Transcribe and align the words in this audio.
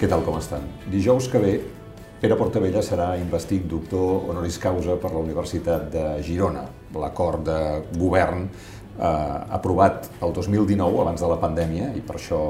Què 0.00 0.08
tal, 0.08 0.22
com 0.24 0.38
estan? 0.40 0.62
Dijous 0.88 1.26
que 1.28 1.40
ve, 1.42 1.50
Pere 2.22 2.36
Portavella 2.40 2.80
serà 2.80 3.10
investit 3.20 3.66
doctor 3.68 4.30
honoris 4.32 4.56
causa 4.56 4.94
per 4.96 5.10
la 5.12 5.20
Universitat 5.20 5.90
de 5.92 6.04
Girona. 6.24 6.62
L'acord 6.96 7.42
de 7.44 7.56
govern 8.00 8.46
eh, 8.46 9.10
aprovat 9.58 10.08
el 10.24 10.32
2019, 10.32 11.02
abans 11.02 11.20
de 11.20 11.28
la 11.28 11.36
pandèmia, 11.42 11.90
i 11.92 12.00
per 12.00 12.16
això 12.16 12.40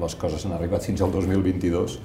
les 0.00 0.16
coses 0.16 0.48
han 0.48 0.56
arribat 0.56 0.88
fins 0.88 1.04
al 1.04 1.12
2022, 1.12 1.98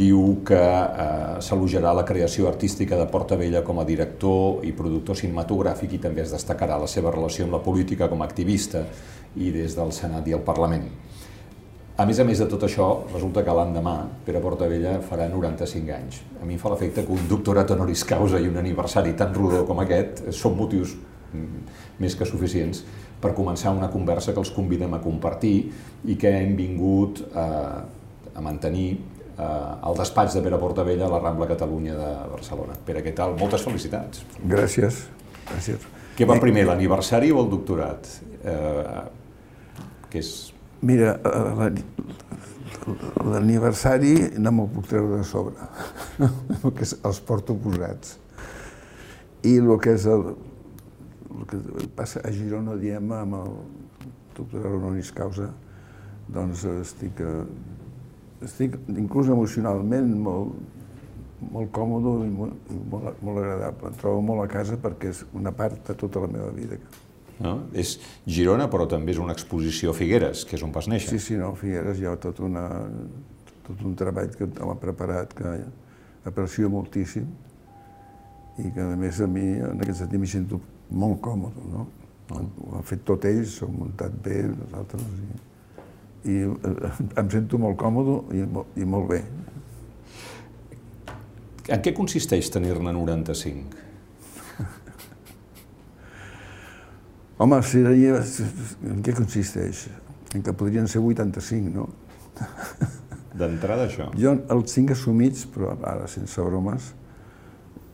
diu 0.00 0.38
que 0.48 0.62
eh, 0.64 1.36
s'elogiarà 1.44 1.92
la 1.92 2.08
creació 2.08 2.48
artística 2.48 2.96
de 2.96 3.04
Portavella 3.12 3.60
com 3.60 3.82
a 3.82 3.84
director 3.84 4.64
i 4.64 4.72
productor 4.72 5.20
cinematogràfic 5.20 5.98
i 5.98 6.00
també 6.06 6.24
es 6.24 6.32
destacarà 6.32 6.80
la 6.80 6.88
seva 6.88 7.12
relació 7.12 7.44
amb 7.44 7.58
la 7.58 7.64
política 7.68 8.08
com 8.08 8.24
a 8.24 8.32
activista 8.32 8.86
i 9.36 9.52
des 9.52 9.76
del 9.76 9.92
Senat 9.92 10.32
i 10.32 10.40
el 10.40 10.48
Parlament. 10.48 10.88
A 11.94 12.02
més 12.08 12.18
a 12.18 12.24
més 12.26 12.40
de 12.42 12.46
tot 12.50 12.64
això, 12.66 12.88
resulta 13.12 13.44
que 13.46 13.52
l'endemà 13.54 13.92
Pere 14.26 14.40
Portavella 14.42 14.96
farà 15.06 15.28
95 15.30 15.92
anys. 15.94 16.16
A 16.42 16.46
mi 16.46 16.56
em 16.56 16.58
fa 16.58 16.72
l'efecte 16.72 17.04
que 17.06 17.14
un 17.14 17.28
doctorat 17.30 17.70
honoris 17.70 18.02
causa 18.08 18.40
i 18.42 18.48
un 18.50 18.56
aniversari 18.58 19.12
tan 19.14 19.30
rodó 19.36 19.60
com 19.68 19.78
aquest 19.78 20.24
són 20.34 20.56
motius 20.58 20.96
mm, 20.98 21.60
més 22.02 22.16
que 22.18 22.26
suficients 22.26 22.80
per 23.22 23.30
començar 23.36 23.70
una 23.76 23.92
conversa 23.92 24.34
que 24.34 24.42
els 24.42 24.50
convidem 24.56 24.96
a 24.96 25.00
compartir 25.04 25.54
i 26.10 26.16
que 26.18 26.32
hem 26.34 26.56
vingut 26.58 27.20
eh, 27.30 27.44
a 28.34 28.42
mantenir 28.42 28.88
eh, 28.96 29.46
al 29.46 29.94
despatx 29.94 30.34
de 30.34 30.42
Pere 30.42 30.58
Portavella 30.58 31.06
a 31.06 31.12
la 31.12 31.20
Rambla 31.22 31.46
Catalunya 31.52 31.94
de 32.00 32.10
Barcelona. 32.32 32.74
Pere, 32.88 33.04
què 33.06 33.14
tal? 33.14 33.36
Moltes 33.38 33.62
felicitats. 33.68 34.26
Gràcies. 34.42 35.04
Gràcies. 35.46 35.86
Què 36.18 36.26
va 36.26 36.40
primer, 36.42 36.66
l'aniversari 36.66 37.30
o 37.30 37.38
el 37.44 37.54
doctorat? 37.54 38.10
Eh, 38.42 38.98
que 40.10 40.18
és 40.18 40.34
Mira, 40.84 41.14
l'aniversari 43.24 44.12
no 44.36 44.50
me'l 44.52 44.66
puc 44.74 44.90
treure 44.90 45.22
de 45.22 45.24
sobre, 45.24 45.68
que 46.76 46.84
els 46.84 47.20
porto 47.24 47.56
posats. 47.56 48.18
I 49.48 49.54
el 49.62 49.70
que 49.80 49.94
és 49.96 50.04
el, 50.12 50.26
el 51.32 51.46
que 51.48 51.60
passa 51.96 52.20
a 52.20 52.32
Girona, 52.34 52.76
diem, 52.80 53.14
amb 53.16 53.38
el 53.38 53.56
doctor 54.36 54.68
honoris 54.74 55.12
causa, 55.16 55.48
doncs 56.36 56.66
estic, 56.74 57.24
estic 58.44 58.76
inclús 58.92 59.32
emocionalment 59.32 60.12
molt, 60.26 60.52
molt 61.48 61.72
còmode 61.76 62.14
i 62.26 62.30
molt, 62.34 62.76
molt, 62.92 63.24
molt 63.24 63.40
agradable. 63.40 63.88
Em 63.88 63.98
trobo 64.04 64.20
molt 64.28 64.44
a 64.44 64.52
casa 64.52 64.76
perquè 64.84 65.16
és 65.16 65.24
una 65.32 65.56
part 65.56 65.80
de 65.88 65.96
tota 66.04 66.26
la 66.26 66.32
meva 66.36 66.52
vida. 66.52 66.80
No? 67.44 67.54
És 67.76 67.98
Girona, 68.24 68.70
però 68.72 68.86
també 68.88 69.12
és 69.12 69.20
una 69.20 69.34
exposició 69.36 69.92
a 69.92 69.96
Figueres, 69.98 70.46
que 70.48 70.56
és 70.56 70.64
on 70.64 70.72
vas 70.72 70.88
néixer. 70.88 71.12
Sí, 71.12 71.20
sí, 71.20 71.38
no, 71.40 71.52
Figueres 71.60 72.00
hi 72.00 72.08
ha 72.08 72.14
tot, 72.20 72.40
una, 72.44 72.64
tot 73.66 73.82
un 73.84 73.96
treball 74.00 74.32
que 74.32 74.48
m'ha 74.48 74.78
preparat, 74.80 75.34
que 75.36 75.58
aprecio 76.30 76.70
moltíssim, 76.72 77.28
i 78.62 78.70
que 78.72 78.80
a 78.80 78.96
més 78.96 79.20
a 79.20 79.28
mi 79.28 79.44
en 79.58 79.82
aquest 79.84 80.04
sentit 80.04 80.22
m'hi 80.22 80.30
sento 80.30 80.60
molt 80.94 81.20
còmode, 81.24 81.68
no? 81.72 81.84
Oh. 81.84 82.00
Ho 82.34 82.78
han 82.78 82.86
fet 82.88 83.02
tot 83.04 83.24
ells, 83.28 83.58
s'ho 83.58 83.68
han 83.68 83.74
muntat 83.82 84.14
bé, 84.24 84.38
nosaltres, 84.48 85.02
i, 86.24 86.32
i 86.32 86.36
eh, 86.48 86.92
em 87.20 87.32
sento 87.34 87.60
molt 87.60 87.76
còmode 87.80 88.20
i, 88.38 88.46
i 88.80 88.88
molt 88.88 89.10
bé. 89.10 89.20
En 91.74 91.84
què 91.84 91.92
consisteix 91.96 92.48
tenir-ne 92.52 92.92
95? 92.96 93.83
Home, 97.38 97.60
seria... 97.66 98.20
En 98.90 99.00
què 99.04 99.14
consisteix? 99.16 99.86
En 100.34 100.42
què 100.44 100.54
podrien 100.54 100.86
ser 100.90 101.02
85, 101.02 101.72
no? 101.74 101.88
D'entrada, 103.38 103.88
això. 103.88 104.10
Jo 104.18 104.36
els 104.54 104.76
tinc 104.76 104.92
assumits, 104.94 105.46
però 105.50 105.72
ara 105.82 106.06
sense 106.10 106.42
bromes, 106.46 106.92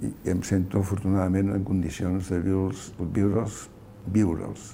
i 0.00 0.10
em 0.32 0.42
sento 0.44 0.80
afortunadament 0.80 1.52
en 1.54 1.64
condicions 1.64 2.28
de 2.32 2.40
viure'ls, 2.44 2.90
viure'ls, 3.16 3.64
viure'ls 4.12 4.68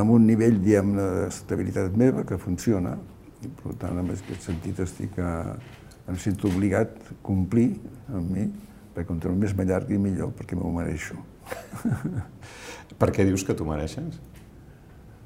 amb 0.00 0.14
un 0.14 0.26
nivell, 0.26 0.58
diguem 0.62 0.94
d'estabilitat 0.96 1.96
meva 2.00 2.24
que 2.28 2.38
funciona, 2.40 2.94
i 3.42 3.50
per 3.58 3.74
tant, 3.80 3.98
en 4.00 4.12
aquest 4.14 4.46
sentit, 4.46 4.80
estic 4.80 5.18
a, 5.20 5.32
em 6.08 6.18
sento 6.20 6.48
obligat 6.48 6.94
a 7.12 7.18
complir 7.26 7.74
amb 8.08 8.30
mi, 8.32 8.46
perquè 8.94 9.08
contra 9.08 9.32
més 9.36 9.54
m'allargui 9.56 9.98
millor, 10.00 10.32
perquè 10.38 10.56
m'ho 10.56 10.72
mereixo. 10.72 11.18
Per 13.00 13.10
què 13.14 13.26
dius 13.26 13.44
que 13.46 13.56
tu 13.58 13.66
mereixes? 13.66 14.20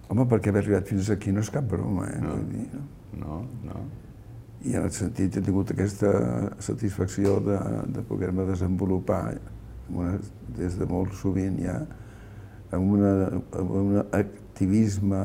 Home, 0.07 0.27
perquè 0.31 0.53
haver 0.53 0.63
arribat 0.63 0.89
fins 0.89 1.11
aquí 1.11 1.33
no 1.35 1.43
és 1.43 1.51
cap 1.53 1.67
broma, 1.69 2.07
eh? 2.13 2.21
No, 2.23 2.37
dir, 2.47 2.67
no? 2.73 2.85
no, 3.23 3.41
no. 3.67 3.85
I 4.67 4.77
en 4.79 4.87
el 4.87 4.95
sentit 4.95 5.37
he 5.37 5.43
tingut 5.45 5.71
aquesta 5.75 6.13
satisfacció 6.63 7.37
de, 7.45 7.59
de 7.95 8.05
poder-me 8.07 8.47
desenvolupar 8.49 9.23
una, 9.93 10.17
des 10.57 10.79
de 10.79 10.87
molt 10.91 11.15
sovint 11.19 11.59
ja 11.63 11.81
amb, 12.75 12.95
una, 12.97 13.13
amb 13.59 13.75
un 13.79 14.01
activisme 14.07 15.21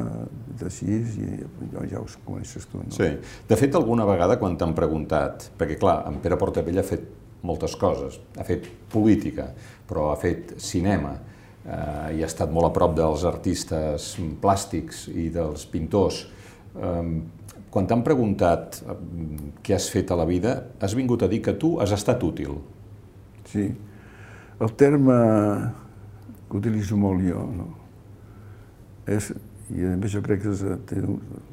d'així, 0.59 0.99
i 1.23 1.71
jo 1.71 1.85
ja 1.89 2.01
ho 2.01 2.09
coneixes 2.25 2.67
tu, 2.69 2.81
no? 2.81 2.91
Sí. 2.95 3.09
De 3.49 3.57
fet, 3.57 3.77
alguna 3.77 4.05
vegada 4.09 4.37
quan 4.41 4.57
t'han 4.59 4.75
preguntat, 4.77 5.49
perquè 5.57 5.79
clar, 5.81 6.01
en 6.09 6.19
Pere 6.23 6.37
Portavella 6.41 6.83
ha 6.83 6.89
fet 6.91 7.07
moltes 7.47 7.75
coses, 7.79 8.19
ha 8.37 8.45
fet 8.47 8.67
política, 8.91 9.49
però 9.87 10.11
ha 10.11 10.17
fet 10.19 10.55
cinema, 10.61 11.15
eh, 11.65 12.17
i 12.17 12.23
ha 12.23 12.29
estat 12.29 12.51
molt 12.53 12.69
a 12.69 12.73
prop 12.75 12.95
dels 12.97 13.25
artistes 13.27 14.13
plàstics 14.41 15.07
i 15.11 15.29
dels 15.33 15.65
pintors. 15.71 16.23
Eh, 16.75 17.03
quan 17.71 17.87
t'han 17.87 18.03
preguntat 18.03 18.81
eh, 18.81 18.97
què 19.63 19.77
has 19.77 19.89
fet 19.91 20.11
a 20.11 20.19
la 20.19 20.27
vida, 20.29 20.57
has 20.79 20.95
vingut 20.97 21.23
a 21.23 21.31
dir 21.31 21.41
que 21.41 21.57
tu 21.57 21.77
has 21.79 21.93
estat 21.95 22.23
útil. 22.23 22.59
Sí. 23.51 23.69
El 24.61 24.75
terme 24.77 25.15
que 26.49 26.59
utilitzo 26.59 26.97
molt 26.99 27.23
jo, 27.25 27.45
no? 27.55 27.71
és, 29.09 29.31
i 29.71 29.87
a 29.87 29.95
més 29.97 30.13
jo 30.13 30.21
crec 30.25 30.43
que 30.43 30.53
és, 30.53 30.63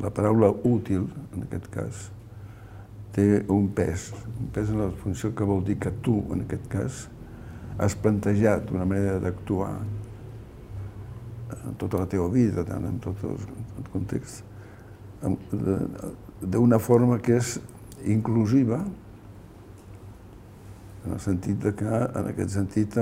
la 0.02 0.10
paraula 0.14 0.50
útil, 0.68 1.06
en 1.34 1.46
aquest 1.46 1.68
cas, 1.72 2.08
té 3.16 3.44
un 3.52 3.68
pes, 3.74 4.10
un 4.38 4.50
pes 4.54 4.72
en 4.72 4.82
la 4.82 4.90
funció 5.02 5.32
que 5.34 5.46
vol 5.48 5.64
dir 5.66 5.78
que 5.80 5.92
tu, 6.04 6.20
en 6.34 6.44
aquest 6.44 6.68
cas, 6.72 7.06
has 7.78 7.94
plantejat 7.98 8.70
una 8.74 8.86
manera 8.88 9.18
d'actuar 9.22 9.72
en 11.58 11.74
tota 11.80 12.02
la 12.02 12.08
teva 12.10 12.28
vida, 12.32 12.64
tant 12.66 12.84
en 12.88 12.98
tot 13.02 13.22
el, 13.24 13.38
context, 13.92 14.44
d'una 16.42 16.78
forma 16.82 17.18
que 17.22 17.38
és 17.38 17.56
inclusiva, 18.10 18.82
en 21.06 21.14
el 21.14 21.20
sentit 21.22 21.60
de 21.62 21.72
que, 21.78 21.88
en 21.88 22.30
aquest 22.34 22.56
sentit, 22.58 22.98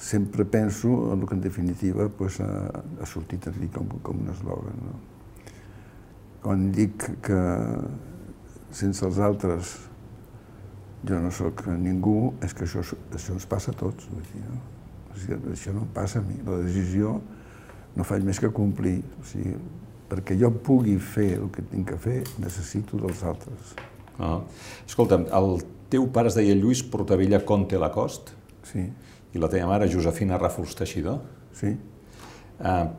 sempre 0.00 0.46
penso 0.48 1.12
en 1.12 1.20
el 1.20 1.28
que 1.28 1.34
en 1.34 1.40
definitiva 1.40 2.08
pues, 2.08 2.40
ha, 2.40 2.70
ha 3.00 3.06
sortit 3.06 3.46
aquí 3.50 3.68
com, 3.68 3.86
com 4.00 4.22
un 4.22 4.30
eslògan. 4.32 4.78
No? 4.86 4.94
Quan 6.40 6.70
dic 6.72 7.04
que 7.26 7.40
sense 8.72 9.04
els 9.06 9.18
altres 9.18 9.76
jo 11.06 11.18
no 11.20 11.30
sóc 11.32 11.64
ningú, 11.80 12.34
és 12.44 12.52
que 12.54 12.66
això, 12.66 12.82
això 12.84 13.34
ens 13.36 13.46
passa 13.48 13.72
a 13.72 13.76
tots. 13.76 14.08
Vull 14.12 14.24
dir, 14.32 14.42
no? 14.44 14.58
O 15.10 15.18
sigui, 15.18 15.38
això 15.54 15.72
no 15.74 15.84
em 15.86 15.92
passa 15.94 16.20
a 16.20 16.24
mi. 16.24 16.36
La 16.46 16.60
decisió 16.60 17.16
no 17.96 18.06
faig 18.06 18.26
més 18.26 18.40
que 18.42 18.50
complir. 18.54 18.98
O 19.20 19.26
sigui, 19.28 19.54
perquè 20.10 20.36
jo 20.38 20.50
pugui 20.52 20.98
fer 21.00 21.32
el 21.38 21.48
que 21.54 21.64
tinc 21.70 21.88
que 21.92 21.98
fer, 22.00 22.18
necessito 22.42 23.00
dels 23.00 23.22
altres. 23.26 23.74
Ah. 24.20 24.40
Escolta'm, 24.84 25.28
el 25.32 25.62
teu 25.90 26.06
pare 26.12 26.30
es 26.30 26.36
deia 26.36 26.56
Lluís 26.58 26.82
Portavella 26.84 27.40
Conte 27.46 27.80
Lacost? 27.80 28.34
Sí. 28.68 28.84
I 29.30 29.40
la 29.40 29.48
teva 29.48 29.70
mare, 29.70 29.88
Josefina 29.90 30.38
Ràfols 30.38 30.76
Teixidor? 30.76 31.22
Sí. 31.56 31.72
Ah, 32.60 32.90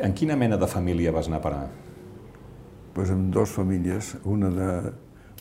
en 0.00 0.14
quina 0.16 0.38
mena 0.40 0.56
de 0.56 0.68
família 0.70 1.12
vas 1.12 1.28
anar 1.28 1.42
a 1.42 1.44
parar? 1.44 1.64
Pues 2.94 3.12
amb 3.14 3.30
dues 3.34 3.52
famílies, 3.54 4.14
una 4.24 4.50
de 4.54 4.70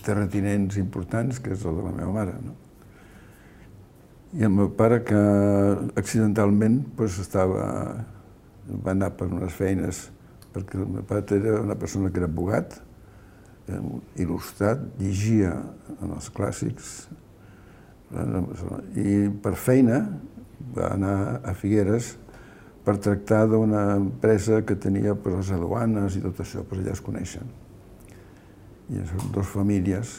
terratinents 0.05 0.77
importants, 0.79 1.39
que 1.43 1.53
és 1.55 1.63
la 1.65 1.73
de 1.75 1.85
la 1.85 1.93
meva 1.95 2.11
mare, 2.15 2.35
no? 2.43 2.55
I 4.37 4.45
el 4.45 4.53
meu 4.53 4.69
pare, 4.77 4.99
que 5.01 5.19
accidentalment 5.97 6.83
pues, 6.97 7.17
estava, 7.21 7.65
va 8.69 8.93
anar 8.93 9.09
per 9.17 9.27
unes 9.31 9.55
feines, 9.57 10.03
perquè 10.53 10.77
el 10.77 10.91
meu 10.99 11.07
pare 11.09 11.25
era 11.39 11.57
una 11.63 11.77
persona 11.79 12.11
que 12.13 12.21
era 12.21 12.29
abogat, 12.29 12.77
eh, 13.67 13.81
il·lustrat, 14.21 14.85
llegia 15.01 15.55
en 15.97 16.13
els 16.13 16.29
clàssics, 16.35 16.93
i 18.09 19.29
per 19.41 19.53
feina 19.53 19.99
va 20.75 20.93
anar 20.95 21.41
a 21.45 21.53
Figueres 21.53 22.15
per 22.89 22.97
tractar 22.97 23.45
d'una 23.53 23.86
empresa 24.01 24.63
que 24.65 24.81
tenia 24.81 25.13
per 25.13 25.38
les 25.38 25.53
aduanes 25.53 26.18
i 26.18 26.25
tot 26.25 26.41
això, 26.41 26.65
però 26.65 26.81
allà 26.81 26.97
es 26.97 27.06
coneixen 27.06 27.50
i 28.89 29.06
són 29.06 29.31
dues 29.33 29.50
famílies 29.53 30.15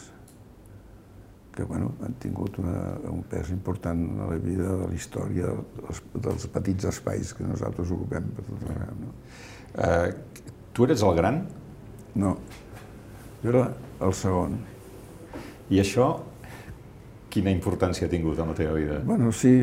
que 1.50 1.64
bueno, 1.66 1.90
han 2.06 2.14
tingut 2.22 2.60
una, 2.62 2.76
un 3.10 3.24
pes 3.26 3.50
important 3.50 4.04
a 4.22 4.28
la 4.30 4.38
vida 4.38 4.68
de 4.68 4.86
la 4.86 4.94
història 4.94 5.50
dels, 5.80 6.02
dels 6.14 6.46
petits 6.54 6.86
espais 6.92 7.32
que 7.34 7.46
nosaltres 7.46 7.90
ocupem 7.90 8.28
per 8.36 8.44
tot 8.46 8.68
arreu. 8.70 9.00
No? 9.00 9.10
Uh, 9.74 10.52
tu 10.72 10.86
eres 10.86 11.02
el 11.02 11.16
gran? 11.18 11.40
No. 12.22 12.36
Jo 13.42 13.50
era 13.50 13.64
el 14.06 14.14
segon. 14.14 14.54
I 15.74 15.82
això, 15.82 16.12
quina 17.34 17.50
importància 17.50 18.06
ha 18.06 18.12
tingut 18.14 18.38
en 18.38 18.54
la 18.54 18.56
teva 18.62 18.78
vida? 18.78 19.02
Bueno, 19.10 19.34
sí, 19.34 19.56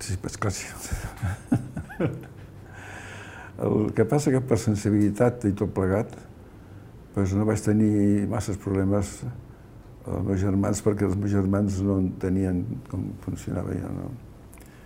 sí, 0.00 0.16
és 0.16 0.40
clar, 0.40 0.56
sí. 0.56 1.68
El 3.62 3.92
que 3.94 4.04
passa 4.08 4.32
que 4.32 4.40
per 4.40 4.58
sensibilitat 4.58 5.44
i 5.46 5.52
tot 5.56 5.74
plegat, 5.76 6.14
doncs 7.14 7.34
no 7.36 7.46
vaig 7.46 7.60
tenir 7.62 8.26
masses 8.30 8.56
problemes 8.58 9.20
els 10.02 10.24
meus 10.26 10.40
germans 10.42 10.80
perquè 10.82 11.06
els 11.06 11.16
meus 11.18 11.30
germans 11.30 11.78
no 11.86 11.98
entenien 12.02 12.62
com 12.90 13.04
funcionava 13.22 13.74
jo. 13.76 13.90
No? 13.98 14.10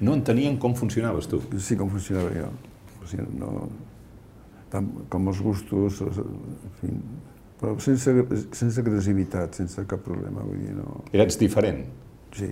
No 0.08 0.16
entenien 0.18 0.58
com 0.60 0.74
funcionaves 0.76 1.28
tu? 1.30 1.40
Sí, 1.56 1.76
com 1.78 1.88
funcionava 1.92 2.34
jo. 2.34 2.50
O 3.00 3.08
sigui, 3.08 3.24
no, 3.40 3.68
tant, 4.72 4.90
com 5.12 5.30
els 5.32 5.40
gustos, 5.40 6.02
en 6.02 6.74
fi, 6.80 6.92
però 7.60 7.76
sense, 7.80 8.12
sense 8.52 8.82
agressivitat, 8.82 9.56
sense 9.56 9.86
cap 9.88 10.02
problema. 10.04 10.44
Vull 10.44 10.60
dir, 10.66 10.74
no... 10.76 11.00
Eres 11.16 11.38
diferent? 11.40 11.86
Sí. 12.36 12.50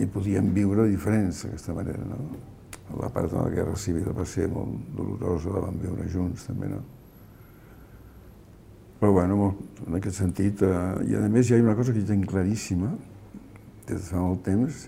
I 0.00 0.06
podíem 0.12 0.48
viure 0.56 0.86
diferents 0.88 1.44
d'aquesta 1.44 1.76
manera, 1.76 2.08
no? 2.08 2.22
La 2.94 3.08
part 3.10 3.32
de 3.32 3.38
la 3.38 3.50
Guerra 3.50 3.74
Civil 3.76 4.12
va 4.14 4.24
ser 4.28 4.46
molt 4.52 4.92
dolorosa, 4.94 5.50
la 5.56 5.64
vam 5.64 5.80
viure 5.82 6.06
junts 6.12 6.46
també, 6.46 6.68
no? 6.70 6.82
Però 9.00 9.10
bueno, 9.12 9.50
en 9.86 9.98
aquest 9.98 10.22
sentit, 10.22 10.62
eh, 10.62 11.10
i 11.10 11.16
a 11.18 11.26
més 11.28 11.50
hi 11.50 11.56
ha 11.56 11.60
una 11.60 11.74
cosa 11.76 11.92
que 11.92 12.00
jo 12.00 12.08
tinc 12.08 12.30
claríssima, 12.30 12.94
des 13.86 13.98
de 13.98 14.06
fa 14.06 14.22
molt 14.22 14.44
temps, 14.46 14.86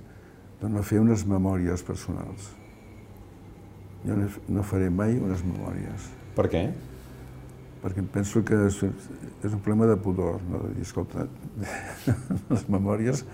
de 0.61 0.71
no 0.73 0.83
fer 0.83 1.03
unes 1.03 1.27
memòries 1.29 1.85
personals. 1.87 2.49
Jo 4.07 4.17
no, 4.17 4.63
faré 4.63 4.89
mai 4.91 5.19
unes 5.19 5.43
memòries. 5.45 6.09
Per 6.39 6.47
què? 6.51 6.65
Perquè 7.83 8.03
penso 8.15 8.43
que 8.47 8.57
és, 8.67 8.81
és 8.87 9.53
un 9.53 9.61
problema 9.61 9.87
de 9.91 9.99
pudor, 10.03 10.41
no? 10.49 10.63
de 10.65 10.73
dir, 10.75 10.87
escolta, 10.87 11.29
les 12.53 12.67
memòries 12.71 13.25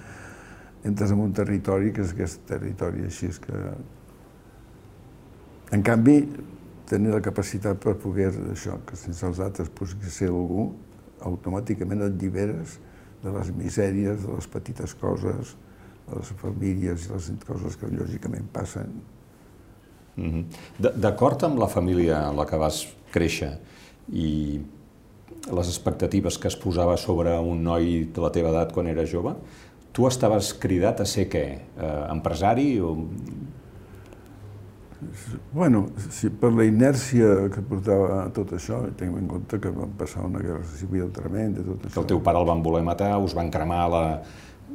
entres 0.85 1.15
en 1.15 1.23
un 1.23 1.33
territori 1.33 1.95
que 1.97 2.05
és 2.05 2.13
aquest 2.13 2.45
territori 2.49 3.07
així, 3.09 3.31
és 3.33 3.41
que... 3.41 3.61
En 5.73 5.83
canvi, 5.83 6.19
tenir 6.89 7.15
la 7.15 7.23
capacitat 7.25 7.81
per 7.81 7.97
poder 8.01 8.31
això, 8.53 8.79
que 8.87 8.97
sense 8.97 9.25
els 9.27 9.41
altres 9.41 9.71
pogués 9.73 10.19
ser 10.21 10.29
algú, 10.29 10.73
automàticament 11.25 12.05
et 12.05 12.19
lliberes 12.21 12.79
de 13.25 13.33
les 13.33 13.51
misèries, 13.57 14.21
de 14.27 14.35
les 14.35 14.49
petites 14.53 14.95
coses, 15.01 15.55
de 16.05 16.19
les 16.21 16.33
famílies 16.41 17.07
i 17.07 17.13
les 17.15 17.31
coses 17.47 17.79
que 17.81 17.89
lògicament 17.89 18.51
passen. 18.53 18.93
Mm 20.17 20.31
-hmm. 20.31 21.01
D'acord 21.01 21.43
amb 21.43 21.59
la 21.59 21.69
família 21.69 22.29
en 22.29 22.37
la 22.37 22.47
que 22.47 22.57
vas 22.57 22.87
créixer 23.11 23.59
i 24.13 24.61
les 25.53 25.69
expectatives 25.69 26.39
que 26.39 26.49
es 26.49 26.57
posava 26.57 26.97
sobre 26.97 27.39
un 27.39 27.63
noi 27.63 28.09
de 28.15 28.21
la 28.21 28.31
teva 28.31 28.51
edat 28.51 28.73
quan 28.73 28.87
era 28.87 29.05
jove, 29.07 29.35
tu 29.93 30.07
estaves 30.07 30.53
cridat 30.55 31.01
a 31.01 31.05
ser 31.05 31.29
què? 31.29 31.45
Eh, 31.79 32.11
empresari 32.11 32.81
o 32.81 32.97
Bueno, 35.53 35.87
si 36.11 36.31
per 36.31 36.51
la 36.55 36.67
inèrcia 36.67 37.49
que 37.55 37.63
portava 37.69 38.25
tot 38.37 38.53
això, 38.57 38.81
tinc 38.99 39.17
en 39.21 39.29
compte 39.31 39.61
que 39.63 39.73
vam 39.75 39.93
passar 39.99 40.25
una 40.27 40.43
guerra 40.43 40.65
civil 40.77 41.11
tremenda, 41.15 41.65
tot 41.67 41.87
això. 41.87 41.95
Que 41.95 42.03
el 42.05 42.11
teu 42.13 42.23
pare 42.27 42.41
el 42.43 42.49
van 42.49 42.63
voler 42.65 42.83
matar, 42.87 43.15
us 43.23 43.37
van 43.37 43.51
cremar 43.55 43.83
la, 43.93 44.05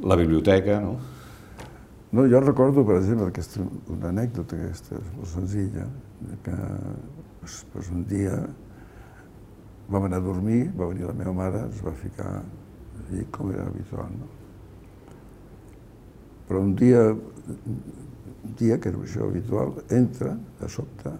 la 0.02 0.18
biblioteca, 0.20 0.80
no? 0.84 0.96
No, 2.10 2.24
jo 2.26 2.40
recordo, 2.42 2.82
per 2.86 2.96
exemple, 2.98 3.28
aquesta, 3.30 3.62
una 3.94 4.10
anècdota 4.10 4.56
aquesta, 4.58 4.98
molt 5.14 5.30
senzilla, 5.30 5.84
que 6.42 6.56
pues, 7.42 7.92
un 7.94 8.02
dia 8.10 8.40
vam 9.90 10.08
anar 10.08 10.18
a 10.18 10.24
dormir, 10.24 10.64
va 10.78 10.88
venir 10.90 11.06
la 11.06 11.14
meva 11.14 11.34
mare, 11.34 11.62
es 11.70 11.84
va 11.86 11.94
ficar 11.94 12.32
allí 12.40 13.24
com 13.34 13.52
era 13.54 13.66
habitual, 13.70 14.10
no? 14.18 14.28
Però 16.48 16.62
un 16.66 16.74
dia 16.74 17.02
un 18.44 18.78
que 18.80 18.88
era 18.88 19.00
això 19.00 19.26
habitual, 19.26 19.74
entra 19.90 20.36
de 20.60 20.68
sobte 20.68 21.12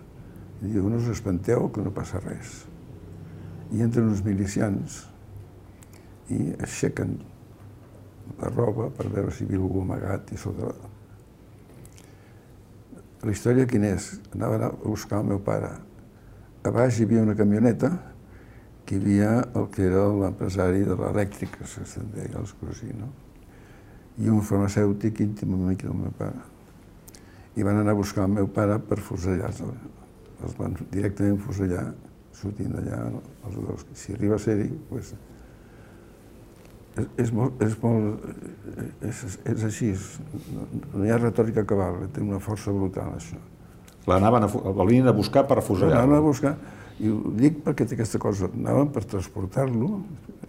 i 0.61 0.73
diu, 0.73 0.89
no 0.89 0.99
us 1.01 1.09
espanteu 1.09 1.69
que 1.73 1.83
no 1.85 1.93
passa 1.93 2.21
res. 2.21 2.65
I 3.73 3.83
entren 3.85 4.11
uns 4.11 4.23
milicians 4.25 5.05
i 6.31 6.51
aixequen 6.61 7.19
la 8.41 8.51
roba 8.51 8.91
per 8.95 9.09
veure 9.09 9.33
si 9.33 9.45
hi 9.45 9.49
havia 9.49 9.61
algú 9.61 9.85
amagat 9.85 10.33
i 10.33 10.41
sota 10.41 10.71
la... 10.71 10.91
La 13.21 13.33
història 13.35 13.69
quina 13.69 13.91
és? 13.99 14.15
Anaven 14.33 14.63
a 14.65 14.71
buscar 14.81 15.19
el 15.21 15.27
meu 15.29 15.41
pare. 15.45 15.75
A 16.65 16.71
baix 16.73 16.97
hi 16.97 17.05
havia 17.05 17.25
una 17.25 17.37
camioneta 17.37 17.91
que 18.87 18.97
hi 18.97 19.01
havia 19.01 19.33
el 19.61 19.69
que 19.75 19.85
era 19.89 20.07
l'empresari 20.23 20.87
de 20.89 20.97
l'elèctrica, 20.97 21.69
se'n 21.69 22.09
deia, 22.15 22.39
els 22.41 22.55
cosí, 22.61 22.89
no? 22.97 23.11
I 24.21 24.33
un 24.33 24.41
farmacèutic 24.45 25.21
íntim 25.25 25.53
amic 25.57 25.85
del 25.85 26.01
meu 26.01 26.17
pare 26.17 26.41
i 27.57 27.67
van 27.67 27.81
anar 27.81 27.95
a 27.95 27.99
buscar 27.99 28.27
el 28.27 28.37
meu 28.37 28.49
pare 28.55 28.79
per 28.83 29.01
fusellar-lo. 29.03 29.73
Els 30.45 30.55
van 30.57 30.77
directament 30.93 31.41
fusellar, 31.43 31.91
sortint 32.37 32.73
d'allà 32.77 33.01
els 33.11 33.59
dos. 33.59 33.87
Si 33.99 34.15
arriba 34.15 34.39
a 34.39 34.43
ser-hi, 34.43 34.71
doncs, 34.91 35.13
és, 37.01 37.07
és, 37.25 37.33
molt, 37.35 37.63
és, 37.63 37.77
molt, 37.83 38.27
és, 39.07 39.39
és 39.53 39.65
així, 39.69 39.93
no, 40.55 40.67
no 40.95 41.05
hi 41.05 41.13
ha 41.13 41.19
retòrica 41.21 41.65
cabal, 41.69 42.03
té 42.15 42.23
una 42.25 42.41
força 42.43 42.75
brutal, 42.75 43.15
això. 43.19 43.39
L'anaven 44.09 44.47
a, 44.47 44.51
a 44.51 45.13
buscar 45.17 45.45
per 45.47 45.61
fusellar-lo? 45.63 45.99
L'anaven 45.99 46.19
a 46.19 46.25
buscar, 46.25 46.55
i 47.01 47.11
ho 47.13 47.33
dic 47.37 47.61
perquè 47.65 47.87
té 47.89 47.97
aquesta 47.97 48.21
cosa, 48.21 48.51
anaven 48.53 48.91
per 48.95 49.05
transportar-lo, 49.09 49.91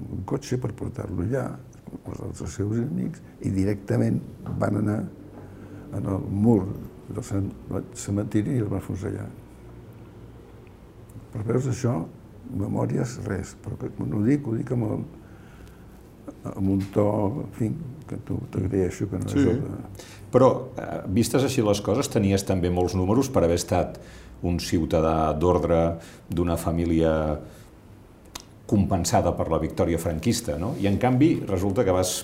un 0.02 0.24
cotxe 0.28 0.58
per 0.62 0.74
portar-lo 0.78 1.24
allà, 1.28 1.46
els 1.92 2.40
dels 2.40 2.56
seus 2.58 2.80
amics, 2.82 3.22
i 3.46 3.52
directament 3.54 4.20
van 4.60 4.80
anar 4.82 5.00
en 5.98 6.08
el 6.08 6.26
mur 6.32 6.64
del 7.16 7.86
cementiri 7.98 8.58
i 8.58 8.64
el 8.64 8.70
va 8.72 8.82
fusellar. 8.84 9.28
Per 11.32 11.44
veus 11.48 11.68
això, 11.72 11.96
memòries, 12.52 13.18
res, 13.28 13.56
però 13.64 13.78
quan 13.98 14.14
ho 14.18 14.22
dic, 14.26 14.48
ho 14.48 14.56
dic 14.58 14.72
amb, 14.76 14.88
el, 14.90 15.04
amb 16.52 16.74
un 16.76 16.82
to, 16.94 17.08
en 17.46 17.54
fi, 17.56 17.70
que 18.10 18.20
tu 18.28 18.40
t'agraeixo 18.52 19.08
que 19.12 19.22
no 19.22 19.32
sí. 19.32 19.40
és 19.40 19.54
el 19.54 19.62
de... 19.64 19.80
Però, 20.32 20.50
eh, 20.80 20.90
vistes 21.12 21.46
així 21.48 21.64
les 21.64 21.82
coses, 21.84 22.10
tenies 22.12 22.44
també 22.48 22.72
molts 22.72 22.96
números 23.00 23.32
per 23.32 23.46
haver 23.46 23.60
estat 23.60 24.00
un 24.48 24.60
ciutadà 24.64 25.32
d'ordre 25.38 25.82
d'una 26.30 26.58
família 26.60 27.14
compensada 28.72 29.34
per 29.36 29.50
la 29.52 29.60
victòria 29.60 30.00
franquista, 30.00 30.56
no? 30.60 30.74
I 30.80 30.88
en 30.88 30.98
canvi 31.00 31.34
resulta 31.48 31.84
que 31.88 31.96
vas, 31.96 32.22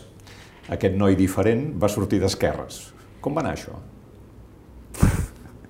aquest 0.72 0.96
noi 0.96 1.18
diferent 1.20 1.70
va 1.80 1.92
sortir 1.92 2.22
d'esquerres. 2.24 2.88
Com 3.22 3.36
va 3.36 3.44
anar 3.44 3.54
això? 3.58 3.76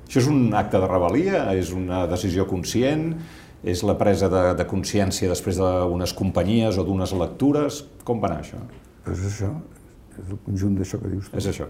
Això 0.07 0.21
és 0.23 0.27
un 0.31 0.53
acte 0.55 0.79
de 0.79 0.87
rebel·lia? 0.87 1.41
És 1.59 1.73
una 1.75 2.05
decisió 2.07 2.45
conscient? 2.47 3.09
És 3.67 3.81
la 3.83 3.97
presa 3.99 4.29
de, 4.31 4.43
de 4.55 4.65
consciència 4.69 5.27
després 5.27 5.59
d'unes 5.59 6.13
companyies 6.15 6.77
o 6.79 6.85
d'unes 6.87 7.11
lectures? 7.19 7.81
Com 8.07 8.21
va 8.23 8.31
anar 8.31 8.39
això? 8.45 8.61
És 9.11 9.25
això, 9.27 9.51
és 10.15 10.31
el 10.31 10.39
conjunt 10.45 10.77
d'això 10.79 11.01
que 11.01 11.11
dius 11.11 11.27
tu. 11.27 11.35
És 11.41 11.49
això. 11.51 11.67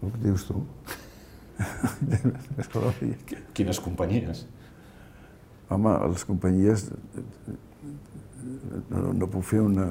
El 0.00 0.14
que 0.14 0.22
dius 0.28 0.46
tu. 0.46 0.62
Quines 3.56 3.82
companyies? 3.82 4.46
Home, 5.74 5.98
les 6.14 6.24
companyies... 6.28 6.86
No, 8.90 9.10
no 9.16 9.26
puc 9.32 9.46
fer 9.48 9.62
una... 9.64 9.88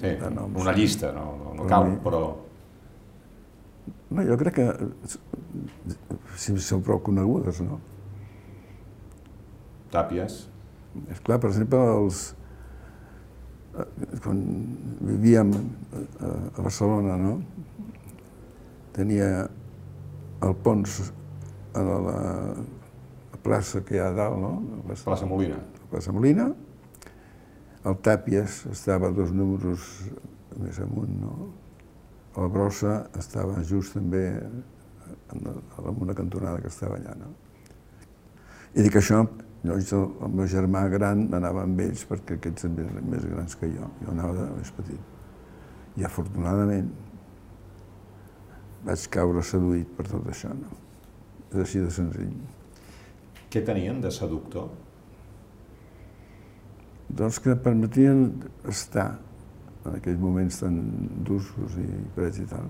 Sí, 0.00 0.14
una 0.16 0.72
llista, 0.72 1.10
no, 1.12 1.34
no, 1.38 1.52
no 1.58 1.66
cal, 1.70 1.92
però... 2.02 2.22
No, 4.10 4.24
jo 4.26 4.36
crec 4.40 4.58
que 4.58 4.66
si 6.40 6.56
són 6.64 6.82
prou 6.86 7.00
conegudes, 7.04 7.60
no? 7.64 7.78
Tàpies. 9.90 10.44
És 11.10 11.22
clar, 11.26 11.38
per 11.42 11.50
exemple, 11.50 11.80
els, 11.94 12.22
quan 14.24 14.40
vivíem 15.06 15.52
a 15.54 16.32
Barcelona, 16.58 17.16
no? 17.20 17.36
Tenia 18.96 19.30
el 20.42 20.56
Pons 20.64 20.98
a 21.78 21.84
la, 21.86 22.16
la 23.30 23.40
plaça 23.44 23.84
que 23.86 23.96
hi 23.96 24.02
ha 24.02 24.10
a 24.10 24.16
dalt, 24.16 24.40
no? 24.42 24.52
La 24.88 24.98
plaça 25.04 25.28
Molina. 25.30 25.60
La 25.84 25.90
plaça 25.94 26.14
Molina. 26.14 26.50
El 27.86 27.96
Tàpies 28.04 28.64
estava 28.74 29.12
dos 29.14 29.30
números 29.32 29.86
més 30.60 30.80
amunt, 30.82 31.14
no? 31.22 31.50
La 32.36 32.48
brossa 32.48 32.96
estava 33.18 33.62
just 33.66 33.94
també 33.96 34.24
en, 34.38 34.62
en 35.34 36.02
una 36.06 36.14
cantonada 36.14 36.60
que 36.62 36.70
estava 36.70 36.98
allà. 36.98 37.14
No? 37.18 37.30
I 38.74 38.84
dic 38.86 38.98
això, 39.00 39.22
llavors 39.64 39.92
el, 39.96 40.04
el 40.26 40.34
meu 40.38 40.50
germà 40.50 40.84
gran 40.92 41.26
anava 41.36 41.64
amb 41.66 41.80
ells 41.86 42.04
perquè 42.08 42.38
aquests 42.38 42.68
també 42.68 42.86
eren 42.86 43.08
més 43.14 43.26
grans 43.26 43.56
que 43.58 43.70
jo. 43.72 43.88
Jo 44.02 44.12
anava 44.14 44.36
de 44.38 44.50
més 44.58 44.74
petit. 44.76 45.16
I 45.98 46.06
afortunadament 46.06 46.92
vaig 48.86 49.08
caure 49.12 49.42
seduït 49.44 49.90
per 49.96 50.06
tot 50.12 50.30
això. 50.30 50.52
No? 50.54 50.78
És 51.50 51.58
així 51.64 51.82
de 51.82 51.90
senzill. 51.92 52.38
Què 53.50 53.64
tenien 53.66 53.98
de 54.00 54.14
seductor? 54.14 54.70
doncs 57.10 57.40
que 57.42 57.56
permetien 57.58 58.28
estar 58.70 59.18
en 59.84 59.96
aquells 59.96 60.20
moments 60.20 60.60
tan 60.60 60.76
d'usos 61.26 61.76
i 61.80 61.88
prets 62.16 62.42
i 62.42 62.46
tal. 62.50 62.68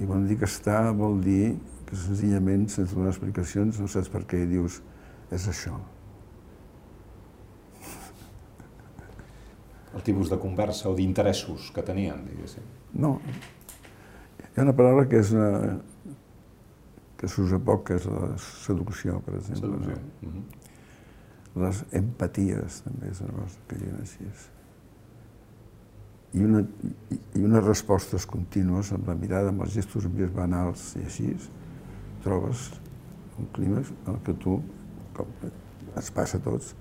I 0.00 0.08
quan 0.08 0.26
dic 0.28 0.44
estar 0.46 0.90
vol 0.96 1.20
dir 1.24 1.56
que 1.88 1.96
senzillament, 1.98 2.68
sense 2.70 2.94
donar 2.94 3.10
explicacions, 3.12 3.80
no 3.80 3.88
saps 3.90 4.10
per 4.12 4.22
què 4.28 4.44
dius 4.48 4.80
és 5.34 5.46
això. 5.50 5.78
El 9.90 10.04
tipus 10.06 10.30
de 10.30 10.38
conversa 10.38 10.88
o 10.88 10.94
d'interessos 10.94 11.72
que 11.74 11.82
tenien, 11.82 12.22
diguéssim. 12.28 12.66
No. 13.02 13.16
Hi 14.38 14.60
ha 14.60 14.66
una 14.68 14.74
paraula 14.76 15.08
que 15.10 15.18
és 15.18 15.32
una, 15.34 15.80
que 17.18 17.28
s'usa 17.28 17.58
poc, 17.60 17.88
que 17.90 17.98
és 17.98 18.06
la 18.08 18.30
seducció, 18.40 19.18
per 19.26 19.36
exemple. 19.40 19.66
Seducció. 19.66 19.98
No? 20.22 20.28
Mm 20.28 20.32
-hmm. 20.36 20.58
Les 21.60 21.84
empaties, 21.92 22.82
també 22.86 23.10
és 23.10 23.20
una 23.20 23.32
cosa 23.32 23.58
que 23.66 23.76
diuen 23.76 24.00
així. 24.00 24.24
I, 26.30 26.44
una, 26.46 26.60
I 27.34 27.42
unes 27.42 27.64
respostes 27.64 28.26
contínues 28.30 28.92
amb 28.94 29.08
la 29.10 29.16
mirada, 29.18 29.50
amb 29.50 29.64
els 29.64 29.74
gestos 29.74 30.06
més 30.14 30.30
banals 30.34 30.92
i 31.00 31.04
així, 31.06 31.32
trobes 32.24 32.68
un 33.40 33.48
clima 33.56 33.82
en 33.82 34.12
el 34.14 34.20
que 34.26 34.34
tu, 34.38 34.58
com 35.16 35.30
ens 35.96 36.10
passa 36.14 36.38
a 36.38 36.44
tots, 36.44 36.74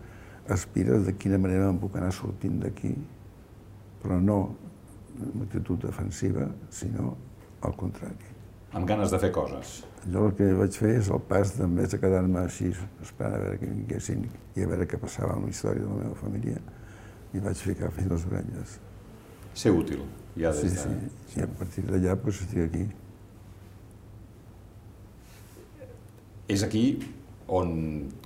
aspires 0.50 1.06
de 1.08 1.16
quina 1.18 1.40
manera 1.42 1.70
em 1.70 1.80
puc 1.82 1.96
anar 1.98 2.12
sortint 2.16 2.60
d'aquí, 2.64 2.92
però 4.04 4.20
no 4.22 4.40
amb 5.20 5.46
actitud 5.46 5.82
defensiva, 5.84 6.48
sinó 6.72 7.16
al 7.66 7.76
contrari. 7.80 8.36
Amb 8.78 8.86
ganes 8.88 9.12
de 9.12 9.20
fer 9.20 9.32
coses. 9.34 9.80
Jo 10.14 10.28
el 10.30 10.36
que 10.38 10.52
vaig 10.56 10.76
fer 10.78 10.94
és 11.00 11.10
el 11.12 11.22
pas 11.32 11.56
de 11.58 11.68
més 11.68 11.90
de 11.92 12.00
quedar-me 12.02 12.44
així, 12.44 12.70
esperant 13.04 13.36
a 13.36 13.42
veure 13.42 13.58
que 13.62 13.72
vinguessin 13.72 14.28
i 14.30 14.64
a 14.64 14.70
veure 14.70 14.88
què 14.88 15.00
passava 15.02 15.34
amb 15.36 15.50
la 15.50 15.56
història 15.56 15.84
de 15.84 15.90
la 15.90 16.04
meva 16.04 16.20
família, 16.22 16.62
i 17.34 17.42
vaig 17.44 17.66
ficar 17.66 17.90
fins 17.96 18.14
les 18.14 18.30
orelles. 18.30 18.78
Ser 19.60 19.74
útil, 19.76 20.06
ja 20.40 20.54
des 20.56 20.62
sí, 20.62 20.70
de... 20.72 20.84
Sí, 20.84 21.40
i 21.40 21.44
a 21.44 21.48
partir 21.60 21.84
d'allà 21.84 22.14
doncs, 22.16 22.38
estic 22.46 22.62
aquí. 22.64 22.86
És 26.50 26.64
aquí 26.64 26.84
on 27.60 27.74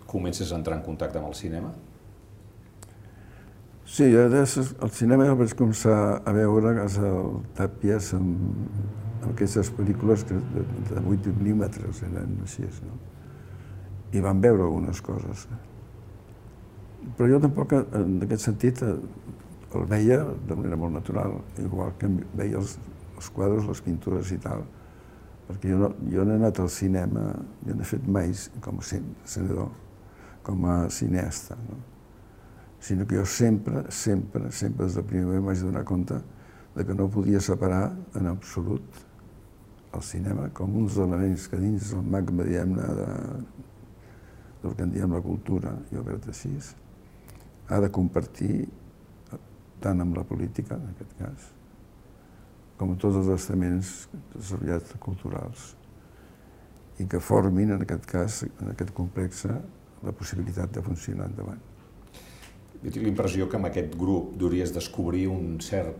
comences 0.06 0.52
a 0.52 0.60
entrar 0.60 0.78
en 0.78 0.86
contacte 0.86 1.18
amb 1.18 1.32
el 1.32 1.34
cinema? 1.40 1.72
Sí, 3.90 4.12
jo 4.14 4.28
des, 4.30 4.54
el 4.62 4.94
cinema 4.94 5.26
el 5.32 5.40
vaig 5.42 5.58
començar 5.58 5.98
a 6.22 6.36
veure 6.38 6.70
a 6.70 6.78
casa 6.84 7.02
del 7.08 7.34
Tàpies 7.58 8.14
amb, 8.20 8.70
amb 9.24 9.32
aquestes 9.34 9.74
pel·lícules 9.74 10.24
que 10.30 10.38
de, 10.54 10.64
de 10.92 11.02
8 11.02 11.34
mil·límetres 11.40 12.06
eren 12.12 12.38
així, 12.46 12.70
no? 12.86 13.00
I 14.14 14.22
van 14.22 14.42
veure 14.42 14.68
algunes 14.68 15.02
coses. 15.02 15.48
Però 17.18 17.28
jo 17.28 17.42
tampoc, 17.44 17.74
en 17.74 18.20
aquest 18.24 18.46
sentit, 18.46 18.86
el 19.80 19.86
veia 19.90 20.20
de 20.24 20.56
manera 20.56 20.78
molt 20.80 20.94
natural, 20.94 21.38
igual 21.62 21.94
que 22.00 22.10
veia 22.38 22.60
els, 22.60 22.78
els 23.16 23.30
quadres, 23.34 23.66
les 23.70 23.82
pintures 23.86 24.34
i 24.36 24.40
tal, 24.44 24.66
perquè 25.48 25.72
jo 25.72 25.80
no, 25.82 25.90
jo 26.12 26.26
no 26.26 26.36
he 26.36 26.42
anat 26.42 26.60
al 26.64 26.70
cinema, 26.74 27.30
jo 27.64 27.78
no 27.78 27.82
he 27.82 27.90
fet 27.90 28.06
mai 28.08 28.34
com 28.64 28.80
a 28.80 28.86
senador, 28.86 29.72
com 30.44 30.70
a 30.70 30.78
cineasta, 30.94 31.58
no? 31.70 31.80
sinó 32.84 33.08
que 33.08 33.16
jo 33.16 33.26
sempre, 33.26 33.86
sempre, 33.90 34.52
sempre 34.52 34.86
des 34.86 34.96
del 35.00 35.06
primer 35.08 35.26
moment 35.26 35.46
vaig 35.48 35.62
donar 35.64 35.86
compte 35.88 36.18
de 36.76 36.84
que 36.84 36.94
no 36.94 37.08
podia 37.08 37.40
separar 37.40 37.94
en 38.20 38.28
absolut 38.28 38.98
el 39.94 40.02
cinema 40.04 40.50
com 40.52 40.74
uns 40.82 40.98
elements 40.98 41.48
que 41.48 41.60
dins 41.62 41.94
el 41.94 42.04
magma, 42.04 42.44
diguem-ne, 42.44 42.88
de, 42.98 43.08
del 44.64 44.76
que 44.76 44.84
en 44.84 44.92
diem 44.92 45.14
la 45.16 45.22
cultura, 45.24 45.78
jo 45.94 46.04
crec 46.04 46.28
així, 46.34 46.52
ha 47.70 47.80
de 47.80 47.92
compartir 47.94 48.66
tant 49.84 50.02
amb 50.02 50.16
la 50.18 50.24
política, 50.28 50.78
en 50.80 50.94
aquest 50.94 51.14
cas, 51.20 51.52
com 52.80 52.96
tots 53.00 53.20
els 53.20 53.30
estaments 53.36 53.94
desarrollats 54.34 54.96
culturals 55.04 55.74
i 57.02 57.08
que 57.10 57.20
formin, 57.22 57.74
en 57.76 57.84
aquest 57.86 58.08
cas, 58.10 58.42
en 58.48 58.72
aquest 58.74 58.94
complex, 58.96 59.46
la 60.04 60.14
possibilitat 60.16 60.74
de 60.76 60.84
funcionar 60.86 61.30
endavant. 61.32 61.62
Jo 62.84 62.92
tinc 62.92 63.06
l'impressió 63.06 63.48
que 63.48 63.58
amb 63.60 63.70
aquest 63.70 63.96
grup 64.00 64.34
duries 64.40 64.74
descobrir 64.76 65.26
un 65.32 65.60
cert 65.64 65.96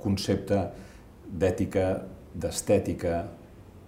concepte 0.00 0.60
d'ètica, 1.26 1.88
d'estètica, 2.32 3.18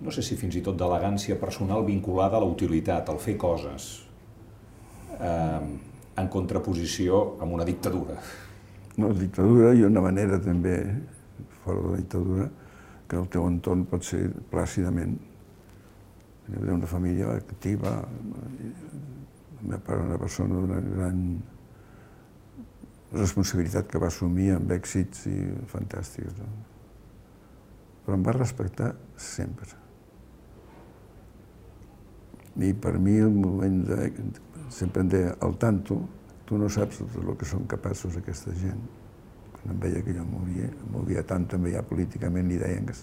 no 0.05 0.13
sé 0.15 0.23
si 0.23 0.37
fins 0.39 0.59
i 0.59 0.63
tot 0.65 0.77
d'elegància 0.79 1.39
personal 1.41 1.87
vinculada 1.87 2.39
a 2.39 2.43
la 2.45 2.51
utilitat, 2.51 3.09
al 3.09 3.19
fer 3.23 3.37
coses, 3.41 3.89
eh, 5.19 5.63
en 6.19 6.29
contraposició 6.29 7.39
amb 7.41 7.57
una 7.57 7.67
dictadura. 7.67 8.19
Una 8.99 9.13
dictadura 9.15 9.73
i 9.79 9.85
una 9.87 10.03
manera 10.03 10.41
també, 10.43 10.77
fora 11.63 11.83
de 11.85 11.93
la 11.93 11.99
dictadura, 12.01 12.49
que 13.09 13.17
el 13.17 13.29
teu 13.33 13.47
entorn 13.49 13.85
pot 13.89 14.05
ser 14.05 14.25
plàcidament. 14.51 15.15
Una 16.59 16.89
família 16.89 17.31
activa, 17.37 17.95
la 18.03 19.79
meva 19.79 20.01
una 20.03 20.19
persona 20.19 20.59
d'una 20.59 20.81
gran 20.81 21.23
responsabilitat 23.13 23.89
que 23.89 24.01
va 24.01 24.11
assumir 24.13 24.51
amb 24.57 24.73
èxits 24.77 25.27
i 25.31 25.37
fantàstics. 25.71 26.37
No? 26.41 26.49
Però 28.05 28.17
em 28.17 28.25
va 28.25 28.35
respectar 28.37 28.93
sempre. 29.21 29.69
I 32.59 32.73
per 32.75 32.97
mi 32.99 33.19
el 33.23 33.35
moment 33.35 33.83
de... 33.87 34.13
sempre 34.75 35.05
em 35.05 35.11
deia, 35.13 35.35
al 35.45 35.55
tanto, 35.57 36.01
tu 36.49 36.57
no 36.57 36.71
saps 36.73 37.03
tot 37.03 37.21
el 37.21 37.35
que 37.37 37.47
són 37.49 37.67
capaços 37.69 38.17
aquesta 38.17 38.55
gent. 38.57 38.81
Quan 39.53 39.75
em 39.75 39.81
veia 39.83 40.01
que 40.05 40.15
jo 40.17 40.25
movia, 40.25 40.71
movia 40.95 41.25
tant 41.29 41.45
també 41.51 41.75
ja 41.75 41.85
políticament, 41.85 42.49
li 42.49 42.57
deien 42.61 42.89
que... 42.89 42.97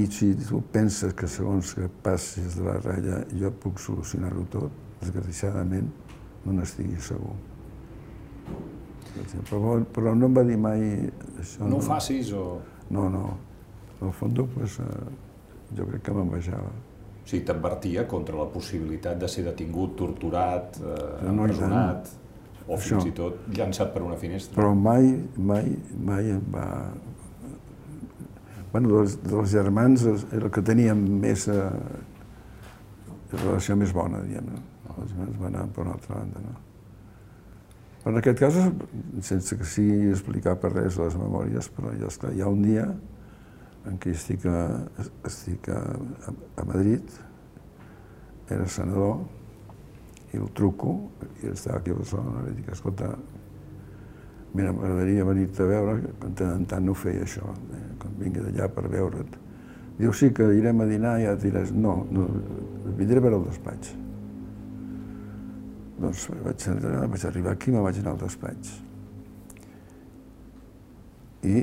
I 0.00 0.04
si 0.10 0.32
tu 0.38 0.60
penses 0.74 1.14
que 1.18 1.26
segons 1.30 1.74
que 1.74 1.88
passis 2.02 2.58
de 2.58 2.66
la 2.66 2.76
ratlla 2.78 3.22
jo 3.34 3.50
puc 3.62 3.78
solucionar-ho 3.82 4.44
tot, 4.50 4.74
desgraciadament, 5.00 5.88
no 6.44 6.54
n'estigui 6.58 6.98
segur. 7.02 7.36
Però, 9.50 9.78
però 9.94 10.14
no 10.14 10.28
em 10.30 10.36
va 10.36 10.44
dir 10.46 10.58
mai 10.58 10.84
això. 11.40 11.64
No, 11.64 11.72
no 11.74 11.80
ho 11.80 11.84
facis 11.84 12.30
o... 12.34 12.44
No, 12.90 13.08
no. 13.12 13.24
En 14.00 14.06
el 14.08 14.14
fons, 14.16 14.38
pues, 14.54 14.78
eh, 14.82 15.74
jo 15.76 15.86
crec 15.90 16.06
que 16.06 16.14
m'envejava. 16.16 16.70
O 17.20 17.28
sigui, 17.28 17.44
t'advertia 17.46 18.06
contra 18.10 18.38
la 18.38 18.48
possibilitat 18.50 19.20
de 19.20 19.28
ser 19.28 19.44
detingut, 19.46 19.94
torturat, 19.98 20.80
eh, 20.80 21.04
no, 21.26 21.44
empresonat, 21.44 22.10
o 22.66 22.78
fins 22.78 22.98
això. 23.00 23.06
i 23.08 23.14
tot 23.16 23.46
llançat 23.56 23.92
per 23.94 24.02
una 24.06 24.16
finestra. 24.18 24.56
Però 24.56 24.72
mai, 24.74 25.12
mai, 25.36 25.70
mai 26.10 26.34
em 26.36 26.42
va... 26.54 26.66
Bueno, 28.72 28.90
dels, 28.94 29.16
dels 29.26 29.50
germans 29.50 30.06
era 30.06 30.44
el 30.46 30.50
que 30.54 30.62
teníem 30.62 31.06
més... 31.22 31.46
Eh, 31.50 31.70
relació 33.30 33.76
més 33.78 33.92
bona, 33.94 34.24
diguem-ne 34.26 34.58
els 35.00 35.14
meus 35.16 35.38
van 35.40 35.54
anar 35.54 35.68
per 35.74 35.84
una 35.84 35.94
altra 35.96 36.18
banda. 36.18 36.42
No? 36.44 36.56
Però 38.00 38.12
en 38.14 38.18
aquest 38.20 38.40
cas, 38.40 38.58
sense 39.26 39.58
que 39.60 39.68
sigui 39.68 40.10
explicar 40.10 40.56
per 40.60 40.72
res 40.74 40.98
les 41.00 41.16
memòries, 41.20 41.68
però 41.76 41.92
ja 42.00 42.08
està, 42.08 42.32
hi 42.32 42.42
ha 42.42 42.48
un 42.50 42.62
dia 42.64 42.86
en 43.88 43.98
què 44.00 44.12
estic 44.12 44.44
a, 44.50 44.60
estic 45.28 45.68
a, 45.72 45.80
a 46.60 46.64
Madrid, 46.68 47.04
era 48.50 48.66
senador, 48.68 49.22
i 50.32 50.38
el 50.38 50.50
truco, 50.54 50.96
i 51.42 51.50
estava 51.50 51.78
aquí 51.80 51.94
a 51.94 51.98
Barcelona, 51.98 52.44
i 52.50 52.56
dic, 52.58 52.68
escolta, 52.74 53.10
mira, 54.54 54.74
m'agradaria 54.74 55.26
venir-te 55.26 55.64
a 55.64 55.70
veure, 55.70 55.96
que 56.02 56.32
tant 56.38 56.52
en 56.58 56.66
tant 56.70 56.86
no 56.86 56.94
feia 56.98 57.24
això, 57.26 57.54
eh, 57.76 57.86
quan 58.02 58.18
vingui 58.20 58.44
d'allà 58.44 58.68
per 58.74 58.86
veure't. 58.90 59.38
Diu, 60.00 60.12
sí, 60.16 60.30
que 60.36 60.46
irem 60.56 60.80
a 60.80 60.86
dinar 60.88 61.16
i 61.20 61.26
ja 61.26 61.34
et 61.36 61.42
diràs, 61.42 61.72
no, 61.76 62.00
no, 62.12 62.28
vindré 62.98 63.20
a 63.20 63.26
veure 63.26 63.40
el 63.40 63.48
despatx. 63.48 63.96
Doncs 66.00 66.28
vaig, 66.44 66.68
vaig 67.12 67.26
arribar 67.28 67.52
aquí 67.52 67.74
i 67.74 67.82
vaig 67.84 67.98
anar 68.00 68.14
al 68.14 68.22
despatx. 68.22 68.78
I 71.44 71.56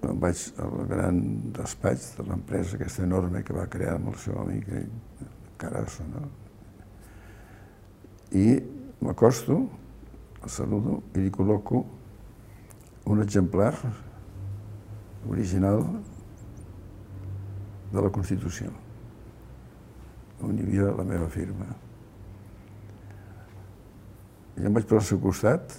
vaig 0.00 0.42
al 0.62 0.86
gran 0.88 1.18
despatx 1.56 2.14
de 2.16 2.26
l'empresa 2.28 2.76
aquesta 2.76 3.04
enorme 3.04 3.42
que 3.44 3.56
va 3.56 3.68
crear 3.70 3.96
amb 3.98 4.12
el 4.12 4.18
seu 4.22 4.38
amic 4.40 4.70
Carasso, 5.60 6.04
no? 6.08 6.22
I 8.32 8.46
m'acosto, 9.04 9.58
el 10.40 10.52
saludo 10.52 11.02
i 11.12 11.26
li 11.26 11.32
col·loco 11.34 11.82
un 13.10 13.20
exemplar 13.20 13.74
original 15.28 15.82
de 17.90 18.00
la 18.00 18.10
Constitució, 18.14 18.70
on 20.40 20.56
hi 20.56 20.64
havia 20.64 20.92
la 20.96 21.04
meva 21.04 21.28
firma. 21.28 21.66
I 24.60 24.68
em 24.68 24.76
vaig 24.76 24.86
posar 24.86 25.02
al 25.02 25.08
seu 25.10 25.20
costat, 25.20 25.74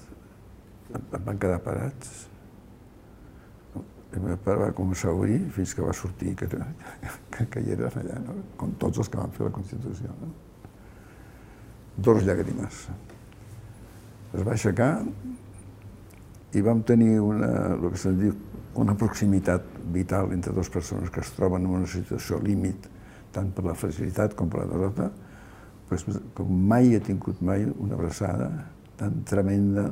em 0.91 1.23
van 1.23 1.39
quedar 1.39 1.61
parats. 1.63 2.27
El 4.11 4.23
meu 4.25 4.37
pare 4.43 4.59
va 4.59 4.71
començar 4.75 5.11
a 5.11 5.15
obrir 5.15 5.37
fins 5.55 5.73
que 5.75 5.83
va 5.85 5.93
sortir 5.95 6.33
que, 6.39 6.47
que, 6.51 7.45
que 7.53 7.61
hi 7.63 7.75
eren 7.77 7.99
allà, 8.01 8.17
no? 8.25 8.35
com 8.59 8.73
tots 8.81 8.99
els 9.03 9.11
que 9.11 9.19
van 9.21 9.31
fer 9.35 9.45
la 9.47 9.53
Constitució. 9.55 10.15
No? 10.19 10.31
Dos 11.97 12.23
llàgrimes. 12.27 12.81
es 14.31 14.43
va 14.47 14.51
aixecar 14.55 14.91
i 16.55 16.61
vam 16.63 16.81
tenir 16.87 17.19
una, 17.23 17.49
el 17.75 17.89
que 17.91 17.99
se'n 17.99 18.19
diu, 18.19 18.35
una 18.81 18.95
proximitat 18.95 19.65
vital 19.95 20.31
entre 20.35 20.53
dues 20.55 20.69
persones 20.71 21.11
que 21.11 21.23
es 21.23 21.31
troben 21.35 21.67
en 21.67 21.75
una 21.81 21.87
situació 21.87 22.39
límit, 22.43 22.87
tant 23.35 23.51
per 23.55 23.65
la 23.67 23.75
facilitat 23.75 24.35
com 24.35 24.51
per 24.51 24.63
la 24.63 24.69
derrota, 24.71 25.09
pues, 25.89 26.05
com 26.35 26.51
mai 26.71 26.95
he 26.95 27.01
tingut 27.03 27.41
mai 27.43 27.65
una 27.67 27.95
abraçada 27.99 28.49
tan 28.99 29.23
tremenda, 29.27 29.89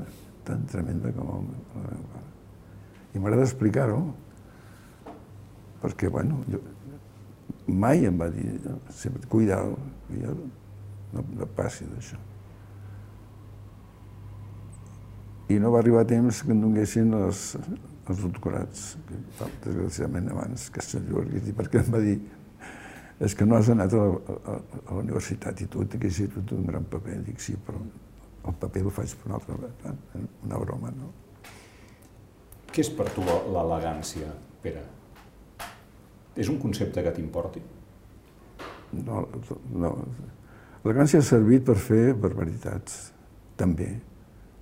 tan 0.47 0.67
tremenda 0.71 1.11
com 1.15 1.31
el 1.35 1.47
meu 1.47 1.63
pare. 1.75 2.01
I 3.13 3.19
m'agrada 3.19 3.47
explicar-ho, 3.47 3.99
perquè, 5.81 6.09
bueno, 6.13 6.43
jo, 6.51 6.61
mai 7.69 8.05
em 8.05 8.17
va 8.19 8.29
dir, 8.33 8.57
sempre, 8.93 9.25
cuidado, 9.29 9.77
cuidado, 10.07 10.49
no, 11.13 11.23
no 11.35 11.47
passi 11.57 11.87
d'això. 11.89 12.19
I 15.49 15.57
no 15.57 15.71
va 15.73 15.79
arribar 15.81 16.05
temps 16.05 16.43
que 16.45 16.53
em 16.53 16.59
donguessin 16.61 17.15
els, 17.17 17.55
els 17.57 18.19
doctorats, 18.21 18.91
que 19.07 19.47
desgraciadament 19.63 20.29
abans 20.35 20.67
que 20.69 20.83
se 20.85 21.01
dir, 21.01 21.55
perquè 21.57 21.81
em 21.81 21.95
va 21.95 22.03
dir 22.03 22.19
és 23.19 23.35
que 23.35 23.45
no 23.45 23.57
has 23.57 23.67
anat 23.69 23.93
a 23.93 23.99
la, 23.99 24.35
a, 24.47 24.53
a 24.85 24.93
la 24.93 25.01
universitat 25.01 25.59
i 25.59 25.67
tu 25.67 25.83
t'haguessis 25.83 26.29
fet 26.31 26.53
un 26.55 26.69
gran 26.69 26.85
paper. 26.87 27.17
Dic, 27.25 27.41
sí, 27.43 27.57
però 27.65 27.81
el 27.81 28.55
paper 28.61 28.85
el 28.85 28.93
faig 28.95 29.15
per 29.19 29.27
una 29.27 29.39
altra 29.39 29.57
una 30.45 30.61
broma, 30.61 30.93
no? 30.95 31.11
Què 32.69 32.83
és 32.85 32.89
per 32.93 33.09
tu 33.15 33.25
l'elegància, 33.25 34.29
Pere? 34.63 34.83
És 36.39 36.49
un 36.51 36.59
concepte 36.61 37.01
que 37.03 37.13
t'importi? 37.15 37.61
No, 39.05 39.23
no. 39.75 39.93
L'elegància 40.83 41.19
ha 41.19 41.25
servit 41.25 41.65
per 41.67 41.75
fer 41.81 42.13
barbaritats, 42.15 43.09
també. 43.59 43.89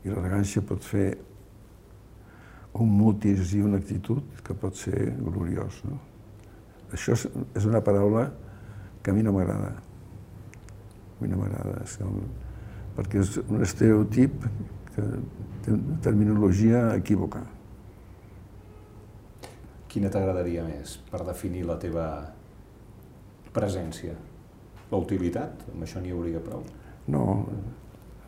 I 0.04 0.12
l'elegància 0.14 0.64
pot 0.66 0.86
fer 0.86 1.10
un 2.78 2.90
mutis 2.94 3.54
i 3.58 3.62
una 3.66 3.80
actitud 3.82 4.42
que 4.46 4.56
pot 4.58 4.78
ser 4.78 5.12
gloriós. 5.18 5.82
No? 5.90 6.00
Això 6.94 7.18
és 7.18 7.68
una 7.68 7.82
paraula 7.84 8.28
que 9.04 9.12
a 9.12 9.18
mi 9.18 9.26
no 9.26 9.34
m'agrada. 9.36 9.74
A 11.18 11.20
mi 11.22 11.30
no 11.32 11.42
m'agrada, 11.42 11.84
perquè 12.98 13.22
és 13.22 13.38
un 13.46 13.62
estereotip 13.66 14.48
que 14.96 15.06
té 15.66 15.74
una 15.76 16.00
terminologia 16.06 16.88
equívoca. 16.96 17.44
Quina 19.98 20.12
t'agradaria 20.13 20.62
més 20.62 20.92
per 21.10 21.24
definir 21.25 21.63
la 21.66 21.74
teva 21.82 22.04
presència? 23.56 24.12
La 24.92 25.00
utilitat? 25.01 25.63
Amb 25.72 25.88
això 25.88 26.04
n'hi 26.04 26.13
hauria 26.13 26.38
prou? 26.46 26.62
No, 27.10 27.24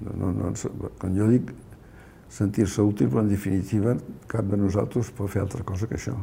no, 0.02 0.16
no, 0.18 0.32
no, 0.40 0.50
quan 0.98 1.14
jo 1.14 1.28
dic 1.30 1.54
sentir-se 2.34 2.82
útil, 2.82 3.12
però 3.14 3.22
en 3.22 3.30
definitiva 3.30 3.94
cap 4.34 4.50
de 4.50 4.58
nosaltres 4.58 5.14
pot 5.14 5.30
fer 5.30 5.44
altra 5.44 5.62
cosa 5.62 5.86
que 5.86 6.00
això. 6.00 6.16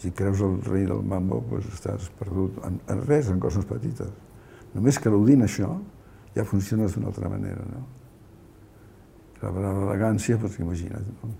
Si 0.00 0.14
creus 0.16 0.40
el 0.48 0.56
rei 0.64 0.88
del 0.88 1.04
mambo, 1.12 1.44
doncs 1.52 1.68
estàs 1.76 2.08
perdut 2.16 2.56
en, 2.64 2.80
en 2.88 3.04
res, 3.04 3.28
en 3.28 3.36
coses 3.36 3.68
petites. 3.68 4.16
Només 4.72 4.96
que 4.96 5.12
l'audint 5.12 5.44
això, 5.44 5.74
ja 6.32 6.48
funciones 6.48 6.96
d'una 6.96 7.12
altra 7.12 7.28
manera, 7.36 7.68
no? 7.68 7.84
La 9.44 9.52
paraula 9.52 9.90
elegància, 9.90 10.40
doncs 10.40 10.62
imagina't, 10.64 11.16
no? 11.20 11.36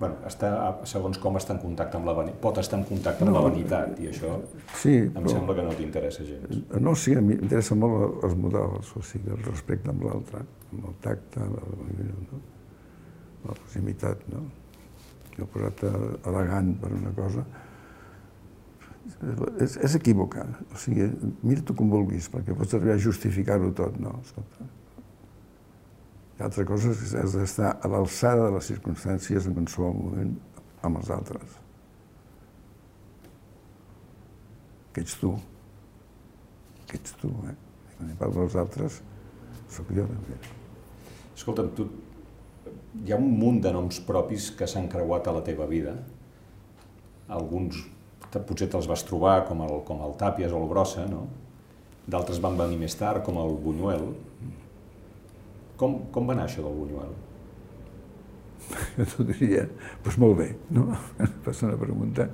Bueno, 0.00 0.18
està, 0.28 0.50
segons 0.88 1.18
com 1.20 1.38
està 1.38 1.54
en 1.54 1.60
contacte 1.62 1.96
amb 1.96 2.08
la 2.08 2.14
vanitat, 2.18 2.40
pot 2.42 2.58
estar 2.60 2.78
en 2.80 2.84
contacte 2.88 3.24
amb 3.24 3.32
no, 3.32 3.38
la 3.38 3.44
vanitat, 3.48 3.94
i 4.02 4.10
això 4.10 4.34
sí, 4.74 4.94
em 5.06 5.14
però, 5.14 5.32
sembla 5.32 5.56
que 5.56 5.64
no 5.64 5.76
t'interessa 5.78 6.26
gens. 6.28 6.58
No, 6.84 6.92
sí, 7.00 7.16
a 7.16 7.22
mi 7.24 7.38
m'interessa 7.38 7.78
molt 7.80 8.26
els 8.28 8.36
models, 8.40 8.92
o 8.92 9.04
sigui, 9.10 9.32
el 9.32 9.40
respecte 9.46 9.92
amb 9.92 10.04
l'altre, 10.04 10.44
amb 10.72 10.90
el 10.90 10.98
tacte, 11.04 11.48
la, 11.54 11.64
no? 12.28 12.42
la 13.46 13.56
proximitat, 13.56 14.26
no? 14.34 14.44
Jo 15.36 15.44
he 15.44 15.52
posat 15.52 15.84
elegant 15.88 16.74
per 16.82 16.92
una 16.96 17.12
cosa, 17.16 17.44
és, 19.62 19.76
és 19.86 19.94
equivocar, 19.96 20.46
o 20.72 20.80
sigui, 20.80 21.08
mira-t'ho 21.46 21.76
com 21.78 21.92
vulguis, 21.92 22.28
perquè 22.32 22.56
pots 22.56 22.76
arribar 22.76 22.96
a 22.98 23.04
justificar-ho 23.08 23.72
tot, 23.76 23.96
no? 24.02 24.18
Escolta, 24.24 24.68
i 26.36 26.42
altra 26.44 26.66
cosa 26.68 26.92
és 26.92 27.00
que 27.00 27.20
has 27.22 27.36
d'estar 27.36 27.70
a 27.80 27.88
l'alçada 27.88 28.48
de 28.48 28.56
les 28.58 28.68
circumstàncies 28.72 29.46
en 29.48 29.56
qualsevol 29.56 29.94
moment 29.96 30.34
amb 30.84 31.00
els 31.00 31.12
altres. 31.14 31.54
Que 34.92 35.04
ets 35.04 35.16
tu. 35.20 35.32
Que 36.86 37.00
ets 37.00 37.16
tu, 37.20 37.32
eh? 37.48 37.56
I 37.56 37.96
quan 37.96 38.12
hi 38.12 38.18
parlo 38.20 38.44
dels 38.44 38.58
altres, 38.60 39.00
sóc 39.72 39.88
jo 39.96 40.04
també. 40.10 40.36
Escolta'm, 41.36 41.72
tu, 41.76 41.88
hi 43.04 43.12
ha 43.12 43.18
un 43.20 43.32
munt 43.40 43.62
de 43.64 43.72
noms 43.72 43.98
propis 44.04 44.50
que 44.56 44.68
s'han 44.68 44.88
creuat 44.92 45.28
a 45.28 45.34
la 45.36 45.44
teva 45.46 45.68
vida. 45.68 45.96
Alguns 47.32 47.80
potser 48.44 48.68
te'ls 48.68 48.88
vas 48.90 49.04
trobar, 49.06 49.46
com 49.48 49.62
el, 49.64 49.78
com 49.88 50.02
el 50.04 50.14
Tàpies 50.20 50.52
o 50.52 50.60
el 50.60 50.68
Brossa, 50.68 51.06
no? 51.08 51.26
D'altres 52.06 52.40
van 52.42 52.58
venir 52.58 52.76
més 52.80 52.94
tard, 52.98 53.22
com 53.24 53.38
el 53.40 53.56
Buñuel. 53.62 54.10
Com, 55.80 55.98
com 56.12 56.28
va 56.28 56.36
anar 56.36 56.46
això 56.48 56.64
del 56.64 56.76
Buñuel? 56.76 57.14
Jo 59.12 59.26
diria, 59.28 59.66
doncs 60.04 60.18
molt 60.22 60.38
bé, 60.38 60.50
no? 60.74 60.88
Passa 61.44 61.68
una 61.68 61.78
pregunta. 61.80 62.28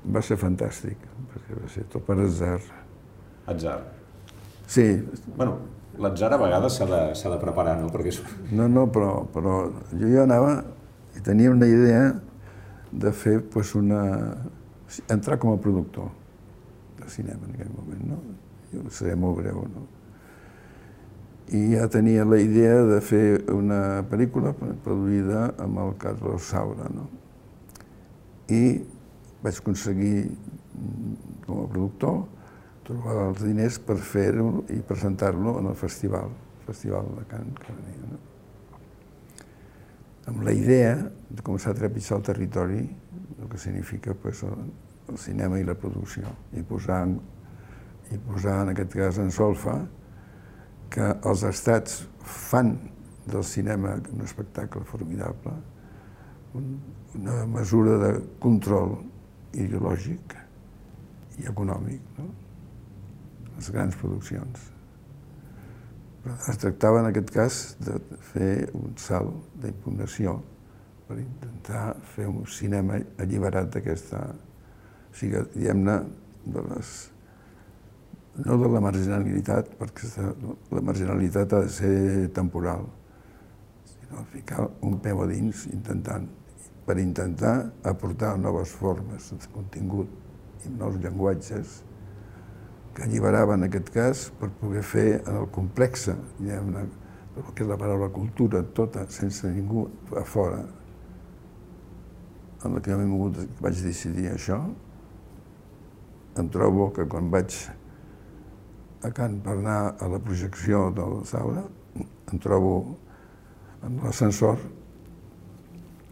Va 0.00 0.22
ser 0.24 0.38
fantàstic, 0.40 1.00
perquè 1.30 1.58
va 1.58 1.68
ser 1.70 1.84
tot 1.92 2.04
per 2.06 2.16
atzar. 2.24 2.58
Atzar? 3.52 3.76
Sí. 4.70 4.86
Bueno, 5.36 5.58
l'atzar 6.00 6.32
a 6.32 6.40
vegades 6.40 6.78
s'ha 6.78 6.88
de, 6.88 7.02
de 7.14 7.40
preparar, 7.42 7.76
no? 7.82 7.90
Perquè... 7.92 8.14
No, 8.50 8.68
no, 8.72 8.86
però, 8.92 9.12
però 9.34 9.60
jo 9.92 10.10
ja 10.10 10.24
anava 10.24 10.56
i 11.18 11.22
tenia 11.26 11.52
una 11.52 11.68
idea 11.68 12.02
de 12.90 13.12
fer 13.12 13.38
pues, 13.52 13.74
una... 13.78 14.02
entrar 15.06 15.38
com 15.38 15.52
a 15.54 15.60
productor 15.62 16.08
de 16.98 17.10
cinema 17.12 17.46
en 17.46 17.54
aquell 17.54 17.74
moment, 17.76 18.04
no? 18.10 18.20
Jo 18.72 18.86
seré 18.94 19.14
molt 19.18 19.38
breu, 19.42 19.62
no? 19.70 19.86
I 21.50 21.60
ja 21.74 21.88
tenia 21.90 22.24
la 22.24 22.38
idea 22.38 22.82
de 22.86 23.00
fer 23.02 23.24
una 23.50 24.04
pel·lícula 24.06 24.52
produïda 24.84 25.48
amb 25.58 25.80
el 25.82 25.96
Carlos 25.98 26.46
Saura. 26.46 26.86
No? 26.94 27.08
I 28.54 28.78
vaig 29.42 29.58
aconseguir, 29.58 30.28
com 31.46 31.64
a 31.64 31.66
productor, 31.72 32.22
trobar 32.86 33.16
els 33.26 33.42
diners 33.42 33.80
per 33.82 33.98
fer-ho 33.98 34.64
i 34.70 34.78
presentar-lo 34.86 35.58
en 35.58 35.72
el 35.72 35.78
festival, 35.78 36.30
el 36.30 36.66
Festival 36.70 37.10
de 37.18 37.26
Can 37.32 37.50
venia. 37.66 38.12
No? 38.14 38.22
Amb 40.30 40.44
la 40.46 40.54
idea 40.54 40.94
de 41.02 41.42
començar 41.42 41.74
a 41.74 41.80
trepitjar 41.80 42.20
el 42.20 42.26
territori, 42.30 42.82
el 43.40 43.48
que 43.50 43.58
significa 43.58 44.14
pues, 44.14 44.44
el, 44.46 44.68
cinema 45.18 45.58
i 45.58 45.64
la 45.66 45.74
producció, 45.74 46.30
i 46.54 46.62
posar, 46.62 47.08
i 48.14 48.18
posar 48.28 48.60
en 48.62 48.70
aquest 48.70 48.92
cas 48.94 49.18
en 49.18 49.32
solfa 49.34 49.80
que 50.90 51.12
els 51.30 51.44
estats 51.46 52.02
fan 52.26 52.74
del 53.30 53.44
cinema 53.46 53.94
un 54.12 54.24
espectacle 54.24 54.82
formidable, 54.88 55.54
una 56.54 57.44
mesura 57.46 57.96
de 58.00 58.10
control 58.42 58.96
ideològic 59.54 60.34
i 61.40 61.46
econòmic, 61.50 62.02
no? 62.18 62.28
les 63.56 63.70
grans 63.74 63.96
produccions. 64.00 64.68
Però 66.20 66.36
es 66.52 66.60
tractava 66.60 67.00
en 67.00 67.08
aquest 67.10 67.30
cas 67.32 67.60
de 67.80 67.96
fer 68.32 68.52
un 68.76 68.96
salt 69.00 69.54
d'impugnació 69.62 70.36
per 71.08 71.18
intentar 71.18 71.84
fer 72.14 72.26
un 72.30 72.44
cinema 72.46 72.98
alliberat 73.22 73.70
d'aquesta, 73.74 74.20
o 74.30 75.16
sigui, 75.16 75.40
diguem-ne, 75.54 75.96
de 76.50 76.62
les 76.70 76.92
no 78.38 78.56
de 78.58 78.68
la 78.70 78.80
marginalitat, 78.80 79.74
perquè 79.78 80.08
la 80.70 80.82
marginalitat 80.86 81.52
ha 81.52 81.62
de 81.66 81.72
ser 81.74 82.28
temporal, 82.34 82.86
sinó 83.90 84.24
ficar 84.32 84.68
un 84.86 84.98
peu 85.02 85.22
a 85.22 85.26
dins 85.30 85.66
intentant, 85.72 86.28
per 86.86 86.98
intentar 86.98 87.72
aportar 87.86 88.36
noves 88.38 88.72
formes 88.74 89.30
de 89.30 89.52
contingut 89.54 90.08
i 90.66 90.72
nous 90.72 90.96
llenguatges 91.02 91.80
que 92.94 93.04
alliberaven, 93.04 93.62
en 93.62 93.68
aquest 93.68 93.90
cas, 93.94 94.24
per 94.40 94.50
poder 94.60 94.82
fer 94.82 95.08
en 95.20 95.36
el 95.42 95.48
complexe, 95.54 96.16
diguem-ne, 96.40 96.86
el 97.38 97.50
que 97.54 97.64
és 97.64 97.70
la 97.70 97.78
paraula 97.78 98.10
cultura, 98.12 98.62
tota, 98.74 99.06
sense 99.14 99.48
ningú 99.54 99.86
a 100.18 100.24
fora, 100.26 100.64
en 102.64 102.74
la 102.74 102.82
que 102.84 102.96
vaig 103.62 103.84
decidir 103.86 104.28
això, 104.32 104.58
em 106.40 106.48
trobo 106.52 106.90
que 106.94 107.06
quan 107.08 107.30
vaig 107.30 107.54
a 109.02 109.10
Can 109.16 109.38
per 109.44 109.56
anar 109.56 109.96
a 109.98 110.08
la 110.12 110.18
projecció 110.20 110.88
de 110.96 111.06
la 111.12 111.24
Saura, 111.28 111.64
em 112.30 112.40
trobo 112.42 112.74
en 113.86 113.96
l'ascensor, 114.04 114.60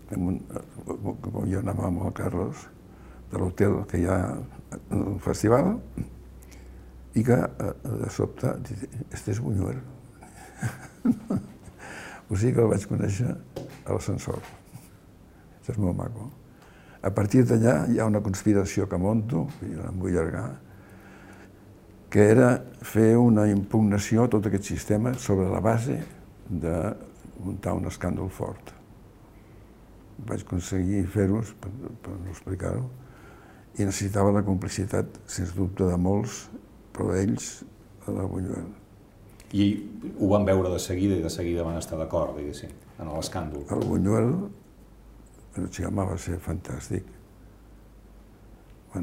com 0.08 1.40
jo 1.50 1.60
anava 1.60 1.88
amb 1.88 2.06
el 2.06 2.14
Carlos, 2.16 2.64
de 3.28 3.40
l'hotel 3.40 3.82
que 3.90 4.00
hi 4.00 4.06
ha 4.08 4.18
al 4.96 5.18
festival, 5.24 5.74
i 7.18 7.24
que 7.24 7.36
de 7.84 8.10
sobte, 8.14 8.54
este 9.12 9.34
és 9.34 9.40
Buñuel. 9.42 9.80
o 12.30 12.36
sigui 12.36 12.54
que 12.54 12.64
el 12.64 12.72
vaig 12.72 12.86
conèixer 12.88 13.34
a 13.34 13.92
l'ascensor. 13.92 14.40
Això 15.58 15.74
és 15.74 15.80
molt 15.82 15.98
maco. 15.98 16.30
A 17.04 17.10
partir 17.14 17.44
d'allà 17.46 17.82
hi 17.90 18.00
ha 18.00 18.08
una 18.08 18.22
conspiració 18.24 18.88
que 18.88 18.98
monto, 19.00 19.46
i 19.62 19.74
no 19.76 19.90
em 19.90 20.00
vull 20.00 20.16
allargar, 20.16 20.48
que 22.10 22.24
era 22.32 22.54
fer 22.80 23.16
una 23.20 23.46
impugnació 23.50 24.24
a 24.24 24.32
tot 24.32 24.48
aquest 24.48 24.70
sistema 24.70 25.12
sobre 25.20 25.48
la 25.50 25.60
base 25.60 25.98
de 26.48 26.76
muntar 27.44 27.74
un 27.76 27.88
escàndol 27.90 28.30
fort. 28.32 28.72
Vaig 30.28 30.42
aconseguir 30.42 31.04
fer-ho, 31.12 31.42
per, 31.60 31.70
per 32.02 32.14
no 32.16 32.32
explicar-ho, 32.32 32.86
i 33.78 33.86
necessitava 33.86 34.32
la 34.34 34.42
complicitat, 34.42 35.20
sens 35.30 35.52
dubte, 35.54 35.86
de 35.86 35.98
molts, 36.00 36.46
però 36.96 37.12
d'ells, 37.12 37.50
de 38.06 38.14
la 38.16 38.24
Buñuel. 38.26 38.72
I 39.54 39.68
ho 40.18 40.32
van 40.32 40.48
veure 40.48 40.72
de 40.72 40.80
seguida 40.82 41.16
i 41.16 41.22
de 41.24 41.30
seguida 41.32 41.64
van 41.64 41.78
estar 41.78 42.00
d'acord, 42.00 42.34
diguéssim, 42.40 42.72
en 42.98 43.12
l'escàndol. 43.12 43.68
El 43.76 43.84
Buñuel, 43.86 44.32
el 45.60 45.70
Chiama 45.70 46.08
va 46.08 46.18
ser 46.20 46.40
fantàstic. 46.42 47.17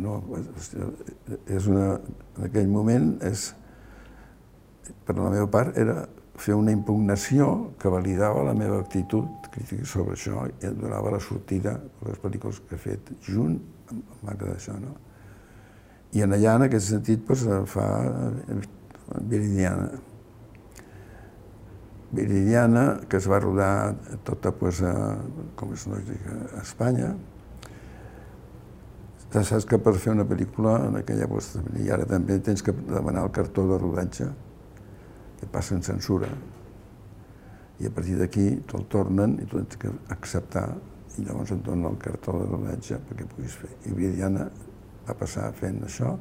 Bueno, 0.01 0.51
és 1.47 1.67
una, 1.71 1.87
en 2.37 2.47
aquell 2.49 2.67
moment, 2.71 3.13
és, 3.25 3.47
per 5.07 5.15
la 5.17 5.31
meva 5.33 5.47
part, 5.51 5.77
era 5.77 6.03
fer 6.35 6.55
una 6.57 6.73
impugnació 6.75 7.71
que 7.79 7.91
validava 7.91 8.43
la 8.43 8.55
meva 8.57 8.81
actitud 8.81 9.47
crítica 9.53 9.87
sobre 9.87 10.17
això 10.17 10.43
i 10.49 10.67
em 10.67 10.75
donava 10.81 11.13
la 11.15 11.21
sortida 11.23 11.77
a 11.79 12.09
les 12.09 12.19
pel·lícules 12.19 12.59
que 12.67 12.75
he 12.75 12.81
fet 12.81 13.13
junt 13.23 13.55
amb 13.91 14.25
marca 14.27 14.49
d'això, 14.49 14.75
no? 14.81 14.97
I 16.15 16.23
en 16.23 16.35
allà, 16.35 16.55
en 16.55 16.67
aquest 16.67 16.91
sentit, 16.91 17.23
doncs, 17.27 17.71
fa 17.71 17.87
Viridiana. 19.29 19.89
Viridiana, 22.15 22.85
que 23.09 23.19
es 23.19 23.27
va 23.27 23.39
rodar 23.43 23.95
tota, 24.27 24.51
doncs, 24.51 24.81
a, 24.87 24.93
com 25.59 25.73
és 25.75 25.85
lògic, 25.91 26.29
a 26.31 26.61
Espanya. 26.63 27.13
Ja 29.35 29.41
saps 29.43 29.65
que 29.67 29.75
per 29.83 29.91
fer 29.99 30.13
una 30.13 30.23
pel·lícula, 30.23 30.77
en 30.87 30.93
aquella, 30.95 31.25
doncs, 31.27 31.57
i 31.83 31.89
ara 31.91 32.05
també 32.07 32.37
tens 32.39 32.61
que 32.63 32.71
demanar 32.71 33.25
el 33.27 33.33
cartó 33.35 33.65
de 33.67 33.79
rodatge, 33.81 34.29
que 35.41 35.49
passa 35.51 35.75
en 35.75 35.81
censura. 35.83 36.29
I 37.83 37.89
a 37.89 37.91
partir 37.91 38.15
d'aquí 38.15 38.45
te'l 38.63 38.85
tornen 38.87 39.33
i 39.43 39.47
tu 39.51 39.59
tens 39.59 39.81
que 39.81 39.91
acceptar 40.15 40.69
i 41.17 41.25
llavors 41.25 41.51
et 41.51 41.65
donen 41.65 41.89
el 41.89 41.97
cartó 41.99 42.37
de 42.39 42.47
rodatge 42.47 43.01
perquè 43.09 43.27
puguis 43.33 43.57
fer. 43.59 43.73
I 43.89 43.97
Viridiana 43.97 44.47
va 45.09 45.17
passar 45.19 45.49
fent 45.59 45.83
això, 45.83 46.13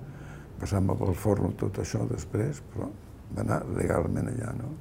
passant 0.59 0.91
pel 0.91 1.15
forno 1.15 1.53
tot 1.63 1.79
això 1.85 2.03
després, 2.11 2.65
però 2.75 2.91
va 3.31 3.47
anar 3.47 3.61
legalment 3.77 4.33
allà, 4.35 4.51
no? 4.59 4.73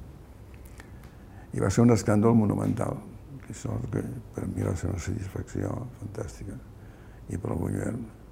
I 1.54 1.62
va 1.62 1.70
ser 1.70 1.86
un 1.86 1.94
escàndol 1.94 2.34
monumental, 2.34 2.98
que 3.46 3.54
que 3.54 4.04
per 4.34 4.50
mi 4.50 4.66
va 4.66 4.74
ser 4.74 4.90
una 4.90 4.98
satisfacció 4.98 5.70
fantàstica, 6.02 6.58
i 7.30 7.38
per 7.38 7.54
Buñuel. 7.54 8.23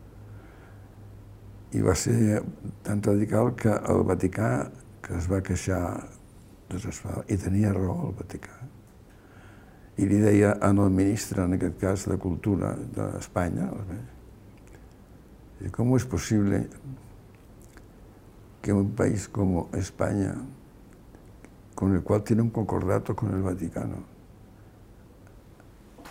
I 1.72 1.80
va 1.80 1.94
ser 1.96 2.42
tan 2.85 3.00
radical 3.02 3.54
que 3.56 3.72
el 3.72 4.02
Vaticà, 4.08 4.68
que 5.02 5.16
es 5.16 5.28
va 5.30 5.40
queixar 5.44 5.82
desesperat, 6.72 7.30
i 7.32 7.38
tenia 7.40 7.72
raó 7.72 8.08
el 8.11 8.16
Vaticà, 8.18 8.58
i 9.96 10.08
li 10.08 10.20
deia 10.20 10.54
al 10.61 10.80
ministre, 10.92 11.44
en 11.44 11.56
aquest 11.56 11.78
cas 11.80 12.06
de 12.08 12.18
Cultura 12.20 12.74
d'Espanya, 12.96 13.70
com 15.72 15.94
és 15.96 16.04
possible 16.04 16.64
que 18.62 18.72
un 18.72 18.92
país 18.98 19.28
como 19.28 19.68
España, 19.74 20.35
con 21.74 21.94
el 21.94 22.02
cual 22.02 22.22
tiene 22.22 22.42
un 22.42 22.50
concordato 22.50 23.16
con 23.16 23.35
el 23.35 23.42
Vaticano, 23.42 24.12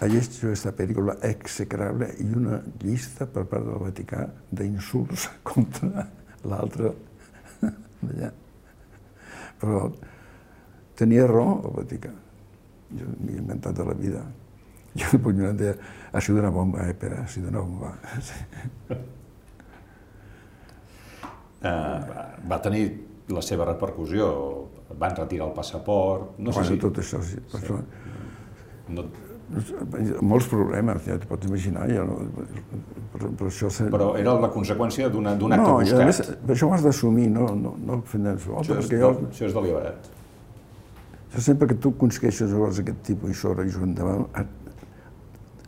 haya 0.01 0.19
hecho 0.19 0.51
esta 0.51 0.71
película 0.71 1.17
execrable 1.21 2.07
i 2.19 2.25
una 2.33 2.61
llista 2.81 3.27
per 3.29 3.45
part 3.45 3.67
del 3.67 3.77
Vaticà 3.83 4.25
d'insults 4.49 5.27
contra 5.49 6.07
l'altre 6.49 6.93
d'allà. 7.61 8.31
Però 9.61 9.83
tenia 10.97 11.27
raó 11.29 11.59
el 11.69 11.77
Vaticà. 11.77 12.13
Jo 12.97 13.13
m'he 13.21 13.37
inventat 13.37 13.77
de 13.77 13.85
la 13.85 13.93
vida. 13.95 14.25
Jo 14.97 15.13
el 15.13 15.21
Puigneró 15.21 15.53
deia, 15.53 15.77
ha 16.11 16.19
sido 16.19 16.41
una 16.41 16.49
bomba, 16.49 16.89
eh, 16.89 16.93
Pere, 16.93 17.21
ha 17.21 17.27
sido 17.27 17.49
una 17.49 17.59
bomba. 17.59 17.95
Sí. 18.21 18.97
Uh, 21.61 22.47
va 22.49 22.57
tenir 22.57 22.87
la 23.29 23.41
seva 23.45 23.67
repercussió, 23.67 24.25
van 24.97 25.13
retirar 25.13 25.45
el 25.51 25.53
passaport, 25.53 26.39
no 26.39 26.49
sé 26.49 26.63
bueno, 26.63 26.73
si... 26.73 26.79
tot 26.81 26.97
això, 27.03 27.19
sí. 27.21 27.37
sí. 27.37 27.59
Això, 27.59 27.77
no, 28.97 29.03
molts 30.21 30.47
problemes, 30.51 31.03
ja 31.07 31.17
t'ho 31.19 31.27
pots 31.29 31.49
imaginar, 31.49 31.87
ja 31.91 32.05
no, 32.07 32.17
però, 33.13 33.31
però 33.39 33.49
això... 33.49 33.71
Se... 33.73 33.89
però 33.91 34.11
era 34.19 34.37
la 34.39 34.49
conseqüència 34.53 35.09
d'un 35.11 35.27
acte 35.27 35.49
no, 35.57 35.75
buscat. 35.81 35.99
No, 35.99 36.07
més, 36.07 36.21
això 36.55 36.69
ho 36.69 36.75
has 36.77 36.85
d'assumir, 36.85 37.27
no, 37.33 37.49
no, 37.57 37.75
no 37.87 37.99
fent 38.07 38.31
això. 38.31 38.57
Això 38.63 38.79
és, 38.79 38.89
jo, 39.03 39.11
això 39.27 39.49
és 39.49 39.57
deliberat. 39.57 40.09
això 41.29 41.45
sempre 41.51 41.67
que 41.71 41.79
tu 41.83 41.93
aconsegueixes 41.97 42.53
llavors 42.53 42.81
aquest 42.83 43.03
tipus 43.11 43.35
i 43.35 43.37
sobre 43.43 43.67
i 43.67 43.75
endavant, 43.83 44.27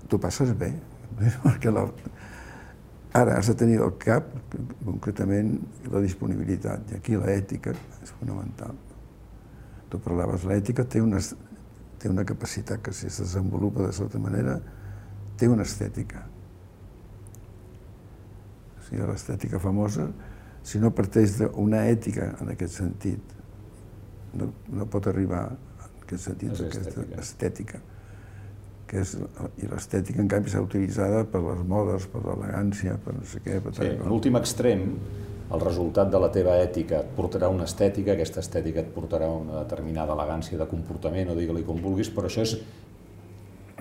t'ho 0.07 0.19
passes 0.21 0.55
bé, 0.57 0.73
perquè 1.43 1.73
la, 1.73 1.87
Ara 3.13 3.35
has 3.37 3.45
de 3.45 3.53
tenir 3.53 3.75
al 3.77 3.91
cap, 4.01 4.25
concretament, 4.81 5.51
la 5.93 5.99
disponibilitat, 6.01 6.87
i 6.89 6.95
aquí 6.97 7.13
l'ètica 7.13 7.75
és 8.01 8.13
fonamental. 8.17 8.73
Tu 9.91 9.99
parlaves, 10.01 10.47
l'ètica 10.49 10.81
té 10.89 11.01
una, 11.01 11.19
té 12.03 12.11
una 12.11 12.25
capacitat 12.27 12.81
que 12.83 12.91
si 12.93 13.07
es 13.07 13.21
desenvolupa 13.23 13.85
de 13.87 13.93
certa 13.95 14.19
manera, 14.19 14.57
té 15.39 15.47
una 15.47 15.63
estètica. 15.63 16.25
O 18.77 18.83
sigui, 18.89 19.05
l'estètica 19.07 19.61
famosa, 19.63 20.09
si 20.63 20.79
no 20.83 20.91
parteix 20.95 21.37
d'una 21.39 21.85
ètica 21.91 22.33
en 22.43 22.51
aquest 22.53 22.79
sentit, 22.81 23.33
no, 24.35 24.51
no 24.73 24.87
pot 24.91 25.07
arribar 25.11 25.45
en 25.53 25.97
aquest 26.03 26.27
sentit, 26.29 26.51
És 26.51 26.61
aquesta 26.67 26.89
estètica. 26.91 27.21
estètica 27.23 27.83
que 28.93 29.01
és, 29.01 29.15
i 29.63 29.67
l'estètica 29.71 30.21
en 30.21 30.27
canvi 30.29 30.51
s'ha 30.53 30.61
utilitzada 30.61 31.23
per 31.25 31.39
les 31.41 31.61
modes, 31.65 32.05
per 32.13 32.21
l'elegància, 32.27 32.97
per 33.01 33.15
no 33.15 33.23
sé 33.25 33.39
què, 33.41 33.57
per 33.63 33.71
Sí, 33.79 33.87
l'últim 34.05 34.35
extrem, 34.37 34.83
el 35.51 35.59
resultat 35.61 36.09
de 36.09 36.19
la 36.19 36.29
teva 36.31 36.55
ètica 36.61 37.01
et 37.03 37.09
portarà 37.17 37.49
una 37.51 37.65
estètica, 37.67 38.13
aquesta 38.15 38.39
estètica 38.39 38.79
et 38.81 38.93
portarà 38.95 39.27
una 39.29 39.59
determinada 39.63 40.13
elegància 40.15 40.57
de 40.57 40.65
comportament, 40.69 41.29
o 41.29 41.35
digue-li 41.35 41.63
com 41.67 41.77
vulguis, 41.81 42.09
però 42.09 42.25
això 42.29 42.41
és, 42.41 42.55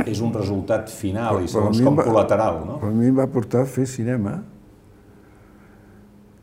és 0.07 0.21
un 0.21 0.33
resultat 0.35 0.91
final 0.91 1.39
i 1.43 1.47
Però- 1.47 1.69
a 1.69 1.73
segons 1.73 1.81
com 1.85 1.97
va- 1.97 2.05
col·lateral, 2.05 2.65
no? 2.67 2.79
Però 2.81 2.89
a 2.91 2.97
mi 2.97 3.07
em 3.07 3.17
va 3.19 3.27
portar 3.31 3.63
a 3.63 3.67
fer 3.67 3.87
cinema 3.87 4.43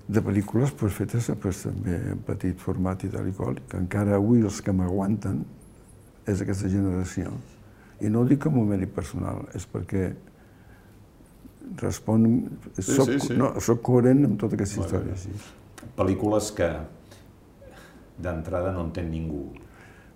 de 0.09 0.21
pel·lícules 0.25 0.71
pues, 0.73 0.93
fetes 0.97 1.29
pues, 1.41 1.61
també 1.67 1.95
en 2.15 2.17
petit 2.25 2.57
format 2.57 3.03
i 3.05 3.09
tal 3.13 3.27
i 3.29 3.33
qual, 3.37 3.59
que 3.69 3.77
encara 3.77 4.15
avui 4.17 4.41
els 4.41 4.61
que 4.65 4.73
m'aguanten 4.73 5.43
és 6.29 6.41
aquesta 6.41 6.69
generació. 6.69 7.31
I 8.01 8.09
no 8.09 8.21
ho 8.23 8.25
dic 8.25 8.39
com 8.45 8.57
un 8.57 8.69
mèrit 8.71 8.89
personal, 8.95 9.43
és 9.53 9.67
perquè 9.69 10.13
respon... 11.81 12.27
Sí, 12.77 12.85
soc, 12.93 13.09
sí, 13.09 13.19
sí. 13.27 13.37
No, 13.39 13.53
soc 13.63 13.81
coherent 13.85 14.25
amb 14.27 14.39
tota 14.41 14.57
aquesta 14.59 14.81
història. 14.83 15.15
Sí. 15.19 15.33
Pel·lícules 15.97 16.51
que 16.55 16.69
d'entrada 18.19 18.71
no 18.75 18.85
entén 18.89 19.09
ningú. 19.11 19.45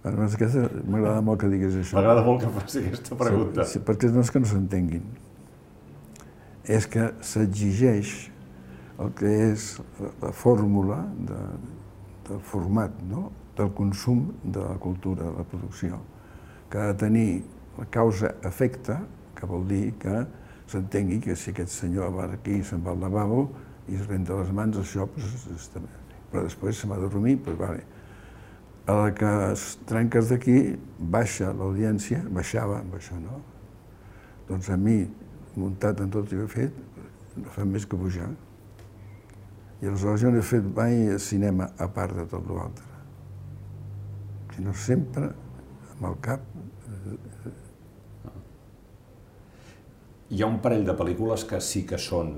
Aquesta- 0.04 0.68
M'agrada 0.84 1.22
molt 1.24 1.40
que 1.40 1.48
diguis 1.52 1.78
això. 1.80 1.96
M'agrada 1.96 2.24
molt 2.26 2.42
que 2.44 2.50
faci 2.58 2.82
aquesta 2.84 3.16
pregunta. 3.20 3.64
Sí, 3.70 3.80
perquè 3.80 4.10
no 4.12 4.24
és 4.26 4.32
que 4.32 4.42
no 4.44 4.50
s'entenguin. 4.50 5.06
És 6.68 6.88
que 6.88 7.10
s'exigeix 7.24 8.12
el 9.04 9.14
que 9.18 9.32
és 9.52 9.78
la, 10.00 10.12
la 10.28 10.32
fórmula 10.36 11.00
de, 11.30 11.40
del 12.30 12.44
format, 12.52 12.92
no? 13.10 13.30
del 13.58 13.72
consum 13.78 14.32
de 14.44 14.60
la 14.60 14.76
cultura, 14.82 15.28
de 15.30 15.38
la 15.40 15.44
producció, 15.46 16.00
que 16.72 16.80
ha 16.82 16.88
de 16.92 16.96
tenir 16.98 17.44
la 17.78 17.86
causa-efecte, 17.86 18.96
que 19.38 19.46
vol 19.50 19.68
dir 19.70 19.94
que 20.02 20.24
s'entengui 20.74 21.20
que 21.24 21.36
si 21.38 21.52
aquest 21.54 21.72
senyor 21.76 22.14
va 22.16 22.28
aquí 22.34 22.60
i 22.60 22.66
se'n 22.66 22.84
va 22.84 22.94
al 22.94 23.04
lavabo 23.06 23.46
i 23.88 23.98
es 23.98 24.08
renta 24.08 24.38
les 24.40 24.52
mans, 24.56 24.78
això 24.80 25.08
pues, 25.14 25.70
bé. 25.76 25.90
Però 26.32 26.44
després 26.46 26.80
se 26.80 26.88
m'ha 26.90 26.98
de 26.98 27.10
dormir, 27.10 27.38
doncs 27.46 27.60
vale. 27.60 27.84
A 28.90 28.96
la 29.00 29.12
que 29.16 29.30
es 29.52 29.66
trenques 29.88 30.32
d'aquí, 30.32 30.56
baixa 31.00 31.54
l'audiència, 31.56 32.24
baixava 32.36 32.80
amb 32.82 32.98
això, 32.98 33.20
no? 33.22 33.40
Doncs 34.50 34.72
a 34.74 34.78
mi, 34.80 34.98
muntat 35.56 36.02
en 36.04 36.12
tot 36.12 36.26
el 36.26 36.32
que 36.34 36.48
he 36.48 36.50
fet, 36.52 36.82
no 37.38 37.54
fa 37.54 37.66
més 37.68 37.86
que 37.88 38.00
pujar. 38.00 38.32
I 39.84 39.88
aleshores 39.92 40.24
jo 40.24 40.32
no 40.32 40.40
he 40.40 40.48
fet 40.48 40.68
mai 40.76 41.18
cinema 41.20 41.70
a 41.78 41.88
part 41.92 42.16
de 42.18 42.26
tot 42.32 42.50
l'altre. 42.50 42.90
Sinó 44.56 44.74
sempre 44.78 45.32
amb 45.94 46.10
el 46.10 46.20
cap 46.24 46.44
Hi 50.34 50.42
ha 50.42 50.50
un 50.50 50.60
parell 50.64 50.86
de 50.88 50.96
pel·lícules 50.98 51.46
que 51.50 51.60
sí 51.62 51.84
que 51.86 52.00
són... 52.02 52.34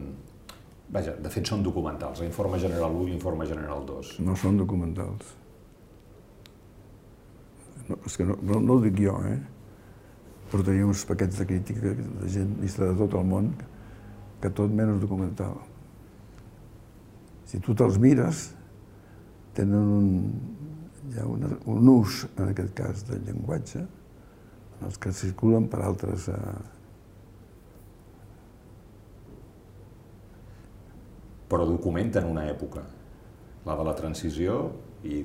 Vaja, 0.95 1.15
de 1.17 1.31
fet 1.33 1.47
són 1.49 1.63
documentals, 1.65 2.19
l'Informe 2.21 2.59
General 2.61 2.93
1 2.93 3.07
i 3.07 3.13
l'Informe 3.13 3.47
General 3.49 3.81
2. 3.87 4.11
no 4.21 4.35
són 4.37 4.59
documentals. 4.59 5.31
no, 7.87 7.97
és 8.05 8.17
que 8.17 8.25
no, 8.27 8.35
no, 8.41 8.59
no 8.61 8.75
ho 8.75 8.83
dic 8.83 8.99
jo, 9.01 9.15
eh? 9.29 9.39
portaria 10.51 10.85
uns 10.85 11.05
paquets 11.09 11.39
de 11.41 11.47
crítica 11.49 11.93
de 11.95 12.29
gent 12.31 12.53
vista 12.61 12.85
de 12.85 12.93
tot 12.99 13.15
el 13.17 13.25
món 13.27 13.49
que 14.41 14.51
tot 14.53 14.71
menys 14.71 15.01
documental. 15.01 15.57
Si 17.49 17.59
tu 17.63 17.73
te'ls 17.77 17.97
mires, 18.01 18.45
tenen 19.57 19.91
un, 19.97 20.07
ha 21.17 21.25
una, 21.29 21.49
un 21.71 21.91
ús, 21.95 22.25
en 22.35 22.49
aquest 22.51 22.73
cas, 22.77 23.03
del 23.09 23.23
llenguatge, 23.25 23.81
en 23.81 24.87
els 24.89 25.01
que 25.01 25.13
circulen 25.15 25.69
per 25.71 25.83
altres... 25.87 26.29
Eh... 26.29 26.74
Però 31.49 31.65
documenten 31.69 32.25
una 32.25 32.47
època, 32.49 32.81
la 33.65 33.75
de 33.77 33.85
la 33.85 33.93
transició 33.97 34.59
i 35.05 35.21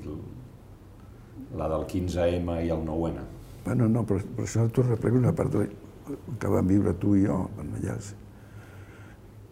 la 1.57 1.67
del 1.71 1.85
15M 1.89 2.57
i 2.65 2.73
el 2.73 2.83
9N. 2.85 3.23
Bueno, 3.65 3.87
no, 3.89 4.03
però 4.05 4.21
per 4.35 4.45
això 4.45 4.65
t'ho 4.73 4.85
replico 4.87 5.19
una 5.21 5.33
part 5.37 5.53
de, 5.53 5.67
que 6.39 6.49
vam 6.49 6.67
viure 6.67 6.93
tu 7.01 7.15
i 7.17 7.25
jo, 7.25 7.43
allà. 7.61 7.95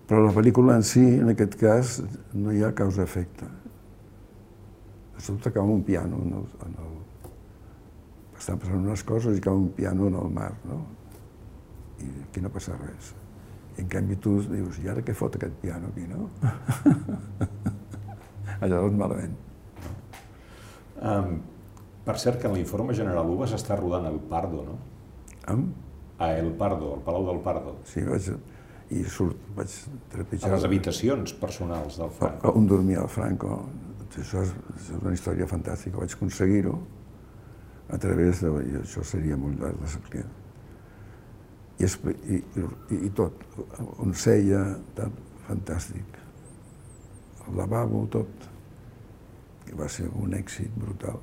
Però 0.10 0.24
la 0.26 0.34
pel·lícula 0.34 0.76
en 0.80 0.86
si, 0.86 1.04
en 1.22 1.30
aquest 1.36 1.56
cas, 1.62 2.00
no 2.34 2.54
hi 2.54 2.64
ha 2.66 2.72
causa-efecte. 2.74 3.50
Sobte 5.22 5.52
cau 5.54 5.70
un 5.70 5.84
piano 5.86 6.22
en 6.26 6.34
el, 6.40 6.48
en 6.66 6.78
el... 6.86 6.96
Estan 8.40 8.58
passant 8.58 8.80
unes 8.80 9.04
coses 9.06 9.38
i 9.38 9.44
cau 9.44 9.60
un 9.60 9.70
piano 9.76 10.08
en 10.10 10.16
el 10.18 10.32
mar, 10.34 10.54
no? 10.66 10.80
I 12.00 12.10
aquí 12.24 12.42
no 12.42 12.50
passa 12.54 12.78
res. 12.80 13.12
En 13.80 13.88
canvi 13.92 14.18
tu 14.20 14.38
dius, 14.44 14.80
i 14.84 14.90
ara 14.92 15.04
què 15.06 15.16
fot 15.16 15.38
aquest 15.40 15.56
piano 15.62 15.92
aquí, 15.94 16.06
no? 16.10 16.28
Aleshores, 18.60 18.96
malament. 19.00 19.38
Um, 21.00 21.38
per 22.04 22.18
cert, 22.20 22.40
que 22.42 22.50
en 22.50 22.58
l'informe 22.58 22.96
general 22.98 23.30
1 23.32 23.52
s'està 23.54 23.78
rodant 23.80 24.08
el 24.10 24.20
Pardo, 24.32 24.64
no? 24.68 24.78
Amb? 25.52 25.70
A 26.20 26.34
El 26.36 26.52
Pardo, 26.60 26.96
el 26.98 27.04
Palau 27.06 27.28
del 27.30 27.40
Pardo. 27.46 27.78
Sí, 27.88 28.04
vaig, 28.04 28.28
i 28.92 29.04
surt, 29.08 29.38
vaig 29.56 29.76
trepitjar... 30.12 30.50
A 30.50 30.58
les 30.58 30.66
habitacions 30.68 31.36
personals 31.40 32.00
del 32.02 32.12
Franco. 32.18 32.52
On 32.58 32.68
dormia 32.68 33.06
el 33.06 33.12
Franco. 33.14 33.62
Això 34.10 34.42
és, 34.44 34.52
és 34.76 34.90
una 34.98 35.14
història 35.16 35.48
fantàstica. 35.48 36.02
Vaig 36.02 36.16
aconseguir-ho 36.18 36.76
a 37.94 38.00
través 38.02 38.44
de... 38.44 38.52
I 38.66 38.80
això 38.82 39.06
seria 39.08 39.38
molt 39.40 39.62
llarg 39.62 39.80
d'explicar. 39.80 40.26
I, 41.80 41.88
i, 41.88 42.38
i, 42.98 43.10
tot, 43.16 43.44
on 44.04 44.12
seia, 44.12 44.62
tan 44.98 45.14
fantàstic. 45.48 46.18
El 47.48 47.56
lavabo, 47.56 48.04
tot. 48.12 48.48
I 49.70 49.78
va 49.80 49.88
ser 49.92 50.10
un 50.20 50.34
èxit 50.36 50.74
brutal. 50.76 51.20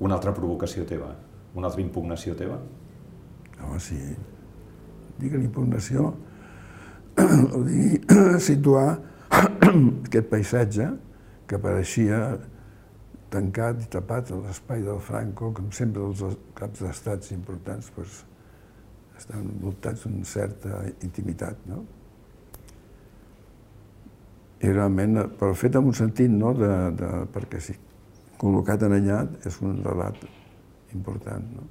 Una 0.00 0.16
altra 0.16 0.32
provocació 0.34 0.86
teva? 0.88 1.12
Una 1.54 1.68
altra 1.68 1.84
impugnació 1.84 2.34
teva? 2.34 2.58
Home, 3.60 3.78
sí. 3.84 4.00
Dic 5.20 5.36
impugnació, 5.36 6.08
o 7.56 7.62
dir, 7.66 8.00
situar 8.48 8.88
aquest 10.08 10.30
paisatge 10.32 10.88
que 11.46 11.60
pareixia 11.60 12.38
tancat 13.30 13.84
i 13.84 13.88
tapat 13.92 14.32
a 14.32 14.40
l'espai 14.40 14.82
del 14.86 15.00
Franco, 15.04 15.52
com 15.56 15.70
sempre 15.74 16.02
els 16.06 16.22
caps 16.58 16.82
d'estats 16.84 17.32
importants 17.36 17.90
pues, 17.94 18.20
estan 19.18 19.48
voltats 19.62 20.06
d'una 20.06 20.26
certa 20.26 20.82
intimitat, 21.06 21.66
no? 21.70 21.84
I 24.60 24.72
realment, 24.74 25.22
però 25.40 25.54
fet 25.56 25.76
en 25.78 25.88
un 25.88 25.96
sentit, 25.96 26.32
no?, 26.32 26.52
de, 26.56 26.72
de, 26.98 27.10
perquè 27.32 27.60
sí, 27.64 27.76
col·locat 28.40 28.84
en 28.86 28.96
allà 28.96 29.20
és 29.48 29.60
un 29.64 29.78
relat 29.84 30.20
important, 30.96 31.46
no? 31.56 31.68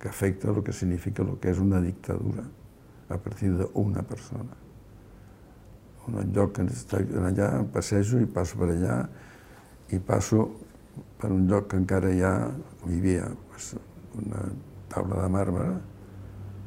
que 0.00 0.10
afecta 0.10 0.50
el 0.50 0.62
que 0.64 0.72
significa 0.76 1.22
el 1.22 1.38
que 1.40 1.48
és 1.48 1.60
una 1.62 1.80
dictadura 1.80 2.42
a 3.08 3.16
partir 3.16 3.54
d'una 3.56 4.02
persona. 4.04 4.56
Un 6.04 6.32
lloc 6.36 6.58
que 6.58 6.66
està 6.68 7.00
allà, 7.00 7.48
passejo 7.72 8.20
i 8.20 8.28
passo 8.28 8.58
per 8.60 8.68
allà 8.74 8.98
i 9.94 10.00
passo 10.02 10.44
per 11.20 11.30
un 11.32 11.46
lloc 11.50 11.70
que 11.72 11.80
encara 11.80 12.12
hi 12.12 12.22
ha, 12.22 12.34
hi 12.86 12.98
havia 12.98 13.28
pues, 13.50 13.74
una 14.20 14.46
taula 14.92 15.22
de 15.22 15.28
marbre 15.36 15.68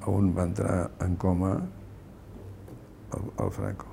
on 0.07 0.31
va 0.35 0.45
entrar 0.47 0.77
en 1.03 1.17
coma 1.19 1.51
el, 1.57 3.27
el 3.43 3.51
Franco. 3.51 3.91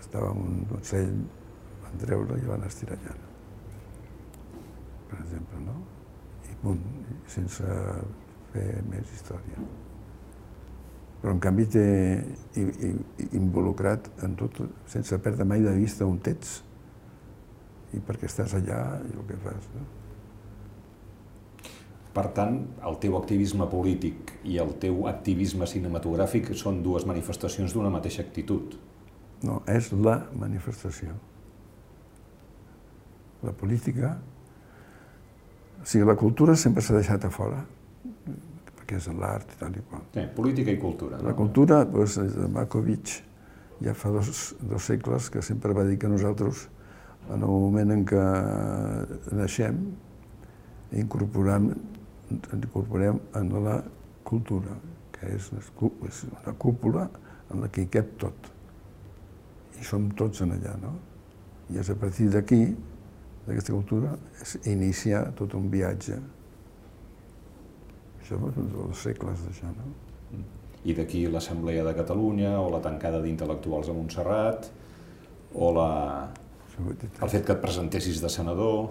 Estava 0.00 0.32
en 0.32 0.40
un 0.46 0.64
consell, 0.70 1.12
van 1.84 2.00
treure 2.00 2.40
i 2.40 2.48
van 2.48 2.64
estirar 2.68 2.96
allà 2.96 3.20
per 5.12 5.20
exemple, 5.20 5.60
no? 5.60 5.76
I 6.48 6.58
punt, 6.62 6.82
sense 7.28 7.68
fer 8.52 8.66
més 8.88 9.12
història. 9.12 9.64
Però 11.20 11.34
en 11.36 11.40
canvi 11.42 11.68
t'he 11.70 11.86
involucrat 13.38 14.08
en 14.26 14.34
tot, 14.40 14.62
sense 14.90 15.18
perdre 15.22 15.46
mai 15.48 15.62
de 15.62 15.74
vista 15.76 16.08
on 16.08 16.18
ets 16.32 16.62
i 17.92 18.00
perquè 18.00 18.28
estàs 18.30 18.54
allà 18.58 18.80
i 19.08 19.12
el 19.12 19.26
que 19.28 19.38
fas. 19.42 19.68
No? 19.76 19.84
Per 22.12 22.26
tant, 22.36 22.58
el 22.88 22.98
teu 23.00 23.16
activisme 23.16 23.66
polític 23.72 24.34
i 24.44 24.58
el 24.60 24.74
teu 24.80 25.06
activisme 25.08 25.68
cinematogràfic 25.68 26.50
són 26.58 26.82
dues 26.84 27.06
manifestacions 27.08 27.72
d'una 27.72 27.92
mateixa 27.92 28.24
actitud. 28.24 28.76
No, 29.42 29.62
és 29.66 29.88
la 29.96 30.18
manifestació. 30.38 31.16
La 33.42 33.54
política 33.58 34.12
o 35.82 35.86
sigui, 35.86 36.04
la 36.06 36.14
cultura 36.14 36.54
sempre 36.54 36.82
s'ha 36.84 36.94
deixat 36.94 37.24
a 37.26 37.28
fora, 37.34 37.58
perquè 38.78 39.00
és 39.00 39.08
l'art 39.18 39.50
i 39.50 39.58
tal 39.58 39.74
i 39.74 39.80
qual. 39.82 40.04
Sí, 40.14 40.22
política 40.36 40.70
i 40.70 40.78
cultura. 40.78 41.18
La 41.26 41.34
cultura, 41.34 41.80
doncs, 41.90 42.20
de 42.36 42.46
Makovic, 42.54 43.16
ja 43.82 43.94
fa 43.98 44.12
dos, 44.14 44.52
dos 44.60 44.86
segles 44.86 45.26
que 45.34 45.42
sempre 45.42 45.74
va 45.74 45.82
dir 45.88 45.98
que 45.98 46.10
nosaltres, 46.12 46.68
en 47.30 47.38
el 47.38 47.48
moment 47.48 47.94
en 47.94 48.04
què 48.08 48.22
naixem, 49.38 49.78
incorporem, 50.98 51.70
incorporem 52.56 53.20
en 53.38 53.52
la 53.64 53.78
cultura, 54.26 54.76
que 55.12 55.34
és 55.36 55.50
una 55.52 56.54
cúpula 56.58 57.08
en 57.52 57.62
la 57.62 57.70
que 57.70 57.84
hi 57.84 57.90
cap 57.92 58.16
tot. 58.20 58.48
I 59.78 59.86
som 59.86 60.10
tots 60.18 60.42
en 60.44 60.54
allà, 60.56 60.74
no? 60.82 60.96
I 61.72 61.80
és 61.80 61.90
a 61.90 61.96
partir 61.98 62.28
d'aquí 62.32 62.62
d'aquesta 63.46 63.74
cultura 63.74 64.14
és 64.42 64.56
iniciar 64.70 65.24
tot 65.38 65.54
un 65.58 65.68
viatge. 65.72 66.18
Això 68.20 68.38
és 68.38 68.58
dels 68.58 69.06
segles 69.06 69.46
d'això, 69.46 69.72
no? 69.78 69.94
Mm. 70.32 70.44
I 70.82 70.94
d'aquí 70.98 71.24
l'Assemblea 71.30 71.84
de 71.86 71.94
Catalunya, 71.94 72.56
o 72.58 72.70
la 72.70 72.80
tancada 72.82 73.22
d'intel·lectuals 73.22 73.90
a 73.90 73.96
Montserrat, 73.96 74.70
o 75.54 75.72
la... 75.76 75.90
el 76.80 77.30
fet 77.30 77.44
que 77.46 77.54
et 77.54 77.60
presentessis 77.62 78.20
de 78.22 78.30
senador, 78.32 78.90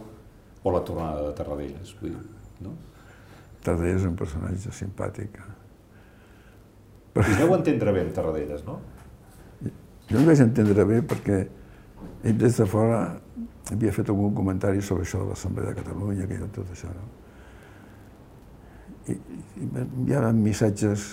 o 0.63 0.71
la 0.71 0.83
tornada 0.85 1.23
de 1.27 1.33
Tarradellas, 1.37 1.95
vull 1.99 2.13
dir, 2.13 2.21
no? 2.61 2.75
Tarradellas 3.65 4.03
és 4.03 4.09
un 4.09 4.17
personatge 4.17 4.73
simpàtic. 4.77 5.39
Però... 7.15 7.25
I 7.27 7.39
deu 7.39 7.55
entendre 7.55 7.93
bé 7.95 8.05
amb 8.05 8.13
Tarradellas, 8.15 8.61
no? 8.67 8.77
Jo 10.11 10.19
no 10.19 10.27
vaig 10.27 10.43
entendre 10.43 10.85
bé 10.85 10.99
perquè 11.07 11.39
ell 12.27 12.37
des 12.37 12.57
de 12.59 12.67
fora 12.69 13.01
havia 13.71 13.93
fet 13.95 14.09
algun 14.11 14.35
comentari 14.35 14.81
sobre 14.83 15.05
això 15.07 15.21
de 15.23 15.31
l'Assemblea 15.31 15.71
de 15.71 15.79
Catalunya, 15.79 16.27
que 16.27 16.37
tot 16.53 16.69
això, 16.75 16.91
no? 16.93 17.07
I, 19.09 19.15
i 19.15 19.69
enviaven 19.81 20.43
missatges 20.43 21.07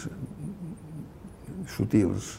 sutils. 1.72 2.35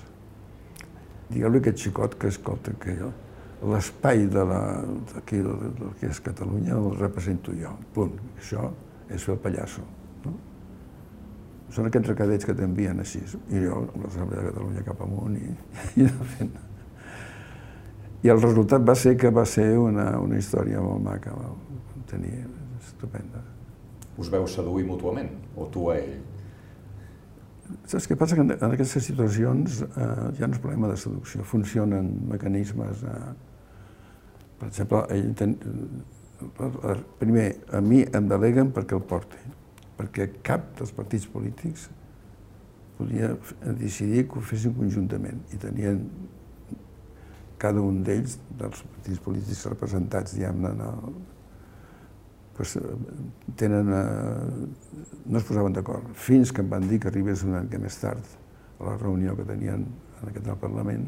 Digueu-li 1.29 1.61
aquest 1.61 1.81
xicot 1.85 2.17
que 2.19 2.29
escolta 2.29 2.73
que 2.81 2.95
jo, 2.99 3.09
l'espai 3.59 4.27
d'aquí, 4.31 5.41
del 5.43 5.93
que 5.99 6.07
és 6.07 6.21
Catalunya 6.23 6.77
el 6.77 6.93
represento 6.99 7.55
jo, 7.55 7.73
punt. 7.95 8.15
Això 8.39 8.69
és 9.09 9.25
fer 9.25 9.35
el 9.35 9.41
pallasso. 9.43 9.83
No? 10.23 10.33
Són 11.75 11.89
aquests 11.89 12.13
recadets 12.13 12.47
que 12.47 12.55
t'envien 12.55 13.03
així, 13.03 13.21
i 13.51 13.65
jo, 13.65 13.83
l'Assemblea 13.99 14.45
de 14.45 14.49
Catalunya 14.53 14.87
cap 14.87 15.05
amunt, 15.05 15.37
i, 15.37 15.53
i 16.05 16.09
fent 16.37 16.57
i 18.19 18.31
el 18.31 18.41
resultat 18.41 18.83
va 18.83 18.95
ser 18.99 19.15
que 19.19 19.29
va 19.31 19.45
ser 19.47 19.69
una, 19.79 20.09
una 20.19 20.39
història 20.39 20.81
molt 20.83 21.03
maca, 21.05 21.31
va 21.31 21.53
tenir 22.09 22.33
estupenda. 22.81 23.43
Us 24.19 24.31
veu 24.31 24.47
seduir 24.51 24.83
mútuament, 24.87 25.29
o 25.55 25.69
tu 25.71 25.87
a 25.91 25.95
ell? 26.01 26.17
Saps 27.87 28.09
què 28.09 28.17
passa? 28.19 28.35
Que 28.35 28.43
en, 28.43 28.51
en 28.57 28.73
aquestes 28.75 29.05
situacions 29.07 29.83
eh, 29.85 30.09
ja 30.39 30.49
no 30.49 30.57
és 30.57 30.59
problema 30.59 30.89
de 30.91 30.97
seducció, 30.99 31.45
funcionen 31.47 32.11
mecanismes... 32.33 33.05
Eh, 33.07 33.29
per 34.59 34.67
exemple, 34.67 35.03
ell 35.15 35.31
ten, 35.39 35.55
eh, 36.39 36.97
primer, 37.19 37.47
a 37.71 37.81
mi 37.81 38.03
em 38.03 38.27
deleguen 38.27 38.73
perquè 38.75 38.97
el 38.97 39.05
porti, 39.07 39.39
perquè 39.99 40.29
cap 40.45 40.73
dels 40.79 40.91
partits 40.95 41.27
polítics 41.31 41.87
podia 42.99 43.31
decidir 43.79 44.25
que 44.27 44.39
ho 44.39 44.43
fessin 44.43 44.75
conjuntament 44.75 45.39
i 45.55 45.59
tenien 45.59 46.03
cada 47.59 47.83
un 47.83 48.01
d'ells, 48.03 48.37
dels 48.59 48.83
partits 48.87 49.19
polítics 49.23 49.65
representats, 49.67 50.35
diguem-ne, 50.35 50.71
no, 50.79 51.13
pues, 52.55 52.75
tenen, 53.59 53.91
eh, 53.95 55.23
no 55.25 55.39
es 55.39 55.47
posaven 55.47 55.75
d'acord, 55.75 56.11
fins 56.15 56.51
que 56.51 56.63
em 56.63 56.71
van 56.71 56.87
dir 56.87 56.99
que 56.99 57.11
arribés 57.11 57.43
una 57.47 57.63
mica 57.63 57.79
més 57.79 57.99
tard 57.99 58.35
a 58.79 58.91
la 58.91 58.97
reunió 58.97 59.35
que 59.35 59.47
tenien 59.47 59.83
en 60.19 60.31
aquest 60.31 60.51
Parlament, 60.59 61.07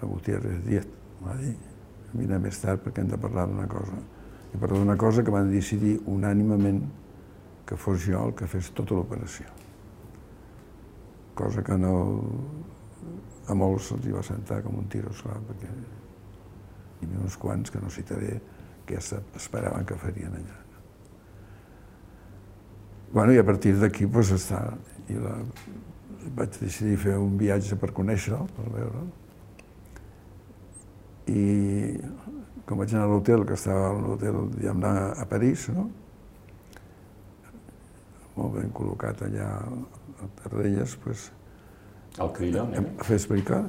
la 0.00 0.08
Gutiérrez 0.08 0.60
Díaz 0.66 0.88
va 1.24 1.36
dir, 1.40 1.54
vine 2.14 2.38
més 2.42 2.60
tard 2.62 2.82
perquè 2.84 3.02
hem 3.02 3.10
de 3.12 3.18
parlar 3.20 3.46
d'una 3.48 3.66
cosa. 3.70 3.98
I 4.54 4.56
parlar 4.56 4.80
d'una 4.80 4.96
cosa 4.96 5.24
que 5.24 5.34
van 5.34 5.50
decidir 5.52 5.98
unànimament 6.08 6.82
que 7.68 7.76
fos 7.76 8.00
jo 8.06 8.22
el 8.24 8.34
que 8.34 8.48
fes 8.48 8.70
tota 8.76 8.96
l'operació. 8.96 9.48
Cosa 11.36 11.62
que 11.62 11.76
no, 11.78 11.94
a 13.46 13.54
molts 13.54 13.90
se'ls 13.90 14.08
va 14.14 14.24
sentar 14.24 14.62
com 14.64 14.78
un 14.80 14.88
tiro, 14.88 15.12
esclar, 15.12 15.36
perquè 15.50 15.68
hi 15.68 17.06
havia 17.06 17.20
uns 17.26 17.36
quants 17.38 17.70
que 17.70 17.82
no 17.82 17.92
citaré 17.92 18.38
que 18.88 18.96
ja 18.96 19.20
esperaven 19.36 19.84
que 19.84 19.98
farien 20.00 20.32
allà. 20.34 20.56
Bueno, 23.12 23.32
i 23.32 23.38
a 23.40 23.44
partir 23.44 23.74
d'aquí 23.80 24.06
pues, 24.08 24.32
està, 24.36 24.62
i 25.08 25.16
la, 25.16 25.36
vaig 26.36 26.56
decidir 26.60 26.98
fer 27.00 27.16
un 27.20 27.38
viatge 27.40 27.76
per 27.80 27.92
conèixer-lo, 27.96 28.44
per 28.56 28.66
veure'l. 28.72 29.08
I 31.28 31.42
com 32.68 32.80
vaig 32.80 32.92
anar 32.92 33.06
a 33.06 33.12
l'hotel, 33.12 33.46
que 33.48 33.56
estava 33.56 33.88
a 33.90 33.96
l'hotel, 33.96 34.42
diguem-ne, 34.56 34.92
a 35.16 35.26
París, 35.28 35.68
no? 35.72 35.88
molt 38.38 38.54
ben 38.54 38.70
col·locat 38.74 39.24
allà 39.26 39.48
a 39.58 40.28
Tardelles, 40.42 40.94
pues, 41.02 41.28
el 42.22 42.32
Crilló, 42.36 42.66
em 42.74 42.86
va 42.98 43.06
fer 43.06 43.18
explicar, 43.18 43.62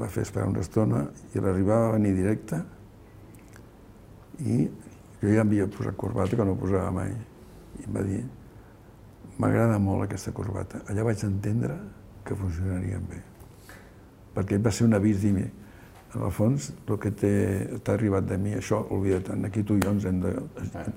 va 0.00 0.08
fer 0.12 0.24
esperar 0.26 0.48
una 0.48 0.62
estona 0.64 1.04
i 1.34 1.42
l'arribava 1.42 1.90
a 1.90 1.96
venir 1.98 2.14
directe 2.16 2.60
i 4.40 4.64
jo 5.20 5.32
ja 5.34 5.44
havia 5.44 5.68
posat 5.68 5.96
corbata 6.00 6.36
que 6.36 6.46
no 6.48 6.56
posava 6.56 6.90
mai. 6.96 7.12
I 7.80 7.86
em 7.86 7.96
va 7.96 8.04
dir, 8.04 8.20
m'agrada 9.40 9.78
molt 9.80 10.06
aquesta 10.06 10.32
corbata. 10.36 10.80
Allà 10.88 11.04
vaig 11.04 11.24
entendre 11.28 11.76
que 12.24 12.36
funcionarien 12.36 13.04
bé. 13.08 13.20
Perquè 14.36 14.60
va 14.62 14.72
ser 14.72 14.88
un 14.88 14.96
avís 14.96 15.20
dir 15.20 15.34
en 16.14 16.24
el 16.26 16.32
fons, 16.34 16.72
el 16.88 16.98
que 17.02 17.12
t'ha 17.18 17.92
arribat 17.94 18.26
de 18.26 18.38
mi, 18.38 18.56
això, 18.58 18.80
oblida't, 18.90 19.44
aquí 19.46 19.62
tu 19.66 19.78
i 19.78 19.84
jo 19.84 19.94
ens 19.94 20.08
hem 20.10 20.22
de, 20.24 20.34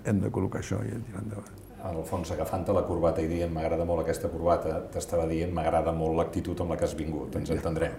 hem 0.10 0.23
de 0.23 0.32
col·locar 0.34 0.63
això 0.63 0.82
i 0.86 0.95
tirar 0.95 1.26
endavant 1.26 1.60
en 1.84 1.97
el 1.99 2.06
fons 2.08 2.30
agafant-te 2.32 2.73
la 2.76 2.86
corbata 2.88 3.21
i 3.21 3.28
dient 3.28 3.52
m'agrada 3.52 3.84
molt 3.88 4.06
aquesta 4.06 4.30
corbata, 4.32 4.78
t'estava 4.93 5.26
dient 5.28 5.52
m'agrada 5.52 5.91
molt 5.95 6.15
l'actitud 6.15 6.62
amb 6.63 6.71
la 6.71 6.78
que 6.80 6.88
has 6.88 6.93
vingut, 6.95 7.36
ens 7.36 7.52
entendrem. 7.52 7.97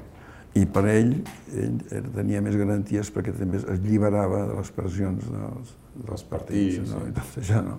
I 0.57 0.63
per 0.71 0.85
ell, 0.89 1.11
ell 1.59 2.07
tenia 2.15 2.41
més 2.45 2.57
garanties 2.57 3.11
perquè 3.13 3.35
també 3.37 3.61
es 3.61 3.83
lliberava 3.85 4.45
de 4.49 4.55
les 4.61 4.71
pressions 4.73 5.27
dels, 5.27 5.75
dels 6.07 6.25
partits, 6.31 6.79
partits 6.79 6.95
no? 6.95 7.03
Sí. 7.03 7.11
i 7.11 7.17
tot 7.19 7.41
això, 7.43 7.65
no? 7.67 7.77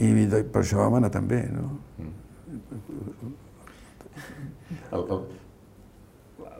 I 0.00 0.42
per 0.42 0.62
això 0.64 0.80
vam 0.80 0.96
anar 0.98 1.12
també, 1.12 1.42
no? 1.52 1.66
Mm. 2.00 2.16
El, 4.90 5.04
el, 5.04 5.22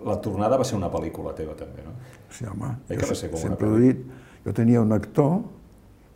la 0.07 0.17
tornada 0.25 0.59
va 0.61 0.67
ser 0.67 0.77
una 0.79 0.91
pel·lícula 0.93 1.35
teva 1.37 1.55
també, 1.59 1.85
no? 1.87 1.95
Sí, 2.31 2.47
home, 2.49 2.75
jo 2.89 3.09
va 3.09 3.17
ser 3.19 3.31
com 3.33 3.43
sempre 3.43 3.71
he 3.77 3.81
dit, 3.85 4.05
jo 4.45 4.55
tenia 4.57 4.83
un 4.83 4.93
actor 4.97 5.41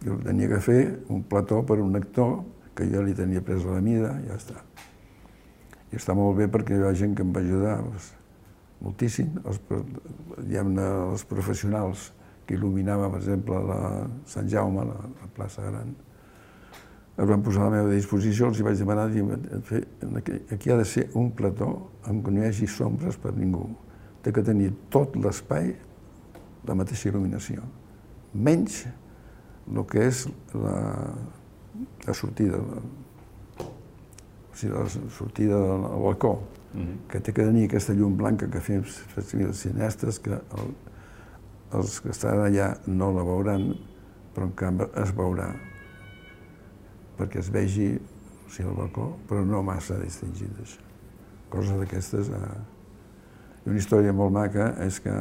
jo 0.05 0.19
tenia 0.21 0.49
que 0.51 0.61
fer 0.61 0.81
un 1.09 1.23
plató 1.25 1.63
per 1.65 1.79
un 1.81 1.97
actor 1.97 2.43
que 2.77 2.87
jo 2.91 3.03
li 3.07 3.15
tenia 3.17 3.41
pres 3.45 3.65
la 3.65 3.81
mida, 3.81 4.13
i 4.21 4.29
ja 4.29 4.37
està. 4.37 4.61
I 5.93 5.97
està 5.97 6.17
molt 6.17 6.37
bé 6.37 6.49
perquè 6.51 6.77
hi 6.77 6.85
ha 6.85 6.93
gent 6.99 7.15
que 7.17 7.25
em 7.25 7.33
va 7.33 7.41
ajudar 7.41 7.79
doncs, 7.81 8.11
moltíssim, 8.85 9.39
els, 9.47 9.61
els 9.71 11.25
professionals 11.31 12.11
que 12.45 12.59
il·luminava, 12.59 13.09
per 13.13 13.23
exemple, 13.23 13.61
la 13.65 13.79
Sant 14.29 14.51
Jaume, 14.53 14.85
la, 14.91 14.99
la 15.23 15.31
plaça 15.37 15.65
Gran, 15.65 15.95
es 17.17 17.29
van 17.29 17.43
posar 17.47 17.63
a 17.63 17.69
la 17.69 17.77
meva 17.77 17.93
disposició, 17.95 18.49
els 18.51 18.59
hi 18.59 18.67
vaig 18.67 18.81
demanar, 18.81 19.07
aquí 20.51 20.71
ha 20.71 20.79
de 20.81 20.87
ser 20.89 21.09
un 21.15 21.31
plató 21.31 21.71
en 22.11 22.23
què 22.25 22.33
no 22.35 22.43
hi 22.43 22.49
hagi 22.49 22.67
sombres 22.67 23.19
per 23.23 23.35
ningú. 23.37 23.69
Té 24.25 24.33
que 24.35 24.43
tenir 24.43 24.73
tot 24.91 25.15
l'espai 25.21 25.71
la 26.67 26.75
mateixa 26.75 27.11
il·luminació, 27.11 27.63
menys 28.35 28.83
el 29.71 29.85
que 29.89 30.09
és 30.09 30.25
la, 30.57 30.79
la 32.07 32.15
sortida, 32.17 32.59
la, 32.59 32.81
o 33.63 34.57
sigui, 34.59 34.73
la 34.75 35.11
sortida 35.15 35.61
del 35.61 35.87
balcó, 36.03 36.35
mm 36.73 36.81
-hmm. 36.81 36.97
que 37.09 37.21
té 37.21 37.33
que 37.33 37.45
tenir 37.45 37.65
aquesta 37.65 37.95
llum 37.95 38.17
blanca 38.17 38.49
que 38.51 38.61
fem 38.61 38.83
els 38.83 39.61
cineastes, 39.61 40.19
que 40.19 40.33
el, 40.33 40.75
els 41.73 42.01
que 42.01 42.11
estan 42.11 42.39
allà 42.39 42.77
no 42.87 43.13
la 43.13 43.23
veuran, 43.23 43.75
però 44.35 44.45
en 44.45 44.53
canvi 44.53 44.85
es 45.03 45.15
veurà, 45.15 45.55
perquè 47.19 47.41
es 47.43 47.51
vegi 47.55 47.95
o 47.95 48.51
sigui, 48.51 48.69
el 48.69 48.77
balcó, 48.77 49.09
però 49.29 49.45
no 49.47 49.63
massa 49.67 49.99
distingit 50.03 50.63
això. 50.63 50.81
Coses 51.53 51.77
d'aquestes... 51.81 52.31
Eh... 52.31 52.55
I 53.65 53.71
una 53.73 53.81
història 53.81 54.13
molt 54.13 54.35
maca 54.35 54.75
és 54.85 54.99
que 55.01 55.13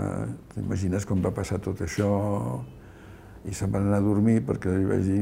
t'imagines 0.51 1.06
com 1.08 1.21
va 1.23 1.29
passar 1.32 1.62
tot 1.63 1.79
això, 1.86 2.10
i 3.47 3.56
se'n 3.56 3.71
van 3.71 3.88
anar 3.88 4.01
a 4.01 4.03
dormir 4.03 4.41
perquè 4.43 4.73
li 4.75 4.89
vaig 4.89 5.06
dir, 5.08 5.21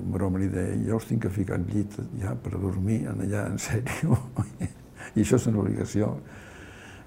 en 0.00 0.06
broma 0.14 0.40
li 0.40 0.48
deia, 0.48 0.78
jo 0.86 0.96
us 0.96 1.04
tinc 1.10 1.26
que 1.26 1.32
ficar 1.32 1.58
al 1.58 1.66
llit 1.68 1.98
ja 2.22 2.32
per 2.40 2.54
dormir 2.56 3.02
en 3.10 3.20
allà, 3.26 3.44
en 3.52 3.60
sèrio, 3.60 4.16
i 5.14 5.20
això 5.20 5.36
és 5.36 5.48
una 5.52 5.60
obligació. 5.60 6.14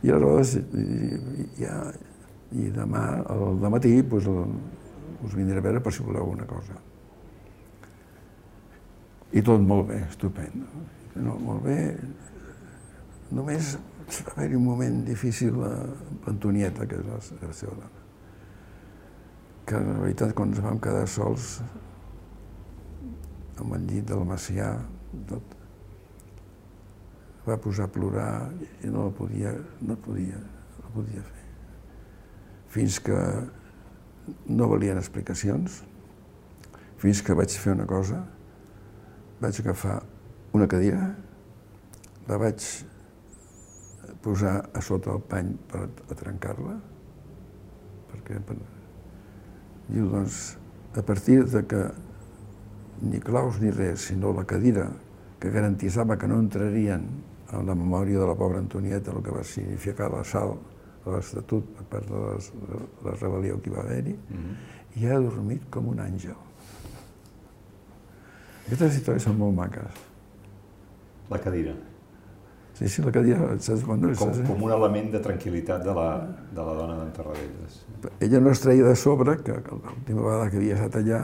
I 0.05 0.13
aleshores, 0.13 0.53
i, 0.77 1.47
ja, 1.63 1.79
i 2.53 2.69
demà, 2.77 3.07
al 3.33 3.57
matí, 3.73 3.95
pues, 4.05 4.29
us 4.29 5.33
vindré 5.33 5.57
a 5.57 5.65
veure 5.65 5.81
per 5.81 5.95
si 5.95 6.05
voleu 6.05 6.21
alguna 6.21 6.45
cosa. 6.45 6.77
I 9.35 9.43
tot 9.43 9.61
molt 9.61 9.89
bé, 9.91 10.01
estupend. 10.07 10.63
No, 11.17 11.35
molt 11.41 11.65
bé. 11.65 11.77
Només 13.35 13.75
va 13.75 14.37
haver-hi 14.37 14.55
un 14.55 14.67
moment 14.69 15.01
difícil 15.07 15.57
amb 15.67 16.29
Antonieta, 16.31 16.87
que 16.87 17.01
és 17.01 17.07
la, 17.07 17.21
la 17.43 17.55
seva 17.55 17.75
dona 17.75 18.05
que 19.67 19.75
en 19.75 19.97
veritat 19.99 20.31
quan 20.35 20.53
ens 20.53 20.63
vam 20.63 20.79
quedar 20.79 21.03
sols 21.11 21.57
amb 23.59 23.73
el 23.75 23.87
llit 23.89 24.05
del 24.07 24.23
Macià, 24.29 24.69
tot, 25.27 25.55
va 27.43 27.57
posar 27.59 27.87
a 27.87 27.91
plorar 27.91 28.31
i 28.85 28.91
no 28.93 29.09
podia, 29.17 29.51
no 29.83 29.97
podia, 30.05 30.39
no 30.77 30.93
podia 30.93 31.23
fer. 31.25 31.43
Fins 32.71 32.99
que 33.03 33.17
no 34.47 34.69
valien 34.71 34.99
explicacions, 35.01 35.81
fins 37.01 37.23
que 37.23 37.35
vaig 37.35 37.51
fer 37.59 37.75
una 37.75 37.87
cosa, 37.89 38.21
vaig 39.41 39.59
agafar 39.61 40.01
una 40.57 40.67
cadira, 40.67 41.15
la 42.27 42.37
vaig 42.41 42.63
posar 44.23 44.57
a 44.73 44.81
sota 44.81 45.13
el 45.13 45.21
pany 45.29 45.53
per 45.69 45.85
a 45.87 46.17
trencar-la, 46.17 46.75
perquè 48.11 48.41
Diu, 49.87 50.09
doncs, 50.11 50.57
a 50.99 51.01
partir 51.01 51.45
de 51.47 51.61
que 51.63 51.81
ni 53.07 53.21
claus 53.23 53.61
ni 53.61 53.69
res, 53.71 54.09
sinó 54.09 54.33
la 54.35 54.43
cadira 54.43 54.89
que 55.39 55.51
garantitzava 55.53 56.17
que 56.17 56.27
no 56.27 56.39
entrarien 56.43 57.05
en 57.53 57.69
la 57.69 57.75
memòria 57.75 58.19
de 58.19 58.27
la 58.27 58.35
pobra 58.35 58.59
Antonieta 58.59 59.13
el 59.13 59.23
que 59.23 59.31
va 59.31 59.45
significar 59.47 60.09
l'assalt 60.11 61.05
a 61.05 61.13
l'Estatut 61.13 61.69
per 61.77 61.85
part 61.93 62.09
de, 62.09 62.23
les, 62.25 62.51
la 63.05 63.15
rebel·lió 63.15 63.61
que 63.61 63.71
hi 63.71 63.75
va 63.77 63.85
haver-hi, 63.85 64.17
mm 64.17 64.43
-hmm. 64.43 64.99
i 64.99 65.07
ha 65.07 65.19
dormit 65.19 65.69
com 65.69 65.87
un 65.87 65.99
àngel. 65.99 66.46
Aquestes 68.67 68.97
històries 68.99 69.23
són 69.23 69.37
molt 69.39 69.55
maques. 69.55 70.01
La 71.31 71.39
cadira. 71.39 71.71
Sí, 72.75 72.89
sí, 72.91 73.01
la 73.01 73.13
cadira, 73.15 73.39
saps? 73.63 73.85
Bueno, 73.87 74.09
com, 74.19 74.33
saps? 74.35 74.43
com 74.49 74.65
un 74.67 74.73
element 74.75 75.07
de 75.15 75.21
tranquil·litat 75.23 75.85
de 75.87 75.95
la, 75.95 76.09
de 76.51 76.65
la 76.67 76.75
dona 76.75 76.97
d'en 76.99 77.13
Tarradellas. 77.15 77.79
Ella 78.27 78.43
no 78.43 78.51
es 78.51 78.61
treia 78.61 78.83
de 78.85 78.99
sobre 78.99 79.37
que, 79.39 79.55
que 79.63 79.79
l'última 79.79 80.27
vegada 80.27 80.51
que 80.51 80.59
havia 80.59 80.75
estat 80.75 80.99
allà 80.99 81.21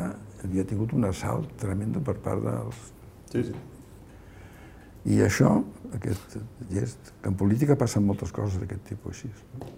havia 0.47 0.65
tingut 0.71 0.95
un 0.95 1.11
assalt 1.11 1.51
tremendo 1.59 2.01
per 2.01 2.15
part 2.23 2.41
dels... 2.47 2.81
Sí, 3.35 3.45
sí. 3.51 3.59
I 5.13 5.21
això, 5.27 5.51
aquest 5.99 6.39
gest, 6.71 7.13
que 7.19 7.29
en 7.29 7.37
política 7.37 7.75
passen 7.77 8.07
moltes 8.07 8.31
coses 8.31 8.57
d'aquest 8.63 8.87
tipus 8.95 9.19
així. 9.19 9.35
No? 9.59 9.73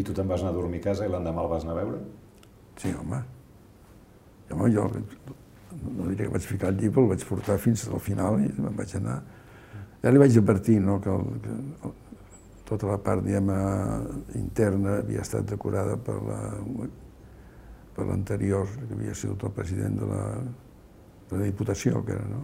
I 0.00 0.04
tu 0.04 0.16
te'n 0.16 0.28
vas 0.28 0.40
anar 0.40 0.56
a 0.56 0.56
dormir 0.56 0.80
a 0.80 0.88
casa 0.88 1.04
i 1.04 1.12
l'endemà 1.12 1.44
el 1.44 1.52
vas 1.52 1.68
anar 1.68 1.76
a 1.76 1.82
veure? 1.84 2.00
Sí, 2.80 2.96
home. 2.96 3.20
Home, 4.50 4.70
jo 4.72 4.88
no 5.84 6.08
diria 6.10 6.26
que 6.26 6.34
vaig 6.34 6.48
ficar 6.48 6.72
el 6.72 6.80
llibre, 6.80 7.02
el 7.02 7.12
vaig 7.14 7.24
portar 7.28 7.58
fins 7.62 7.86
al 7.88 8.02
final 8.02 8.40
i 8.42 8.50
me'n 8.56 8.76
vaig 8.76 8.96
anar 8.98 9.20
ja 10.02 10.12
li 10.12 10.22
vaig 10.22 10.36
advertir 10.38 10.80
no, 10.80 11.00
que, 11.00 11.10
el, 11.10 11.40
que 11.42 11.94
tota 12.66 12.90
la 12.90 12.98
part 13.02 13.24
diguem, 13.24 13.50
interna 14.38 15.00
havia 15.00 15.22
estat 15.22 15.48
decorada 15.50 15.96
per 15.96 16.20
la 16.26 16.40
per 17.96 18.04
l'anterior, 18.04 18.68
que 18.76 18.92
havia 18.92 19.14
sigut 19.16 19.46
el 19.48 19.52
president 19.56 19.94
de 20.02 20.08
la, 20.10 20.24
de 21.30 21.38
la 21.38 21.46
Diputació, 21.48 22.02
que 22.04 22.12
era, 22.12 22.26
no? 22.28 22.42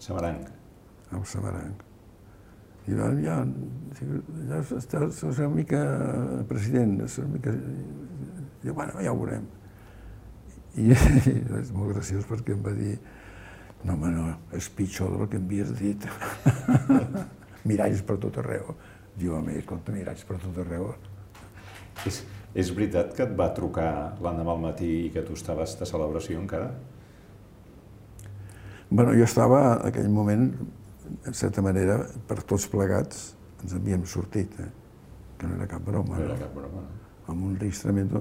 Samaranc. 0.00 0.46
El 1.12 1.26
Samaranc. 1.28 1.82
I 2.88 2.96
ja, 2.96 3.10
ja, 3.24 3.36
ja 4.48 4.62
estàs 4.78 5.20
una 5.28 5.50
mica 5.52 5.82
president, 6.48 6.96
una 7.04 7.28
mica... 7.34 7.52
Diu, 8.64 8.72
bueno, 8.72 8.96
ja 9.04 9.12
ho 9.12 9.20
veurem. 9.20 9.44
I, 10.76 10.90
i 11.30 11.36
és 11.60 11.70
molt 11.74 11.94
graciós 11.94 12.26
perquè 12.28 12.56
em 12.56 12.62
va 12.64 12.74
dir 12.74 12.96
no, 13.84 13.94
home, 13.94 14.10
no, 14.14 14.28
és 14.56 14.70
pitjor 14.72 15.12
del 15.12 15.28
que 15.28 15.36
em 15.36 15.44
havies 15.44 15.74
dit. 15.76 16.06
miralls 17.68 18.00
per 18.04 18.16
tot 18.22 18.38
arreu. 18.40 18.72
Diu, 19.14 19.34
home, 19.36 19.58
escolta, 19.60 19.92
miralls 19.92 20.24
per 20.26 20.38
tot 20.40 20.56
arreu. 20.64 20.88
És, 22.08 22.22
és 22.56 22.72
veritat 22.74 23.12
que 23.16 23.26
et 23.26 23.34
va 23.36 23.50
trucar 23.56 23.90
l'endemà 24.24 24.54
al 24.56 24.62
matí 24.62 24.90
i 25.04 25.12
que 25.14 25.22
tu 25.26 25.36
estaves 25.36 25.76
de 25.80 25.88
celebració 25.88 26.40
encara? 26.40 26.72
Bueno, 28.90 29.12
jo 29.16 29.26
estava 29.26 29.60
en 29.74 29.86
aquell 29.90 30.10
moment, 30.12 30.48
en 31.26 31.36
certa 31.36 31.62
manera, 31.64 31.98
per 32.28 32.40
tots 32.42 32.66
plegats, 32.72 33.32
ens 33.62 33.76
havíem 33.76 34.04
sortit, 34.08 34.52
eh? 34.60 34.70
que 35.38 35.48
no 35.48 35.58
era 35.58 35.68
cap 35.70 35.84
broma. 35.84 36.18
No 36.18 36.28
era 36.28 36.38
cap 36.40 36.52
broma, 36.56 36.84
no? 36.84 37.00
Amb 37.32 37.48
un 37.48 37.56
risc 37.60 37.86
tremendo. 37.86 38.20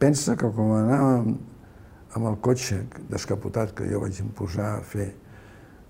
Pensa 0.00 0.34
que 0.38 0.48
com 0.54 0.74
anàvem 0.74 1.36
amb 2.16 2.26
el 2.26 2.38
cotxe 2.42 2.82
descapotat 3.10 3.74
que 3.76 3.86
jo 3.90 4.00
vaig 4.02 4.18
imposar 4.22 4.72
a 4.78 4.82
fer 4.82 5.12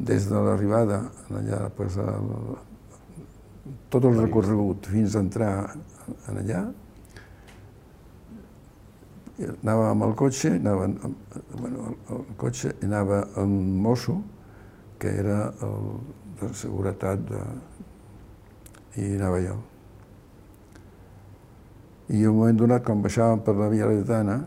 des 0.01 0.27
de 0.29 0.43
l'arribada 0.45 1.01
allà, 1.29 1.69
pues, 1.77 1.97
el, 2.01 2.31
tot 3.93 4.05
el 4.09 4.17
recorregut 4.21 4.89
fins 4.93 5.17
a 5.17 5.25
entrar 5.25 5.53
en 6.29 6.41
allà, 6.43 6.63
anava 9.49 9.91
amb 9.91 10.05
el 10.09 10.15
cotxe, 10.19 10.55
anava, 10.59 10.89
bueno, 11.57 11.89
el, 11.89 12.17
el 12.17 12.37
cotxe 12.41 12.75
anava 12.85 13.23
un 13.41 13.81
mosso, 13.81 14.21
que 15.01 15.13
era 15.23 15.53
el 15.65 15.91
de 16.41 16.53
seguretat, 16.57 17.25
de, 17.29 17.43
i 19.01 19.15
anava 19.17 19.41
jo. 19.45 19.59
I 22.11 22.25
un 22.27 22.41
moment 22.41 22.59
donat, 22.59 22.85
quan 22.85 23.05
baixàvem 23.05 23.45
per 23.47 23.55
la 23.57 23.69
Via 23.73 23.89
Laietana, 23.89 24.41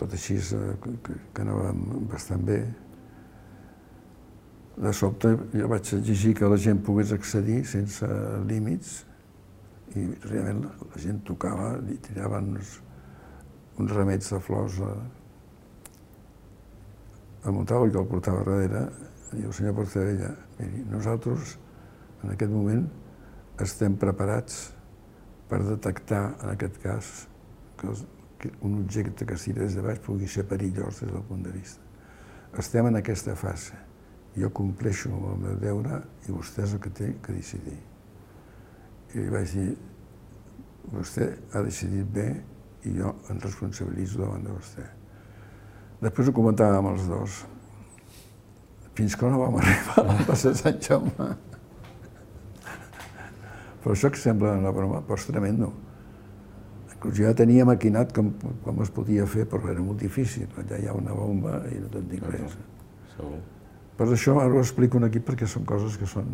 tot 0.00 0.16
així 0.16 0.38
eh, 0.40 0.72
que, 1.04 1.16
que 1.34 1.44
anàvem 1.44 1.84
bastant 2.10 2.44
bé. 2.46 2.60
De 4.80 4.92
sobte 4.96 5.34
jo 5.52 5.68
vaig 5.68 5.92
exigir 5.98 6.34
que 6.38 6.48
la 6.48 6.58
gent 6.60 6.80
pogués 6.86 7.12
accedir 7.12 7.60
sense 7.68 8.06
límits 8.48 9.00
i 9.98 10.06
realment 10.30 10.62
la, 10.64 10.74
gent 11.02 11.18
tocava 11.26 11.72
i 11.90 11.98
tiraven 12.06 12.54
uns, 12.54 12.76
uns 13.82 13.92
remets 13.96 14.30
de 14.32 14.40
flors 14.46 14.78
a, 14.86 14.92
a 17.44 17.52
Montal, 17.52 17.90
que 17.90 17.98
el 17.98 18.08
portava 18.08 18.44
darrere, 18.46 18.86
i 19.36 19.44
el 19.46 19.52
senyor 19.54 19.76
Portavella, 19.78 20.30
miri, 20.58 20.84
nosaltres 20.90 21.56
en 22.24 22.32
aquest 22.32 22.50
moment 22.52 22.86
estem 23.62 23.96
preparats 24.00 24.70
per 25.50 25.60
detectar, 25.66 26.22
en 26.40 26.54
aquest 26.54 26.80
cas, 26.82 27.10
que 27.78 27.90
els, 27.90 28.04
que 28.40 28.50
un 28.64 28.78
objecte 28.80 29.26
que 29.26 29.36
si 29.36 29.52
des 29.52 29.76
de 29.76 29.84
baix 29.84 30.00
pugui 30.00 30.28
ser 30.28 30.46
perillós 30.48 31.02
des 31.02 31.12
del 31.12 31.22
punt 31.28 31.44
de 31.44 31.52
vista. 31.52 31.84
Estem 32.58 32.88
en 32.88 32.96
aquesta 32.98 33.36
fase. 33.36 33.76
Jo 34.36 34.50
compleixo 34.54 35.10
amb 35.12 35.26
el 35.32 35.38
meu 35.44 35.58
deure 35.60 36.00
i 36.26 36.32
vostè 36.32 36.64
és 36.64 36.74
el 36.74 36.80
que 36.82 36.92
té 36.94 37.10
que 37.22 37.36
decidir. 37.36 37.76
I 39.14 39.18
li 39.18 39.28
vaig 39.30 39.52
dir, 39.52 39.74
vostè 40.94 41.28
ha 41.52 41.62
decidit 41.66 42.08
bé 42.14 42.28
i 42.88 42.94
jo 42.96 43.12
em 43.28 43.40
responsabilitzo 43.42 44.22
davant 44.22 44.46
de 44.46 44.54
vostè. 44.54 44.86
Després 46.00 46.30
ho 46.30 46.32
comentàvem 46.32 46.88
els 46.94 47.08
dos, 47.10 47.42
fins 48.96 49.16
que 49.16 49.28
no 49.28 49.42
vam 49.42 49.60
arribar 49.60 50.00
a 50.00 50.06
la 50.08 50.24
plaça 50.24 50.54
de 50.54 50.62
Sant 50.62 50.80
Jaume. 50.80 51.28
Però 53.80 53.94
això 53.94 54.10
que 54.12 54.20
sembla 54.20 54.56
una 54.60 54.72
broma, 54.76 55.02
però 55.04 55.16
és 55.20 55.28
tremendo. 55.28 55.70
Inclús 57.00 57.16
ja 57.16 57.30
tenia 57.32 57.64
maquinat 57.64 58.10
com, 58.12 58.34
com 58.60 58.82
es 58.84 58.90
podia 58.92 59.24
fer, 59.24 59.46
però 59.48 59.70
era 59.72 59.80
molt 59.80 60.02
difícil. 60.04 60.44
Allà 60.60 60.76
hi 60.76 60.88
ha 60.90 60.92
una 60.92 61.14
bomba 61.16 61.62
i 61.72 61.78
no 61.80 61.88
te'n 61.88 62.10
dic 62.10 62.26
res. 62.28 62.58
Segur. 63.14 63.38
Per 63.96 64.08
això 64.12 64.34
ara 64.36 64.52
ho 64.52 64.60
explico 64.60 65.00
aquí 65.06 65.22
perquè 65.24 65.48
són 65.48 65.64
coses 65.64 65.96
que 65.96 66.04
són... 66.04 66.28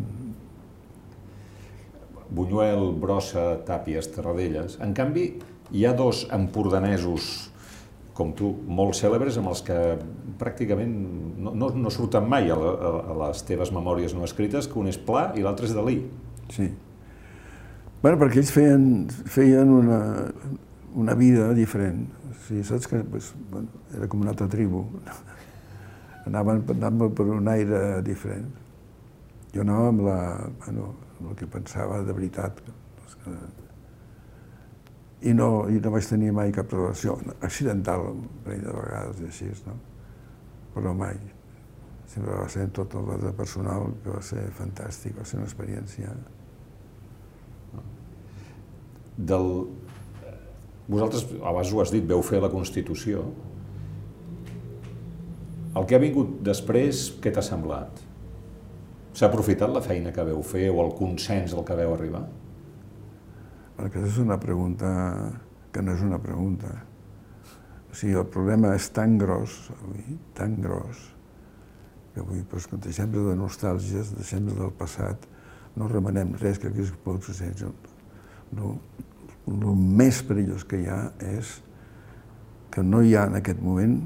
Buñuel, 2.27 2.89
Brossa, 2.99 3.61
Tàpies, 3.63 4.09
Terradellas. 4.11 4.75
En 4.83 4.91
canvi, 4.91 5.29
hi 5.71 5.85
ha 5.87 5.93
dos 5.95 6.25
empordanesos 6.35 7.29
com 8.17 8.33
tu, 8.35 8.49
molt 8.67 8.97
cèlebres, 8.99 9.37
amb 9.39 9.53
els 9.53 9.61
que 9.63 9.77
pràcticament 10.41 10.91
no, 11.39 11.53
no, 11.55 11.69
no 11.71 11.93
surten 11.93 12.27
mai 12.27 12.51
a, 12.51 12.59
la, 12.59 12.73
a 13.13 13.15
les 13.21 13.47
teves 13.47 13.71
memòries 13.71 14.17
no 14.17 14.27
escrites, 14.27 14.67
que 14.67 14.81
un 14.81 14.91
és 14.91 14.99
Pla 14.99 15.29
i 15.39 15.45
l'altre 15.45 15.69
és 15.69 15.77
Dalí. 15.77 16.01
Sí. 16.51 16.67
Bueno, 18.01 18.19
perquè 18.21 18.43
ells 18.43 18.51
feien, 18.53 18.83
feien 19.25 19.71
una, 19.73 19.99
una 20.93 21.15
vida 21.17 21.49
diferent. 21.57 22.05
O 22.29 22.35
sigui, 22.45 22.61
saps 22.67 22.85
que 22.91 23.01
pues, 23.09 23.31
bueno, 23.49 23.81
era 23.97 24.07
com 24.07 24.21
una 24.21 24.35
altra 24.35 24.47
tribu. 24.51 24.83
Anaven, 26.27 26.61
anaven 26.75 27.15
per 27.17 27.25
un 27.33 27.49
aire 27.49 28.03
diferent. 28.05 28.51
Jo 29.55 29.63
anava 29.65 29.89
amb, 29.89 30.05
la, 30.05 30.19
bueno, 30.65 30.91
amb 31.17 31.31
el 31.31 31.39
que 31.39 31.49
pensava 31.49 32.03
de 32.05 32.13
veritat. 32.13 32.61
Que, 33.23 33.33
i, 35.25 35.33
no, 35.33 35.49
I 35.65 35.81
no 35.81 35.91
vaig 35.95 36.05
tenir 36.05 36.29
mai 36.37 36.53
cap 36.53 36.69
relació 36.75 37.17
accidental, 37.41 38.11
un 38.13 38.27
parell 38.45 38.61
de 38.67 38.77
vegades 38.77 39.23
i 39.23 39.31
així, 39.31 39.51
no? 39.65 39.79
però 40.75 40.93
mai. 40.93 41.17
Sempre 42.07 42.37
va 42.37 42.45
ser 42.51 42.69
tot 42.75 42.93
el 42.95 43.31
personal, 43.35 43.89
que 44.03 44.13
va 44.13 44.21
ser 44.21 44.45
fantàstic, 44.55 45.17
va 45.17 45.25
ser 45.25 45.41
una 45.41 45.47
experiència 45.49 46.13
del... 49.17 49.51
Vosaltres, 50.87 51.25
abans 51.43 51.73
ho 51.73 51.81
has 51.83 51.91
dit, 51.91 52.05
veu 52.07 52.21
fer 52.23 52.39
la 52.39 52.51
Constitució. 52.51 53.25
El 55.77 55.85
que 55.85 55.97
ha 55.97 56.01
vingut 56.01 56.37
després, 56.45 57.09
què 57.21 57.33
t'ha 57.33 57.43
semblat? 57.43 57.99
S'ha 59.17 59.27
aprofitat 59.27 59.73
la 59.73 59.81
feina 59.83 60.13
que 60.13 60.23
veu 60.25 60.39
fer 60.45 60.69
o 60.71 60.79
el 60.85 60.93
consens 60.97 61.53
al 61.53 61.65
que 61.67 61.75
veu 61.77 61.93
arribar? 61.93 62.23
Aquesta 63.77 64.07
és 64.07 64.21
una 64.21 64.39
pregunta 64.41 64.87
que 65.73 65.83
no 65.83 65.93
és 65.93 66.01
una 66.05 66.17
pregunta. 66.21 66.71
O 67.91 67.97
sigui, 67.97 68.15
el 68.17 68.25
problema 68.31 68.73
és 68.77 68.87
tan 68.93 69.17
gros, 69.21 69.57
avui, 69.75 70.17
tan 70.37 70.55
gros, 70.63 71.03
que 72.13 72.23
avui 72.23 72.41
doncs, 72.49 72.65
quan 72.71 72.81
deixem 72.81 73.11
de 73.13 73.35
nostàlgies, 73.37 74.15
deixem 74.17 74.47
del 74.49 74.73
passat, 74.77 75.27
no 75.77 75.89
remenem 75.91 76.33
res 76.41 76.57
que 76.57 76.71
hagués 76.71 76.93
pogut 77.03 77.27
succeir. 77.27 77.69
El 78.55 79.65
més 79.99 80.21
perillós 80.27 80.63
que 80.67 80.79
hi 80.81 80.87
ha 80.91 81.01
és 81.23 81.57
que 82.71 82.83
no 82.83 83.01
hi 83.01 83.15
ha 83.15 83.25
en 83.29 83.37
aquest 83.39 83.61
moment 83.63 83.97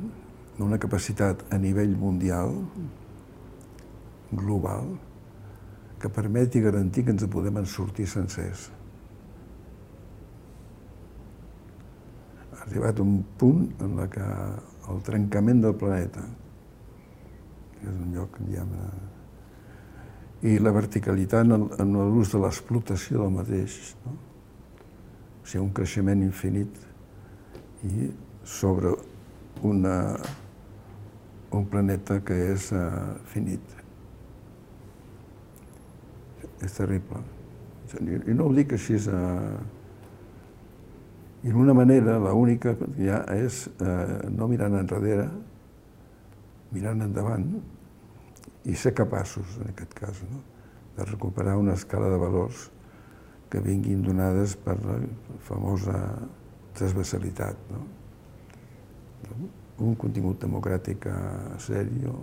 una 0.62 0.78
capacitat 0.78 1.42
a 1.50 1.58
nivell 1.58 1.96
mundial, 1.98 2.54
global, 4.32 4.94
que 6.02 6.10
permeti 6.10 6.62
garantir 6.62 7.04
que 7.06 7.14
ens 7.16 7.26
podem 7.34 7.58
en 7.62 7.66
sortir 7.66 8.08
sencers. 8.10 8.70
Ha 12.54 12.62
arribat 12.68 13.02
un 13.02 13.18
punt 13.42 13.66
en 13.82 13.98
la 13.98 14.08
que 14.14 14.28
el 14.92 15.02
trencament 15.06 15.66
del 15.66 15.78
planeta, 15.78 16.24
és 17.82 17.90
un 17.90 18.14
lloc, 18.14 18.38
diguem 18.46 18.76
i 20.42 20.58
la 20.58 20.74
verticalitat 20.74 21.46
en 21.46 21.92
l'ús 21.94 22.32
de 22.34 22.40
l'explotació 22.42 23.22
del 23.22 23.34
mateix, 23.36 23.78
no? 24.06 24.16
O 25.42 25.48
sigui, 25.48 25.64
un 25.64 25.74
creixement 25.76 26.22
infinit 26.24 26.78
i 27.88 28.10
sobre 28.46 28.94
una, 29.66 29.96
un 31.52 31.68
planeta 31.70 32.20
que 32.26 32.38
és 32.54 32.70
uh, 32.76 33.18
finit. 33.34 33.78
És 36.62 36.78
terrible. 36.78 37.22
I 38.02 38.34
no 38.38 38.48
ho 38.48 38.56
dic 38.56 38.76
així. 38.78 39.00
Uh, 39.10 39.62
I 41.42 41.54
d'una 41.54 41.74
manera, 41.74 42.20
l'única 42.22 42.76
que 42.78 42.88
hi 43.02 43.10
ha 43.10 43.24
és 43.34 43.64
uh, 43.74 44.30
no 44.30 44.48
mirant 44.50 44.78
enrere, 44.78 45.26
mirant 46.72 47.02
endavant 47.02 47.48
i 48.70 48.76
ser 48.78 48.94
capaços, 48.94 49.58
en 49.58 49.74
aquest 49.74 49.96
cas, 49.98 50.22
no? 50.30 50.44
de 50.96 51.08
recuperar 51.08 51.58
una 51.58 51.74
escala 51.74 52.12
de 52.12 52.20
valors 52.22 52.68
que 53.52 53.60
vinguin 53.64 54.04
donades 54.06 54.56
per 54.56 54.78
la 54.86 54.98
famosa 55.48 55.98
transversalitat. 56.78 57.58
No? 57.72 57.82
Un 59.82 59.96
contingut 60.00 60.40
democràtic 60.44 61.08
sèrio, 61.60 62.16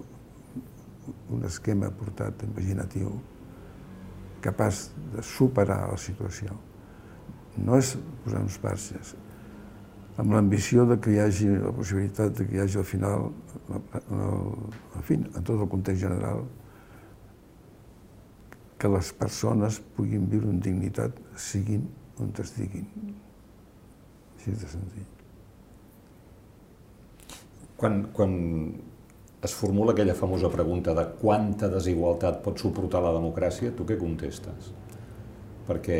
un 1.34 1.44
esquema 1.48 1.90
portat 1.90 2.44
imaginatiu, 2.46 3.12
capaç 4.44 4.88
de 5.14 5.24
superar 5.24 5.84
la 5.90 5.98
situació. 6.00 6.56
No 7.58 7.78
és 7.80 7.96
posar 8.24 8.44
uns 8.44 8.58
parxes, 8.62 9.16
amb 10.18 10.34
l'ambició 10.34 10.84
de 10.90 10.98
que 11.02 11.14
hi 11.14 11.20
hagi 11.22 11.48
la 11.50 11.72
possibilitat 11.74 12.34
de 12.38 12.46
que 12.46 12.56
hi 12.56 12.62
hagi 12.62 12.78
al 12.80 12.86
final, 12.86 13.28
en, 13.68 13.82
el, 14.10 14.48
en, 14.96 15.04
fi, 15.06 15.18
en 15.18 15.42
tot 15.42 15.58
el 15.58 15.68
context 15.70 16.02
general, 16.06 16.44
que 18.78 18.90
les 18.90 19.12
persones 19.12 19.80
puguin 19.96 20.28
viure 20.30 20.50
amb 20.52 20.62
dignitat 20.62 21.16
siguin 21.36 21.86
on 22.22 22.30
estiguin. 22.42 22.86
Així 24.36 24.54
de 24.54 24.70
senzill. 24.70 25.08
Quan, 27.78 28.00
quan 28.14 28.32
es 29.42 29.54
formula 29.54 29.94
aquella 29.94 30.14
famosa 30.18 30.50
pregunta 30.50 30.94
de 30.94 31.04
quanta 31.20 31.68
desigualtat 31.70 32.40
pot 32.42 32.58
suportar 32.58 33.02
la 33.04 33.14
democràcia, 33.14 33.70
tu 33.74 33.86
què 33.86 33.98
contestes? 33.98 34.72
Perquè 35.68 35.98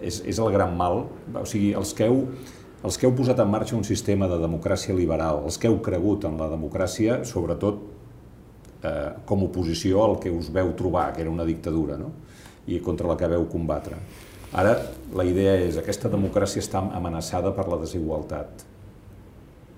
és, 0.00 0.20
és 0.20 0.40
el 0.40 0.52
gran 0.52 0.76
mal, 0.76 1.06
o 1.32 1.44
sigui, 1.48 1.72
els 1.78 1.94
que, 1.96 2.08
heu, 2.08 2.26
els 2.84 3.00
que 3.00 3.08
heu 3.08 3.14
posat 3.16 3.40
en 3.40 3.52
marxa 3.52 3.76
un 3.78 3.84
sistema 3.84 4.28
de 4.28 4.40
democràcia 4.42 4.96
liberal, 4.96 5.44
els 5.48 5.56
que 5.60 5.70
heu 5.70 5.78
cregut 5.84 6.28
en 6.28 6.36
la 6.40 6.50
democràcia, 6.52 7.22
sobretot 7.28 7.80
eh, 8.82 9.10
com 9.24 9.44
oposició 9.46 10.04
al 10.04 10.18
que 10.22 10.32
us 10.32 10.50
veu 10.52 10.72
trobar, 10.78 11.12
que 11.14 11.24
era 11.24 11.32
una 11.32 11.46
dictadura, 11.48 11.98
no? 12.00 12.12
i 12.66 12.80
contra 12.82 13.06
la 13.06 13.16
que 13.18 13.28
veu 13.30 13.46
combatre. 13.50 13.98
Ara, 14.56 14.74
la 15.14 15.24
idea 15.26 15.54
és, 15.62 15.76
aquesta 15.78 16.10
democràcia 16.10 16.62
està 16.62 16.82
amenaçada 16.98 17.52
per 17.54 17.66
la 17.70 17.78
desigualtat. 17.82 18.64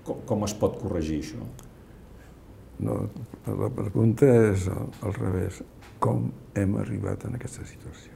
Com, 0.07 0.23
com 0.25 0.45
es 0.47 0.55
pot 0.57 0.79
corregir 0.81 1.19
això? 1.21 1.43
No, 2.79 2.95
la 3.45 3.69
pregunta 3.75 4.29
és 4.53 4.69
al, 4.71 4.89
al 5.05 5.13
revés. 5.19 5.61
Com 5.99 6.29
hem 6.57 6.77
arribat 6.79 7.27
en 7.27 7.35
aquesta 7.37 7.65
situació? 7.67 8.15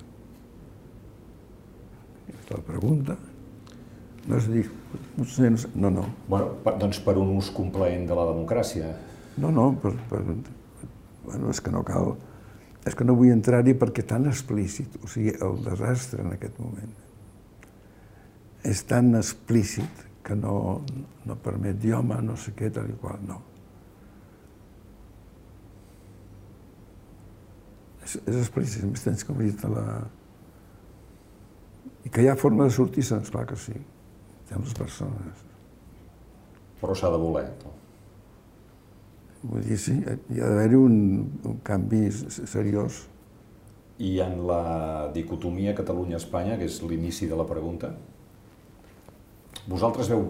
La 2.49 2.59
pregunta 2.63 3.17
no 4.23 4.37
és 4.37 4.45
dir, 4.47 4.63
potser 5.17 5.49
no, 5.75 5.89
no. 5.91 6.05
Bueno, 6.29 6.53
per, 6.63 6.77
doncs 6.79 7.01
per 7.03 7.17
un 7.19 7.33
ús 7.35 7.49
complaent 7.55 8.05
de 8.07 8.15
la 8.15 8.27
democràcia. 8.29 8.93
No, 9.35 9.49
no, 9.51 9.71
per, 9.81 9.91
per, 10.07 10.21
bueno, 11.23 11.49
és 11.53 11.61
que 11.63 11.71
no 11.71 11.83
cal, 11.87 12.13
és 12.83 12.95
que 12.95 13.07
no 13.07 13.15
vull 13.19 13.31
entrar-hi 13.33 13.75
perquè 13.79 14.05
tan 14.07 14.27
explícit, 14.31 14.99
o 15.03 15.09
sigui, 15.11 15.33
el 15.39 15.63
desastre 15.65 16.23
en 16.25 16.35
aquest 16.35 16.59
moment 16.59 16.99
és 18.63 18.79
tan 18.87 19.09
explícit 19.19 20.05
que 20.23 20.35
no, 20.39 20.83
no 21.27 21.35
permet 21.43 21.81
dir, 21.83 21.97
home, 21.97 22.15
no 22.23 22.37
sé 22.39 22.53
què, 22.55 22.69
tal 22.71 22.87
i 22.87 22.95
qual, 22.95 23.19
no. 23.27 23.41
és, 28.03 28.17
és 28.27 28.37
explícit, 28.41 28.85
més 28.87 29.03
tens 29.05 29.25
com 29.27 29.39
dit 29.41 29.65
la... 29.69 29.85
I 32.03 32.11
que 32.11 32.23
hi 32.23 32.29
ha 32.29 32.35
forma 32.39 32.67
de 32.67 32.75
sortir-se'n, 32.75 33.23
esclar 33.23 33.45
que 33.49 33.57
sí. 33.59 33.75
Ha 34.53 34.59
les 34.59 34.73
persones. 34.77 35.39
Però 36.81 36.93
s'ha 36.97 37.09
de 37.09 37.17
voler. 37.17 37.47
Vull 39.43 39.63
dir, 39.65 39.75
sí, 39.75 39.97
hi 39.99 40.39
ha 40.39 40.47
d'haver-hi 40.47 40.77
un, 40.79 40.95
un 41.49 41.57
canvi 41.67 42.05
seriós. 42.13 43.01
I 43.99 44.15
en 44.23 44.37
la 44.47 45.11
dicotomia 45.15 45.75
Catalunya-Espanya, 45.75 46.55
que 46.59 46.69
és 46.69 46.79
l'inici 46.87 47.27
de 47.27 47.35
la 47.35 47.45
pregunta, 47.47 47.91
vosaltres 49.67 50.09
veu 50.11 50.23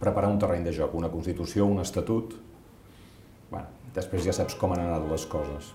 preparar 0.00 0.32
un 0.32 0.40
terreny 0.40 0.64
de 0.64 0.72
joc, 0.76 0.96
una 0.96 1.12
Constitució, 1.12 1.68
un 1.68 1.84
Estatut... 1.84 2.38
Bueno, 3.50 3.68
després 3.94 4.24
ja 4.24 4.32
saps 4.34 4.56
com 4.58 4.72
han 4.74 4.80
anat 4.82 5.04
les 5.10 5.26
coses. 5.30 5.68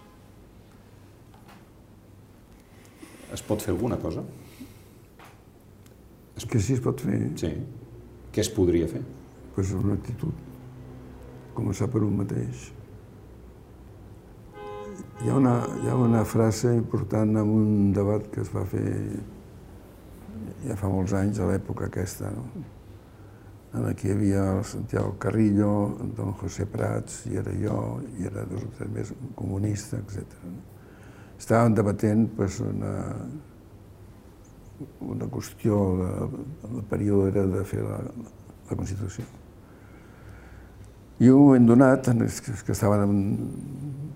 Es 3.32 3.46
pot 3.46 3.62
fer 3.62 3.76
alguna 3.76 4.00
cosa? 4.02 4.26
És 6.40 6.50
que 6.50 6.60
sí 6.60 6.74
es 6.76 6.82
pot 6.84 7.06
fer. 7.06 7.22
Sí. 7.40 7.54
Què 8.34 8.42
es 8.42 8.50
podria 8.52 8.90
fer? 8.90 9.04
Pues 9.54 9.72
una 9.78 9.94
actitud. 10.00 10.34
Començar 11.54 11.88
per 11.94 12.02
un 12.06 12.18
mateix. 12.18 12.70
Hi 15.20 15.30
ha 15.30 15.36
una, 15.36 15.54
hi 15.84 15.90
ha 15.92 15.96
una 16.00 16.24
frase 16.24 16.74
important 16.76 17.36
en 17.38 17.54
un 17.56 17.94
debat 17.94 18.28
que 18.32 18.42
es 18.42 18.52
va 18.56 18.64
fer 18.66 18.86
ja 20.64 20.78
fa 20.80 20.90
molts 20.92 21.14
anys, 21.18 21.40
a 21.40 21.48
l'època 21.50 21.90
aquesta, 21.90 22.32
no? 22.32 22.46
en 23.76 23.86
què 23.94 24.10
hi 24.10 24.16
havia 24.16 24.46
el 24.56 24.64
Santiago 24.66 25.14
Carrillo, 25.22 25.72
don 26.18 26.34
José 26.40 26.66
Prats, 26.66 27.26
i 27.30 27.38
era 27.38 27.54
jo, 27.54 27.78
i 28.18 28.26
era 28.32 28.48
dos 28.50 28.64
o 28.66 28.74
tres 28.78 28.92
més, 28.96 29.14
un 29.14 29.36
comunista, 29.38 30.00
etc 30.02 30.50
estàvem 31.40 31.76
debatent 31.76 32.28
pues, 32.36 32.60
una, 32.64 32.94
una 35.08 35.28
qüestió, 35.32 35.78
el 36.68 36.82
període 36.92 37.32
era 37.32 37.46
de 37.48 37.64
fer 37.68 37.84
la, 37.86 38.00
la 38.70 38.78
Constitució. 38.78 39.26
I 41.20 41.32
un 41.32 41.40
moment 41.40 41.66
donat, 41.68 42.12
els 42.12 42.40
que 42.44 42.72
estaven 42.76 43.16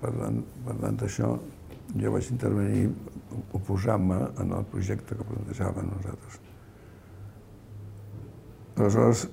parlant, 0.04 0.40
parlant 0.68 1.00
d'això, 1.02 1.34
jo 1.96 2.14
vaig 2.14 2.30
intervenir 2.36 2.88
oposant-me 3.58 4.20
en 4.44 4.54
el 4.60 4.68
projecte 4.72 5.18
que 5.18 5.28
plantejàvem 5.32 5.90
nosaltres. 5.90 6.40
Aleshores, 8.76 9.28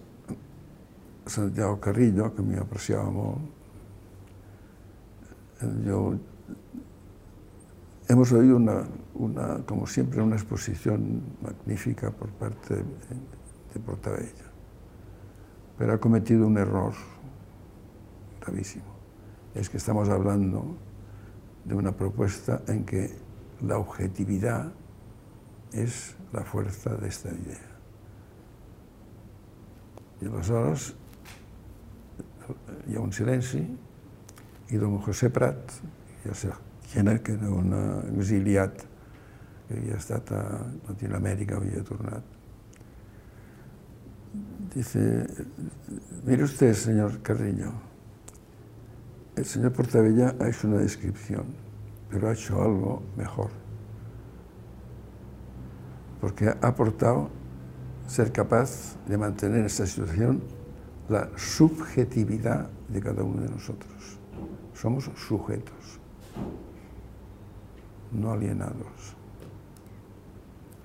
Santiago 1.31 1.79
Carrillo, 1.83 2.31
que 2.35 2.45
m'hi 2.45 2.59
apreciava 2.61 3.11
molt, 3.15 3.57
jo 5.87 6.03
Hemos 8.11 8.33
oído 8.33 8.57
una, 8.57 8.89
una, 9.15 9.65
como 9.65 9.87
siempre, 9.87 10.21
una 10.21 10.35
exposición 10.35 11.23
magnífica 11.41 12.11
por 12.11 12.29
parte 12.31 12.75
de, 12.75 12.83
de 12.83 13.81
Portabella, 13.87 14.51
pero 15.79 15.93
ha 15.93 15.99
cometido 15.99 16.45
un 16.45 16.59
error 16.59 16.93
gravísimo. 18.41 19.00
Es 19.55 19.69
que 19.69 19.79
estamos 19.79 20.09
hablando 20.09 20.77
de 21.65 21.75
una 21.75 21.93
propuesta 21.93 22.63
en 22.69 22.85
que 22.85 23.11
la 23.63 23.79
objetividad 23.79 24.73
es 25.73 26.15
la 26.33 26.43
fuerza 26.43 26.95
de 26.95 27.09
esta 27.09 27.29
idea. 27.29 27.67
I 30.21 30.29
aleshores 30.29 30.91
hi 32.91 32.97
ha 32.97 33.01
un 33.01 33.13
silenci 33.13 33.63
i 34.71 34.79
don 34.79 34.99
José 35.01 35.31
Prat, 35.33 35.73
ja 36.25 36.35
sé, 36.35 36.51
que 36.93 37.01
era 37.01 37.51
un 37.51 37.73
exiliat 38.19 38.85
que 39.69 39.79
havia 39.79 39.97
estat 39.97 40.33
a 40.35 40.43
Latinoamèrica, 40.89 41.57
havia 41.57 41.83
tornat. 41.87 42.37
Dice, 44.75 45.27
mire 46.27 46.45
usted, 46.45 46.75
señor 46.75 47.23
Carrillo, 47.23 47.73
el 49.41 49.47
señor 49.47 49.73
Portabella 49.73 50.35
ha 50.39 50.49
hecho 50.49 50.69
una 50.69 50.79
descripción, 50.79 51.45
pero 52.11 52.29
ha 52.29 52.33
hecho 52.33 52.63
algo 52.63 53.03
mejor, 53.17 53.51
porque 56.21 56.49
ha 56.49 56.59
aportado 56.63 57.31
ser 58.07 58.33
capaz 58.33 58.97
de 59.07 59.17
mantener 59.17 59.61
en 59.61 59.67
esta 59.67 59.87
situación 59.87 60.43
la 61.09 61.31
subjetividad 61.37 62.69
de 62.89 63.01
cada 63.01 63.23
uno 63.23 63.43
de 63.43 63.49
nosotros. 63.49 64.19
Somos 64.75 65.11
sujetos 65.17 66.01
no 68.13 68.33
alienados. 68.33 69.15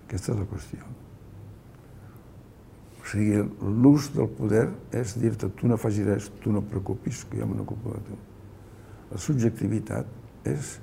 Aquesta 0.06 0.34
és 0.34 0.40
la 0.40 0.46
qüestió. 0.50 0.86
O 3.02 3.08
sigui, 3.10 3.42
l'ús 3.82 4.12
del 4.14 4.30
poder 4.38 4.68
és 4.94 5.16
dir-te 5.22 5.50
tu 5.58 5.70
no 5.70 5.78
facis 5.82 6.06
res, 6.06 6.30
tu 6.44 6.54
no 6.54 6.62
et 6.62 6.70
preocupis, 6.70 7.24
que 7.30 7.42
jo 7.42 7.50
me 7.50 7.58
n'ocupo 7.58 7.94
de 7.96 8.04
tu. 8.06 8.20
La 9.16 9.22
subjectivitat 9.24 10.48
és 10.52 10.74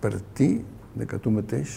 partir 0.00 0.62
de 0.96 1.04
que 1.04 1.18
tu 1.20 1.28
mateix 1.34 1.74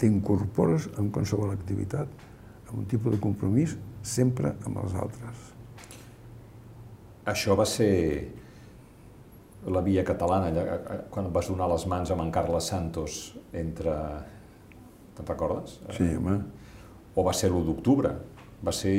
t'incorpores 0.00 0.86
en 0.96 1.10
qualsevol 1.12 1.50
activitat, 1.52 2.08
amb 2.70 2.78
un 2.80 2.86
tipus 2.88 3.12
de 3.12 3.18
compromís, 3.20 3.74
sempre 4.00 4.54
amb 4.64 4.80
els 4.80 4.94
altres. 4.96 5.42
Això 7.28 7.52
va 7.56 7.66
ser 7.68 7.90
la 9.76 9.82
via 9.84 10.04
catalana, 10.08 10.48
allà, 10.48 11.02
quan 11.12 11.28
vas 11.32 11.50
donar 11.52 11.68
les 11.72 11.84
mans 11.88 12.12
amb 12.12 12.24
en 12.24 12.32
Carles 12.32 12.70
Santos 12.72 13.18
entre... 13.52 13.96
Te'n 15.14 15.28
recordes? 15.28 15.76
Sí, 15.94 16.08
home. 16.16 16.38
O 17.14 17.22
va 17.28 17.36
ser 17.36 17.52
l'1 17.52 17.68
d'octubre, 17.68 18.14
va 18.64 18.72
ser 18.72 18.94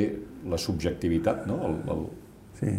la 0.53 0.61
subjectivitat, 0.61 1.43
no? 1.49 1.57
El, 1.67 1.81
el... 1.95 2.05
Sí. 2.61 2.75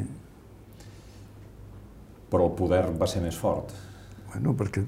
Però 2.30 2.48
el 2.48 2.54
poder 2.58 2.84
va 2.98 3.06
ser 3.10 3.22
més 3.22 3.36
fort. 3.38 3.74
Bueno, 4.32 4.54
perquè 4.58 4.82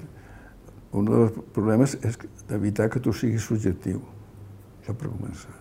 un 0.97 1.05
dels 1.05 1.37
problemes 1.53 1.95
és 2.05 2.17
evitar 2.55 2.89
que 2.89 3.01
tu 3.03 3.13
siguis 3.13 3.45
subjectiu. 3.45 4.01
Això 4.81 4.95
per 4.97 5.11
començar. 5.11 5.53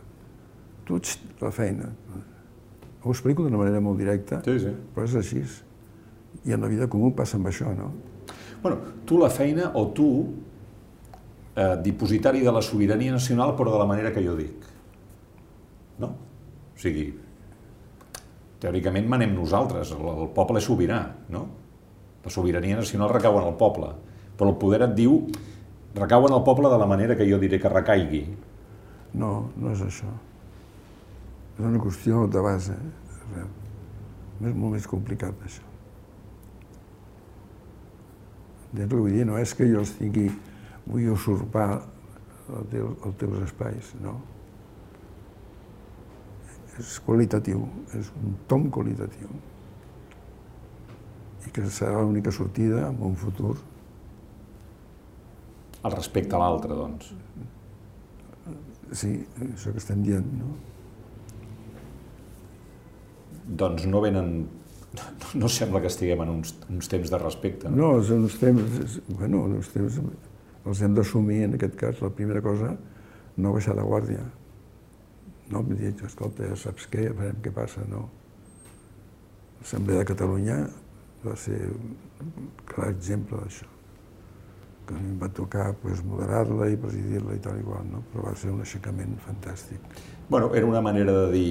Tu 0.88 0.96
ets 0.96 1.18
la 1.42 1.52
feina. 1.52 1.90
Ho 3.02 3.12
explico 3.12 3.44
d'una 3.44 3.60
manera 3.60 3.80
molt 3.84 4.00
directa, 4.00 4.40
sí, 4.44 4.56
sí. 4.62 4.72
però 4.94 5.06
és 5.06 5.16
així. 5.20 5.42
I 6.48 6.54
en 6.56 6.64
la 6.64 6.70
vida 6.70 6.88
comú 6.90 7.12
passa 7.16 7.36
amb 7.38 7.50
això, 7.50 7.70
no? 7.76 7.92
Bueno, 8.62 8.78
tu 9.06 9.20
la 9.20 9.28
feina 9.30 9.70
o 9.78 9.86
tu, 9.94 10.08
eh, 11.54 11.76
dipositari 11.84 12.40
de 12.40 12.52
la 12.52 12.62
sobirania 12.62 13.12
nacional, 13.12 13.54
però 13.56 13.72
de 13.72 13.78
la 13.78 13.86
manera 13.86 14.12
que 14.14 14.24
jo 14.24 14.34
dic. 14.38 14.66
No? 15.98 16.10
O 16.74 16.80
sigui, 16.80 17.06
teòricament 18.62 19.08
manem 19.10 19.34
nosaltres, 19.36 19.92
el, 19.94 20.10
el 20.24 20.30
poble 20.34 20.62
és 20.62 20.66
sobirà, 20.66 21.02
no? 21.34 21.46
La 22.24 22.32
sobirania 22.34 22.76
nacional 22.76 23.12
recau 23.12 23.38
en 23.40 23.46
el 23.48 23.56
poble, 23.60 23.92
però 24.38 24.50
el 24.52 24.58
poder 24.60 24.82
et 24.88 24.96
diu 24.98 25.20
recau 25.98 26.26
en 26.28 26.34
el 26.36 26.44
poble 26.46 26.70
de 26.70 26.78
la 26.78 26.86
manera 26.86 27.16
que 27.16 27.26
jo 27.28 27.38
diré 27.38 27.60
que 27.60 27.70
recaigui. 27.72 28.24
No, 29.18 29.50
no 29.56 29.72
és 29.72 29.82
això. 29.86 30.10
És 31.58 31.64
una 31.64 31.80
qüestió 31.82 32.26
de 32.30 32.42
base. 32.44 32.76
És 34.38 34.54
molt 34.54 34.76
més 34.76 34.86
complicat, 34.86 35.34
això. 35.42 35.64
Entens 38.68 38.84
el 38.84 38.90
que 38.90 39.00
vull 39.00 39.14
dir? 39.16 39.24
No 39.26 39.38
és 39.40 39.54
que 39.56 39.66
jo 39.66 39.80
els 39.82 39.94
tingui, 39.98 40.28
vull 40.86 41.08
usurpar 41.14 41.70
els 42.48 42.68
teus, 42.72 42.98
els 43.06 43.16
teus 43.20 43.38
espais, 43.46 43.92
no. 44.04 44.18
És 46.78 46.98
qualitatiu, 47.02 47.64
és 47.98 48.12
un 48.20 48.36
tom 48.50 48.68
qualitatiu. 48.70 49.32
I 51.48 51.52
que 51.54 51.64
serà 51.72 52.02
l'única 52.02 52.32
sortida 52.34 52.84
en 52.90 53.00
un 53.08 53.16
futur. 53.16 53.56
El 55.78 55.94
respecte 55.94 56.36
a 56.36 56.42
l'altre, 56.42 56.76
doncs. 56.76 57.12
Sí, 58.92 59.14
això 59.48 59.72
que 59.72 59.80
estem 59.80 60.04
dient, 60.04 60.28
no? 60.42 60.54
Doncs 63.64 63.88
no 63.88 64.04
venen... 64.04 64.32
No 65.38 65.48
sembla 65.52 65.82
que 65.84 65.90
estiguem 65.92 66.20
en 66.24 66.30
uns, 66.32 66.54
uns 66.72 66.88
temps 66.90 67.10
de 67.12 67.20
respecte. 67.20 67.70
No, 67.70 67.94
no 67.98 68.04
són 68.04 68.24
uns 68.26 68.38
temps... 68.40 68.98
Bueno, 69.12 69.44
uns 69.48 69.70
temps 69.72 70.00
els 70.68 70.82
hem 70.84 70.96
d'assumir, 70.96 71.42
en 71.46 71.56
aquest 71.56 71.76
cas, 71.80 72.00
la 72.04 72.10
primera 72.12 72.42
cosa, 72.44 72.74
no 73.40 73.54
baixar 73.54 73.76
de 73.78 73.84
guàrdia. 73.86 74.24
No 75.48 75.62
em 75.64 75.76
dir, 75.78 75.94
escolta, 76.04 76.44
ja 76.50 76.58
saps 76.60 76.88
què, 76.92 77.06
ja 77.06 77.14
veurem 77.16 77.38
què 77.44 77.52
passa, 77.54 77.84
no. 77.88 78.04
L'Assemblea 79.60 80.02
de 80.02 80.08
Catalunya 80.10 80.58
va 81.24 81.34
ser 81.36 81.58
un 81.72 82.52
clar 82.68 82.92
exemple 82.92 83.40
d'això 83.42 83.66
que 84.88 84.94
a 84.96 85.00
mi 85.02 85.10
em 85.12 85.18
va 85.20 85.28
tocar 85.28 85.66
pues, 85.82 86.00
moderar-la 86.04 86.70
i 86.72 86.78
presidir-la 86.80 87.36
i 87.36 87.42
tal 87.44 87.58
i 87.60 87.66
qual, 87.66 87.84
no? 87.90 88.00
però 88.12 88.30
va 88.30 88.32
ser 88.40 88.54
un 88.54 88.62
aixecament 88.64 89.18
fantàstic. 89.20 90.00
Bueno, 90.30 90.48
era 90.56 90.66
una 90.66 90.80
manera 90.80 91.12
de 91.12 91.26
dir 91.34 91.50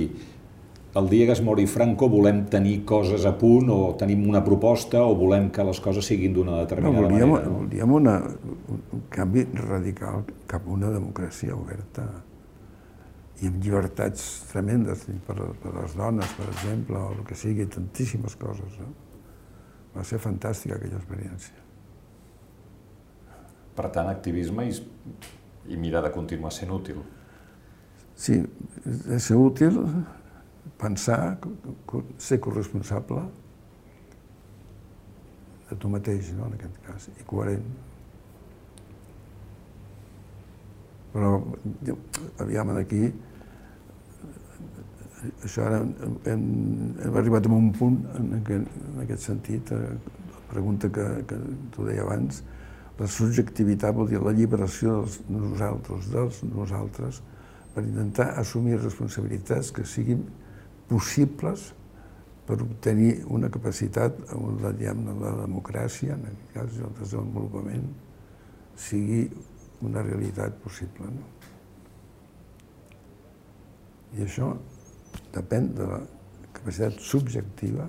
el 0.97 1.09
dia 1.09 1.27
que 1.27 1.33
es 1.35 1.41
mori 1.45 1.67
Franco 1.69 2.07
volem 2.09 2.45
tenir 2.49 2.79
coses 2.89 3.25
a 3.29 3.33
punt 3.37 3.69
o 3.69 3.79
tenim 3.99 4.23
una 4.29 4.41
proposta 4.41 5.03
o 5.05 5.13
volem 5.19 5.51
que 5.53 5.65
les 5.67 5.81
coses 5.83 6.07
siguin 6.09 6.33
d'una 6.33 6.63
determinada 6.63 7.03
no, 7.03 7.09
volíem, 7.11 7.33
manera. 7.33 7.51
No? 7.51 7.59
Volíem 7.59 7.93
una, 7.99 8.15
un 8.73 9.03
canvi 9.13 9.45
radical 9.59 10.23
cap 10.49 10.65
a 10.65 10.73
una 10.73 10.89
democràcia 10.95 11.53
oberta 11.53 12.07
i 13.43 13.51
amb 13.51 13.59
llibertats 13.61 14.23
tremendes 14.49 15.03
per, 15.27 15.37
per 15.61 15.75
les 15.75 15.93
dones, 15.99 16.31
per 16.39 16.47
exemple, 16.49 16.97
o 16.97 17.11
el 17.13 17.25
que 17.27 17.37
sigui, 17.37 17.67
tantíssimes 17.69 18.33
coses. 18.41 18.79
No? 18.81 18.89
Va 19.97 20.05
ser 20.05 20.19
fantàstica 20.21 20.77
aquella 20.77 20.99
experiència. 20.99 21.65
Per 23.77 23.89
tant, 23.93 24.09
activisme 24.09 24.67
i, 24.69 24.75
i 25.73 25.77
mirar 25.77 26.03
de 26.05 26.13
continuar 26.13 26.53
sent 26.53 26.73
útil. 26.73 27.01
Sí, 28.17 28.39
de 28.85 29.19
ser 29.21 29.37
útil, 29.37 29.77
pensar, 30.81 31.37
ser 32.17 32.39
corresponsable 32.41 33.25
de 35.69 35.75
tu 35.75 35.91
mateix, 35.91 36.31
no, 36.37 36.47
en 36.47 36.55
aquest 36.57 36.81
cas, 36.85 37.09
i 37.19 37.25
coherent. 37.27 37.65
Però, 41.13 41.31
aviam, 42.43 42.71
aquí, 42.77 43.09
això 45.43 45.65
ara 45.65 45.81
hem, 45.81 46.43
hem 47.03 47.17
arribat 47.17 47.47
a 47.47 47.53
un 47.53 47.71
punt 47.73 47.97
en 48.19 48.35
aquest, 48.39 48.77
en 48.91 49.01
aquest 49.03 49.25
sentit, 49.29 49.71
eh, 49.71 49.95
la 50.33 50.43
pregunta 50.51 50.89
que, 50.93 51.07
que 51.29 51.39
tu 51.73 51.87
deia 51.87 52.05
abans, 52.05 52.43
la 52.97 53.07
subjectivitat 53.13 53.95
vol 53.95 54.09
dir 54.09 54.21
la 54.23 54.33
lliberació 54.33 55.01
dels 55.01 55.17
nosaltres, 55.29 56.11
dels 56.13 56.43
nosaltres, 56.49 57.21
per 57.73 57.83
intentar 57.85 58.31
assumir 58.41 58.79
responsabilitats 58.79 59.69
que 59.73 59.85
siguin 59.85 60.23
possibles 60.89 61.71
per 62.47 62.61
obtenir 62.63 63.25
una 63.33 63.51
capacitat 63.53 64.17
on 64.33 64.61
la, 64.63 64.71
diguem, 64.73 65.03
la 65.21 65.33
democràcia, 65.43 66.15
en 66.15 66.29
aquest 66.29 66.53
cas 66.55 66.79
el 66.79 66.95
desenvolupament, 67.01 67.89
sigui 68.77 69.25
una 69.85 70.01
realitat 70.05 70.55
possible. 70.63 71.11
No? 71.11 71.27
I 74.17 74.25
això 74.25 74.53
depèn 75.37 75.71
de 75.77 75.87
la 75.87 76.01
capacitat 76.57 76.99
subjectiva 77.03 77.87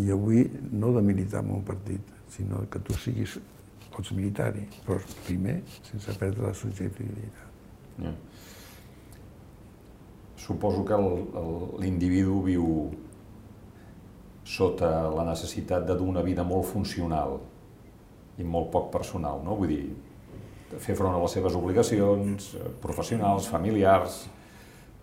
i 0.00 0.10
avui 0.10 0.46
no 0.72 0.92
de 0.94 1.02
militar 1.06 1.44
en 1.44 1.52
un 1.58 1.64
partit, 1.66 2.02
sinó 2.34 2.64
que 2.70 2.80
tu 2.82 2.96
siguis, 2.98 3.36
pots 3.94 4.10
militar-hi, 4.14 4.64
però 4.86 4.98
primer 5.26 5.60
sense 5.86 6.14
perdre 6.18 6.48
la 6.48 6.54
subjectivitat. 6.58 7.50
Yeah. 8.02 8.14
Suposo 10.44 10.82
que 10.84 10.98
l'individu 11.80 12.40
viu 12.44 12.64
sota 14.44 14.90
la 15.14 15.24
necessitat 15.30 15.86
de 15.88 15.94
dur 15.96 16.10
una 16.10 16.24
vida 16.26 16.44
molt 16.44 16.66
funcional 16.68 17.38
i 18.36 18.44
molt 18.44 18.72
poc 18.74 18.90
personal, 18.92 19.40
no? 19.46 19.54
Vull 19.56 19.70
dir, 19.70 19.84
fer 20.82 20.96
front 20.98 21.14
a 21.14 21.22
les 21.22 21.36
seves 21.38 21.54
obligacions 21.54 22.50
eh, 22.58 22.66
professionals, 22.82 23.46
familiars, 23.48 24.24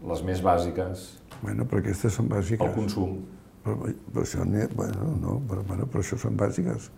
les 0.09 0.23
més 0.25 0.41
bàsiques. 0.41 1.05
Bueno, 1.41 1.65
però 1.65 1.81
aquestes 1.81 2.17
són 2.17 2.29
bàsiques. 2.31 2.65
El 2.65 2.75
consum. 2.77 3.19
Però, 3.61 3.77
però 3.85 4.25
això, 4.25 4.45
bueno, 4.73 5.13
no, 5.21 5.37
però, 5.49 5.61
bueno, 5.67 5.85
però 5.85 6.01
això 6.01 6.17
són 6.17 6.37
bàsiques 6.37 6.89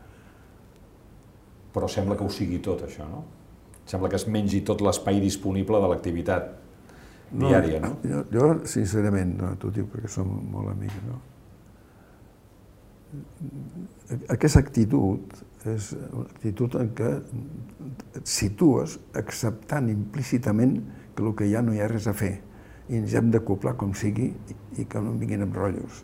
però 1.74 1.90
sembla 1.90 2.16
que 2.18 2.26
ho 2.26 2.32
sigui 2.32 2.60
tot, 2.64 2.86
això, 2.86 3.06
no? 3.10 3.24
Sembla 3.90 4.12
que 4.12 4.20
es 4.20 4.28
mengi 4.32 4.62
tot 4.68 4.82
l'espai 4.86 5.20
disponible 5.20 5.82
de 5.84 5.90
l'activitat 5.92 6.52
no, 7.34 7.50
diària, 7.50 7.82
no? 7.84 7.96
Jo, 8.06 8.22
jo 8.32 8.50
sincerament, 8.70 9.34
no, 9.42 9.54
t'ho 9.60 9.74
dic 9.74 9.90
perquè 9.92 10.12
som 10.12 10.30
molt 10.54 10.72
amics, 10.76 11.02
no? 11.10 11.20
Aquesta 14.34 14.62
actitud 14.62 15.36
és 15.70 15.92
una 15.96 16.26
actitud 16.26 16.78
en 16.80 16.90
què 16.98 17.12
et 18.20 18.24
situes 18.30 18.98
acceptant 19.20 19.90
implícitament 19.92 20.80
que 21.14 21.26
el 21.26 21.36
que 21.38 21.50
ja 21.52 21.62
no 21.66 21.76
hi 21.76 21.82
ha 21.82 21.90
res 21.92 22.08
a 22.10 22.16
fer 22.18 22.36
i 22.90 23.00
ens 23.00 23.14
hem 23.16 23.30
d'acoplar 23.32 23.76
com 23.80 23.94
sigui 23.96 24.34
i 24.78 24.86
que 24.90 25.02
no 25.02 25.14
em 25.14 25.20
vinguin 25.22 25.46
amb 25.46 25.56
rotllos. 25.56 26.04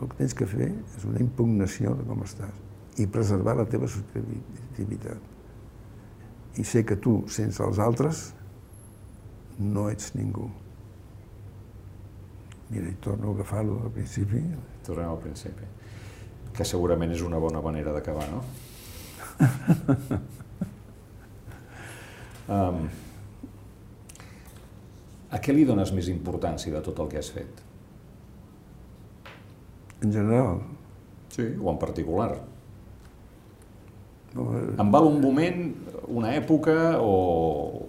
El 0.00 0.10
que 0.10 0.18
tens 0.18 0.34
que 0.36 0.46
fer 0.50 0.68
és 0.74 1.04
una 1.08 1.22
impugnació 1.22 1.94
de 1.98 2.04
com 2.08 2.22
estàs 2.26 2.56
i 3.00 3.06
preservar 3.10 3.56
la 3.58 3.66
teva 3.66 3.88
subjectivitat. 3.90 5.18
I 6.60 6.64
sé 6.66 6.84
que 6.86 6.96
tu, 7.02 7.24
sense 7.30 7.62
els 7.64 7.78
altres, 7.82 8.34
no 9.58 9.88
ets 9.90 10.14
ningú. 10.14 10.50
Mira, 12.70 12.88
i 12.88 12.94
torno 13.02 13.30
a 13.30 13.34
agafar-lo 13.34 13.80
al 13.82 13.90
principi. 13.94 14.42
Tornem 14.86 15.08
al 15.10 15.18
principi. 15.22 15.64
Que 16.54 16.64
segurament 16.66 17.12
és 17.14 17.22
una 17.26 17.38
bona 17.42 17.60
manera 17.62 17.92
d'acabar, 17.94 18.28
no? 18.30 18.44
um, 22.54 22.88
a 25.30 25.40
què 25.42 25.54
li 25.54 25.64
dones 25.68 25.92
més 25.96 26.08
importància 26.12 26.72
de 26.74 26.82
tot 26.84 27.00
el 27.04 27.10
que 27.12 27.20
has 27.20 27.30
fet? 27.34 27.62
En 30.04 30.12
general? 30.12 30.60
Sí, 31.32 31.46
o 31.60 31.70
en 31.72 31.78
particular. 31.80 32.34
Em 34.34 34.90
val 34.90 35.08
un 35.08 35.20
moment, 35.22 35.60
una 36.10 36.34
època 36.34 36.74
o, 36.98 37.86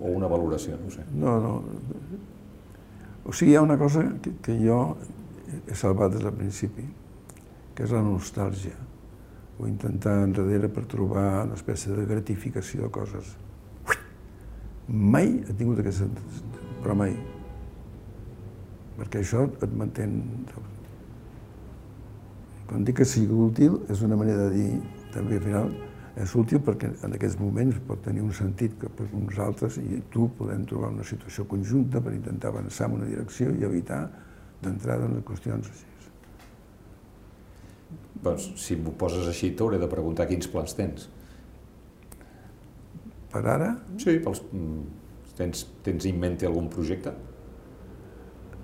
o 0.00 0.12
una 0.16 0.28
valoració, 0.28 0.78
no 0.80 0.92
sé. 0.92 1.04
No, 1.12 1.36
no. 1.40 1.54
O 3.24 3.34
sigui, 3.36 3.52
hi 3.52 3.58
ha 3.60 3.64
una 3.64 3.76
cosa 3.80 4.06
que, 4.24 4.32
que 4.42 4.56
jo 4.60 4.80
he 5.68 5.76
salvat 5.76 6.16
des 6.16 6.24
del 6.24 6.36
principi, 6.36 6.86
que 7.76 7.84
és 7.84 7.92
la 7.94 8.02
nostàlgia, 8.04 8.76
o 9.60 9.68
intentar 9.68 10.16
enrere 10.24 10.72
per 10.72 10.86
trobar 10.88 11.44
una 11.44 11.58
espècie 11.58 11.92
de 11.94 12.06
gratificació 12.08 12.86
de 12.86 12.92
coses. 12.94 13.36
Mai 14.90 15.36
he 15.46 15.54
tingut 15.54 15.78
aquesta... 15.82 16.08
però 16.82 16.96
mai. 16.98 17.14
Perquè 18.98 19.22
això 19.22 19.46
et 19.62 19.76
manté 19.78 20.08
quan 22.70 22.84
dic 22.86 23.00
que 23.00 23.04
sigui 23.08 23.34
útil, 23.34 23.80
és 23.90 24.02
una 24.06 24.14
manera 24.14 24.46
de 24.46 24.50
dir, 24.54 24.74
també 25.10 25.40
al 25.40 25.42
final, 25.42 25.70
és 26.22 26.34
útil 26.38 26.60
perquè 26.62 26.90
en 27.06 27.16
aquests 27.16 27.38
moments 27.40 27.80
pot 27.86 28.02
tenir 28.04 28.22
un 28.22 28.30
sentit 28.36 28.76
que 28.78 28.90
per 28.94 29.08
nosaltres 29.10 29.78
i 29.82 29.98
tu 30.14 30.28
podem 30.38 30.62
trobar 30.70 30.92
una 30.94 31.06
situació 31.06 31.46
conjunta 31.50 32.02
per 32.02 32.14
intentar 32.14 32.52
avançar 32.52 32.86
en 32.86 32.98
una 33.00 33.08
direcció 33.10 33.50
i 33.50 33.66
evitar 33.66 34.04
d'entrar 34.62 35.00
en 35.06 35.18
qüestions 35.26 35.70
així. 35.70 35.86
Doncs, 38.20 38.50
si 38.60 38.76
m'ho 38.76 38.92
poses 39.00 39.26
així, 39.26 39.50
t'hauré 39.56 39.78
de 39.80 39.88
preguntar 39.90 40.28
quins 40.30 40.50
plans 40.52 40.76
tens. 40.76 41.08
Per 43.30 43.44
ara? 43.46 43.72
Sí, 44.02 44.18
pels, 44.24 44.42
mm, 44.52 44.82
tens, 45.38 45.64
tens 45.86 46.06
en 46.10 46.20
mente 46.20 46.46
algun 46.46 46.68
projecte? 46.72 47.14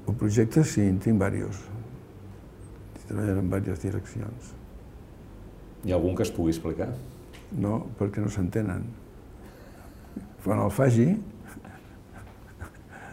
Un 0.07 0.14
projecte 0.14 0.62
sí, 0.64 0.83
en 0.87 0.99
tinc 1.03 1.19
diversos 1.23 1.64
treballant 3.07 3.41
en 3.41 3.51
diverses 3.51 3.83
direccions. 3.85 4.53
Hi 5.87 5.93
ha 5.93 5.99
algun 5.99 6.17
que 6.19 6.25
es 6.27 6.33
pugui 6.35 6.55
explicar? 6.55 6.91
No, 7.62 7.79
perquè 7.99 8.23
no 8.23 8.31
s'entenen. 8.33 8.87
Quan 10.45 10.62
el 10.62 10.73
faci, 10.75 11.07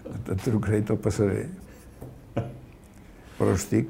et 0.06 0.40
trucaré 0.46 0.82
i 0.82 0.88
te'l 0.88 1.02
passaré. 1.02 1.44
Però 3.38 3.54
estic 3.54 3.90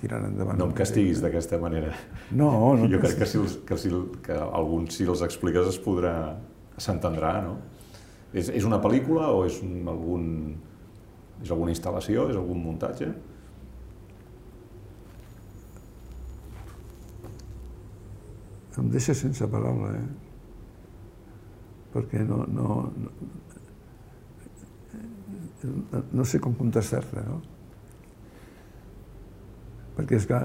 tirant 0.00 0.24
endavant. 0.28 0.56
No 0.60 0.70
em 0.70 0.76
castiguis 0.76 1.20
d'aquesta 1.20 1.58
manera. 1.60 1.92
No, 2.30 2.50
no. 2.76 2.88
Jo 2.88 3.00
crec 3.02 3.18
que, 3.20 3.28
si 3.28 3.40
que, 3.68 3.76
si, 3.80 3.92
que 4.24 4.36
alguns, 4.36 4.96
si 4.96 5.08
els 5.08 5.24
expliques, 5.26 5.68
es 5.68 5.80
podrà... 5.80 6.14
s'entendrà, 6.80 7.34
no? 7.44 7.58
És, 8.32 8.48
és 8.48 8.66
una 8.66 8.78
pel·lícula 8.82 9.30
o 9.34 9.44
és 9.46 9.58
un, 9.66 9.80
algun... 9.90 10.24
és 11.42 11.50
alguna 11.50 11.74
instal·lació, 11.74 12.28
és 12.30 12.38
algun 12.38 12.62
muntatge? 12.62 13.10
Em 18.80 18.88
deixa 18.88 19.12
sense 19.18 19.44
paraula, 19.50 19.92
eh? 19.98 20.08
Perquè 21.92 22.22
no, 22.24 22.44
no, 22.48 22.76
no, 23.02 23.10
no 26.16 26.24
sé 26.24 26.38
com 26.40 26.54
contestar-te, 26.56 27.24
no? 27.26 27.40
Perquè 29.98 30.16
és 30.16 30.28
que, 30.30 30.38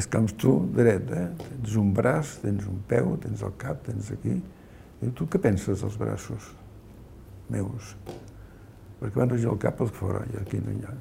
és 0.00 0.08
que 0.08 0.22
amb 0.22 0.32
tu 0.40 0.54
dret, 0.74 1.12
eh? 1.14 1.26
Tens 1.44 1.76
un 1.78 1.92
braç, 1.94 2.38
tens 2.42 2.66
un 2.70 2.80
peu, 2.90 3.12
tens 3.22 3.44
el 3.46 3.54
cap, 3.60 3.84
tens 3.86 4.10
aquí. 4.16 4.38
I 5.02 5.10
tu 5.14 5.28
què 5.30 5.38
penses 5.42 5.82
dels 5.84 5.96
braços 6.00 6.48
meus? 7.52 7.94
Perquè 8.98 9.20
van 9.20 9.30
regir 9.30 9.48
el 9.52 9.60
cap 9.62 9.80
al 9.84 9.90
fora 9.94 10.24
i 10.32 10.38
aquí 10.40 10.58
no 10.62 10.74
hi 10.74 10.82
ha. 10.86 10.94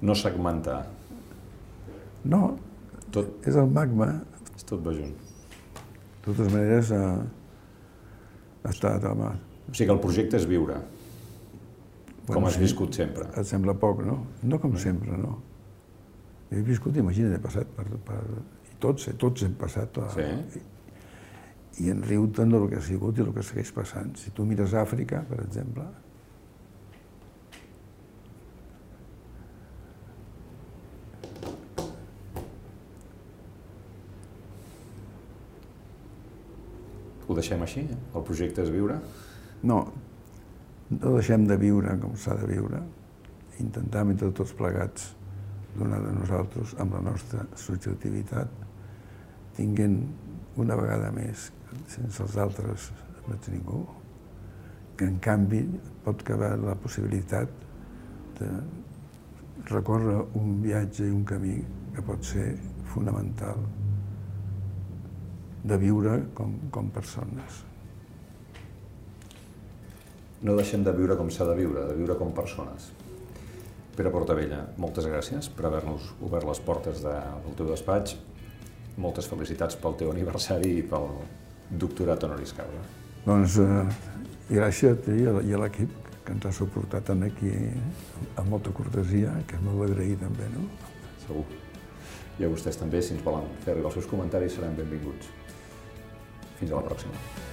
No 0.00 0.16
segmentar. 0.16 0.82
No, 2.24 2.58
Tot, 3.10 3.40
és 3.48 3.56
el 3.58 3.66
magma. 3.74 4.06
és 4.54 4.62
tot 4.64 4.82
va 4.84 4.92
junt. 4.94 5.16
De 5.16 6.20
totes 6.28 6.52
maneres, 6.52 6.90
eh, 6.92 8.68
estat, 8.70 9.04
home, 9.04 9.32
O 9.70 9.74
sigui 9.74 9.86
que 9.88 9.94
el 9.94 10.00
projecte 10.02 10.36
és 10.36 10.46
viure, 10.46 10.76
com 12.26 12.44
has 12.44 12.54
sí. 12.54 12.60
viscut 12.60 12.94
sempre. 12.94 13.26
Et 13.38 13.46
sembla 13.46 13.74
poc, 13.74 14.02
no? 14.04 14.26
No 14.42 14.58
com 14.58 14.76
sempre, 14.76 15.16
no. 15.16 15.38
He 16.50 16.62
viscut, 16.66 16.96
imagina't, 16.96 17.34
he 17.34 17.42
passat 17.42 17.66
per... 17.76 17.86
per 18.06 18.20
tots, 18.82 19.08
eh, 19.08 19.16
tots 19.24 19.44
hem 19.46 19.54
passat. 19.60 19.98
A, 20.02 20.10
Sí. 20.16 20.28
I, 20.60 21.86
I 21.86 21.90
en 21.94 22.02
riu 22.04 22.26
tant 22.36 22.50
del 22.52 22.66
que 22.68 22.76
ha 22.80 22.84
sigut 22.84 23.18
i 23.18 23.22
el 23.24 23.32
que 23.36 23.42
segueix 23.46 23.70
passant. 23.72 24.14
Si 24.20 24.30
tu 24.36 24.44
mires 24.48 24.74
Àfrica, 24.76 25.22
per 25.30 25.38
exemple, 25.46 25.86
Ho 37.28 37.36
deixem 37.38 37.60
així? 37.62 37.84
El 38.18 38.24
projecte 38.26 38.64
és 38.64 38.70
viure? 38.74 38.98
no, 39.62 39.76
no 40.90 41.10
deixem 41.18 41.42
de 41.46 41.56
viure 41.60 41.92
com 42.00 42.14
s'ha 42.16 42.32
de 42.40 42.46
viure, 42.48 42.78
intentam 43.60 44.08
entre 44.14 44.30
tots 44.38 44.54
plegats 44.56 45.10
donar 45.76 45.98
de 46.02 46.14
nosaltres 46.16 46.72
amb 46.82 46.96
la 46.96 47.02
nostra 47.10 47.44
subjectivitat, 47.60 48.48
tinguent 49.56 49.96
una 50.60 50.76
vegada 50.78 51.10
més, 51.14 51.48
sense 51.90 52.22
els 52.24 52.36
altres 52.40 52.90
no 53.26 53.34
ets 53.36 53.50
ningú, 53.52 53.84
que 54.96 55.08
en 55.08 55.18
canvi 55.22 55.62
pot 56.04 56.22
caber 56.26 56.54
la 56.60 56.76
possibilitat 56.76 57.52
de 58.40 58.50
recórrer 59.70 60.18
un 60.40 60.60
viatge 60.64 61.06
i 61.06 61.14
un 61.14 61.24
camí 61.28 61.56
que 61.94 62.04
pot 62.04 62.24
ser 62.24 62.52
fonamental 62.92 63.60
de 65.64 65.76
viure 65.80 66.16
com, 66.36 66.54
com 66.72 66.88
persones. 66.92 67.64
No 70.40 70.56
deixem 70.56 70.84
de 70.84 70.92
viure 70.96 71.18
com 71.20 71.28
s'ha 71.28 71.44
de 71.50 71.56
viure, 71.58 71.84
de 71.90 71.96
viure 71.98 72.16
com 72.16 72.32
persones. 72.32 72.88
Pere 73.96 74.12
Portavella, 74.14 74.62
moltes 74.80 75.04
gràcies 75.10 75.50
per 75.52 75.66
haver-nos 75.68 76.14
obert 76.24 76.48
les 76.48 76.62
portes 76.64 77.02
de, 77.04 77.16
del 77.44 77.56
teu 77.58 77.68
despatx. 77.68 78.16
Moltes 79.00 79.28
felicitats 79.30 79.78
pel 79.80 79.96
teu 80.00 80.10
aniversari 80.12 80.74
i 80.78 80.84
pel 80.86 81.08
doctorat 81.80 82.24
honoris 82.26 82.52
causa. 82.56 82.82
Doncs 83.24 83.56
eh, 83.62 83.82
gràcies 84.50 84.92
a 84.92 85.00
tu 85.04 85.16
i 85.16 85.54
a 85.54 85.60
l'equip 85.62 85.96
que 86.24 86.36
ens 86.36 86.46
ha 86.46 86.52
suportat 86.54 87.10
aquí 87.16 87.52
amb 88.36 88.48
molta 88.52 88.72
cortesia, 88.76 89.34
que 89.46 89.56
és 89.58 89.64
molt 89.64 89.86
agraït 89.88 90.20
també, 90.22 90.48
no? 90.54 90.66
Segur. 91.26 91.46
I 92.40 92.46
a 92.46 92.50
vostès 92.52 92.78
també, 92.80 93.02
si 93.02 93.16
ens 93.16 93.24
volen 93.24 93.48
fer 93.64 93.74
arribar 93.74 93.90
els 93.90 94.00
seus 94.00 94.10
comentaris, 94.10 94.54
seran 94.56 94.76
benvinguts. 94.78 95.32
Fins 96.60 96.70
a 96.70 96.76
la 96.76 96.84
pròxima. 96.86 97.49